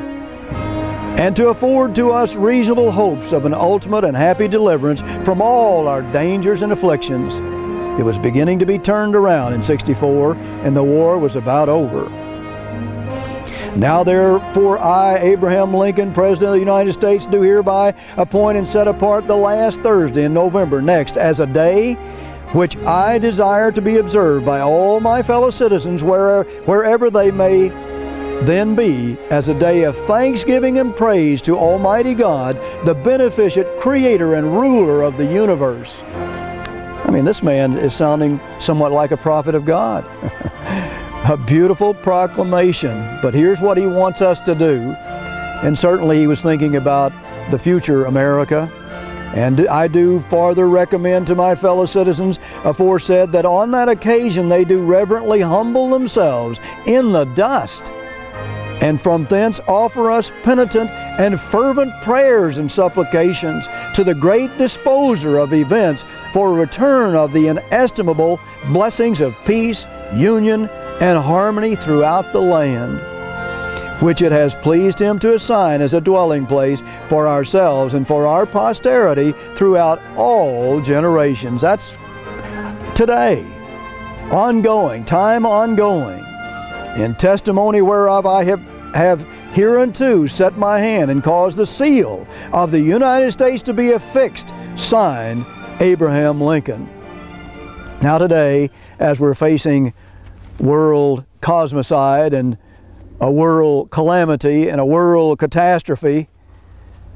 and 1.22 1.36
to 1.36 1.50
afford 1.50 1.94
to 1.96 2.14
us 2.14 2.36
reasonable 2.36 2.94
hopes 2.94 3.34
of 3.34 3.44
an 3.44 3.54
ultimate 3.54 4.06
and 4.06 4.16
happy 4.16 4.48
deliverance 4.48 5.02
from 5.26 5.42
all 5.42 5.90
our 5.90 6.02
dangers 6.14 6.62
and 6.62 6.72
afflictions. 6.72 7.63
It 8.00 8.04
was 8.04 8.18
beginning 8.18 8.60
to 8.60 8.66
be 8.66 8.80
turned 8.80 9.16
around 9.16 9.54
in 9.54 9.62
64, 9.62 10.36
and 10.36 10.76
the 10.76 10.84
war 10.84 11.20
was 11.20 11.36
about 11.36 11.70
over. 11.70 12.10
Now 13.76 14.04
therefore 14.04 14.78
I, 14.80 15.18
Abraham 15.18 15.74
Lincoln, 15.74 16.14
President 16.14 16.50
of 16.50 16.54
the 16.54 16.60
United 16.60 16.94
States, 16.94 17.26
do 17.26 17.42
hereby 17.42 17.94
appoint 18.18 18.58
and 18.58 18.68
set 18.68 18.88
apart 18.88 19.28
the 19.28 19.36
last 19.36 19.82
Thursday 19.82 20.24
in 20.24 20.34
November 20.34 20.82
next 20.82 21.18
as 21.18 21.40
a 21.40 21.48
day 21.48 21.94
which 22.54 22.78
I 22.78 23.18
desire 23.18 23.72
to 23.72 23.82
be 23.82 23.98
observed 23.98 24.46
by 24.46 24.62
all 24.62 25.00
my 25.00 25.24
fellow 25.24 25.50
citizens 25.50 26.04
wherever, 26.04 26.44
wherever 26.66 27.10
they 27.10 27.32
may 27.32 27.70
then 28.46 28.76
be 28.76 29.18
as 29.32 29.48
a 29.48 29.54
day 29.58 29.84
of 29.84 29.98
thanksgiving 30.06 30.78
and 30.78 30.96
praise 30.96 31.42
to 31.44 31.58
Almighty 31.58 32.14
God, 32.14 32.60
the 32.86 32.94
beneficent 32.94 33.68
creator 33.80 34.36
and 34.36 34.56
ruler 34.56 35.02
of 35.02 35.18
the 35.18 35.26
universe. 35.26 35.98
I 37.04 37.12
mean, 37.12 37.26
this 37.26 37.44
man 37.44 37.78
is 37.78 37.94
sounding 37.94 38.40
somewhat 38.60 38.92
like 38.92 39.12
a 39.12 39.18
prophet 39.18 39.56
of 39.56 39.66
God. 39.66 40.06
a 41.26 41.38
beautiful 41.38 41.94
proclamation, 41.94 43.20
but 43.22 43.34
here's 43.34 43.62
what 43.62 43.78
he 43.78 43.88
wants 43.88 44.22
us 44.22 44.40
to 44.42 44.56
do. 44.56 44.96
And 45.64 45.78
certainly 45.78 46.20
he 46.20 46.28
was 46.28 46.42
thinking 46.42 46.76
about 46.76 47.14
the 47.52 47.60
future 47.60 48.06
America. 48.06 48.70
And 49.34 49.68
I 49.68 49.88
do 49.88 50.20
farther 50.30 50.68
recommend 50.68 51.28
to 51.28 51.36
my 51.36 51.56
fellow 51.56 51.86
citizens 51.86 52.40
aforesaid 52.64 53.32
that 53.32 53.46
on 53.46 53.72
that 53.72 53.90
occasion 53.90 54.50
they 54.50 54.64
do 54.64 54.84
reverently 54.84 55.42
humble 55.42 55.90
themselves 55.90 56.60
in 56.86 57.12
the 57.12 57.26
dust, 57.26 57.90
and 58.82 59.02
from 59.02 59.26
thence 59.26 59.60
offer 59.68 60.12
us 60.12 60.32
penitent 60.44 60.92
and 60.92 61.40
fervent 61.40 61.94
prayers 62.02 62.58
and 62.58 62.72
supplications 62.72 63.66
to 63.96 64.04
the 64.04 64.14
great 64.14 64.56
disposer 64.58 65.40
of 65.40 65.54
events 65.54 66.04
for 66.34 66.50
a 66.50 66.60
return 66.60 67.16
of 67.16 67.32
the 67.32 67.48
inestimable 67.48 68.40
blessings 68.72 69.22
of 69.22 69.36
peace, 69.46 69.86
union, 70.16 70.68
and 71.00 71.18
harmony 71.20 71.76
throughout 71.76 72.34
the 72.34 72.42
land, 72.42 73.00
which 74.02 74.24
it 74.24 74.32
has 74.32 74.56
pleased 74.56 74.98
him 74.98 75.20
to 75.20 75.36
assign 75.36 75.80
as 75.80 75.94
a 75.94 76.02
dwelling 76.02 76.48
place 76.48 76.82
for 77.08 77.28
ourselves 77.28 77.94
and 77.94 78.08
for 78.08 78.26
our 78.26 78.48
posterity 78.48 79.34
throughout 79.56 80.02
all 80.18 80.82
generations. 80.82 81.62
That's 81.62 81.94
today, 82.96 83.46
ongoing, 84.32 85.06
time 85.06 85.46
ongoing. 85.46 86.26
In 87.00 87.14
testimony 87.14 87.82
whereof 87.82 88.26
I 88.26 88.44
have, 88.44 88.62
have 88.96 89.22
hereunto 89.54 90.26
set 90.26 90.58
my 90.58 90.80
hand 90.80 91.12
and 91.12 91.24
caused 91.24 91.58
the 91.58 91.68
seal 91.68 92.26
of 92.52 92.72
the 92.72 92.82
United 92.82 93.32
States 93.32 93.62
to 93.64 93.74
be 93.74 93.92
affixed 93.92 94.48
signed 94.76 95.46
Abraham 95.84 96.40
Lincoln. 96.40 96.90
Now, 98.02 98.18
today, 98.18 98.70
as 99.00 99.20
we're 99.20 99.34
facing 99.34 99.94
world 100.58 101.26
cosmocide 101.42 102.32
and 102.32 102.58
a 103.20 103.30
world 103.30 103.92
calamity 103.92 104.70
and 104.70 104.80
a 104.80 104.86
world 104.86 105.40
catastrophe, 105.40 106.30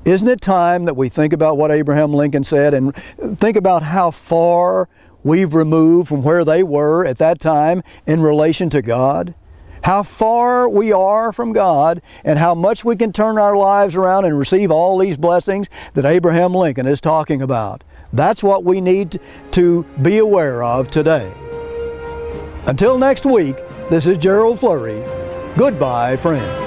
isn't 0.04 0.28
it 0.28 0.42
time 0.42 0.84
that 0.84 0.98
we 0.98 1.08
think 1.08 1.32
about 1.32 1.58
what 1.58 1.72
Abraham 1.72 2.14
Lincoln 2.14 2.44
said 2.44 2.74
and 2.74 2.94
think 3.40 3.56
about 3.56 3.84
how 3.84 4.12
far 4.12 4.90
we've 5.24 5.54
removed 5.54 6.10
from 6.10 6.22
where 6.22 6.44
they 6.44 6.62
were 6.62 7.06
at 7.06 7.20
that 7.20 7.40
time 7.40 7.84
in 8.06 8.20
relation 8.20 8.70
to 8.72 8.82
God? 8.82 9.34
How 9.84 10.04
far 10.04 10.68
we 10.68 10.92
are 10.92 11.32
from 11.32 11.54
God 11.54 12.02
and 12.26 12.38
how 12.38 12.54
much 12.54 12.84
we 12.84 12.98
can 12.98 13.14
turn 13.14 13.38
our 13.38 13.56
lives 13.56 13.96
around 13.96 14.26
and 14.26 14.38
receive 14.38 14.72
all 14.72 14.98
these 14.98 15.16
blessings 15.16 15.70
that 15.94 16.06
Abraham 16.06 16.54
Lincoln 16.54 16.86
is 16.86 17.00
talking 17.00 17.42
about. 17.42 17.86
That's 18.14 18.44
what 18.44 18.64
we 18.64 18.82
need 18.82 19.20
to 19.52 19.84
be 20.02 20.18
aware 20.18 20.64
of 20.64 20.90
today. 20.90 21.32
Until 22.66 22.98
next 22.98 23.26
week, 23.26 23.58
this 23.90 24.06
is 24.06 24.18
Gerald 24.18 24.60
Flurry. 24.60 25.04
Goodbye, 25.56 26.18
friends. 26.18 26.67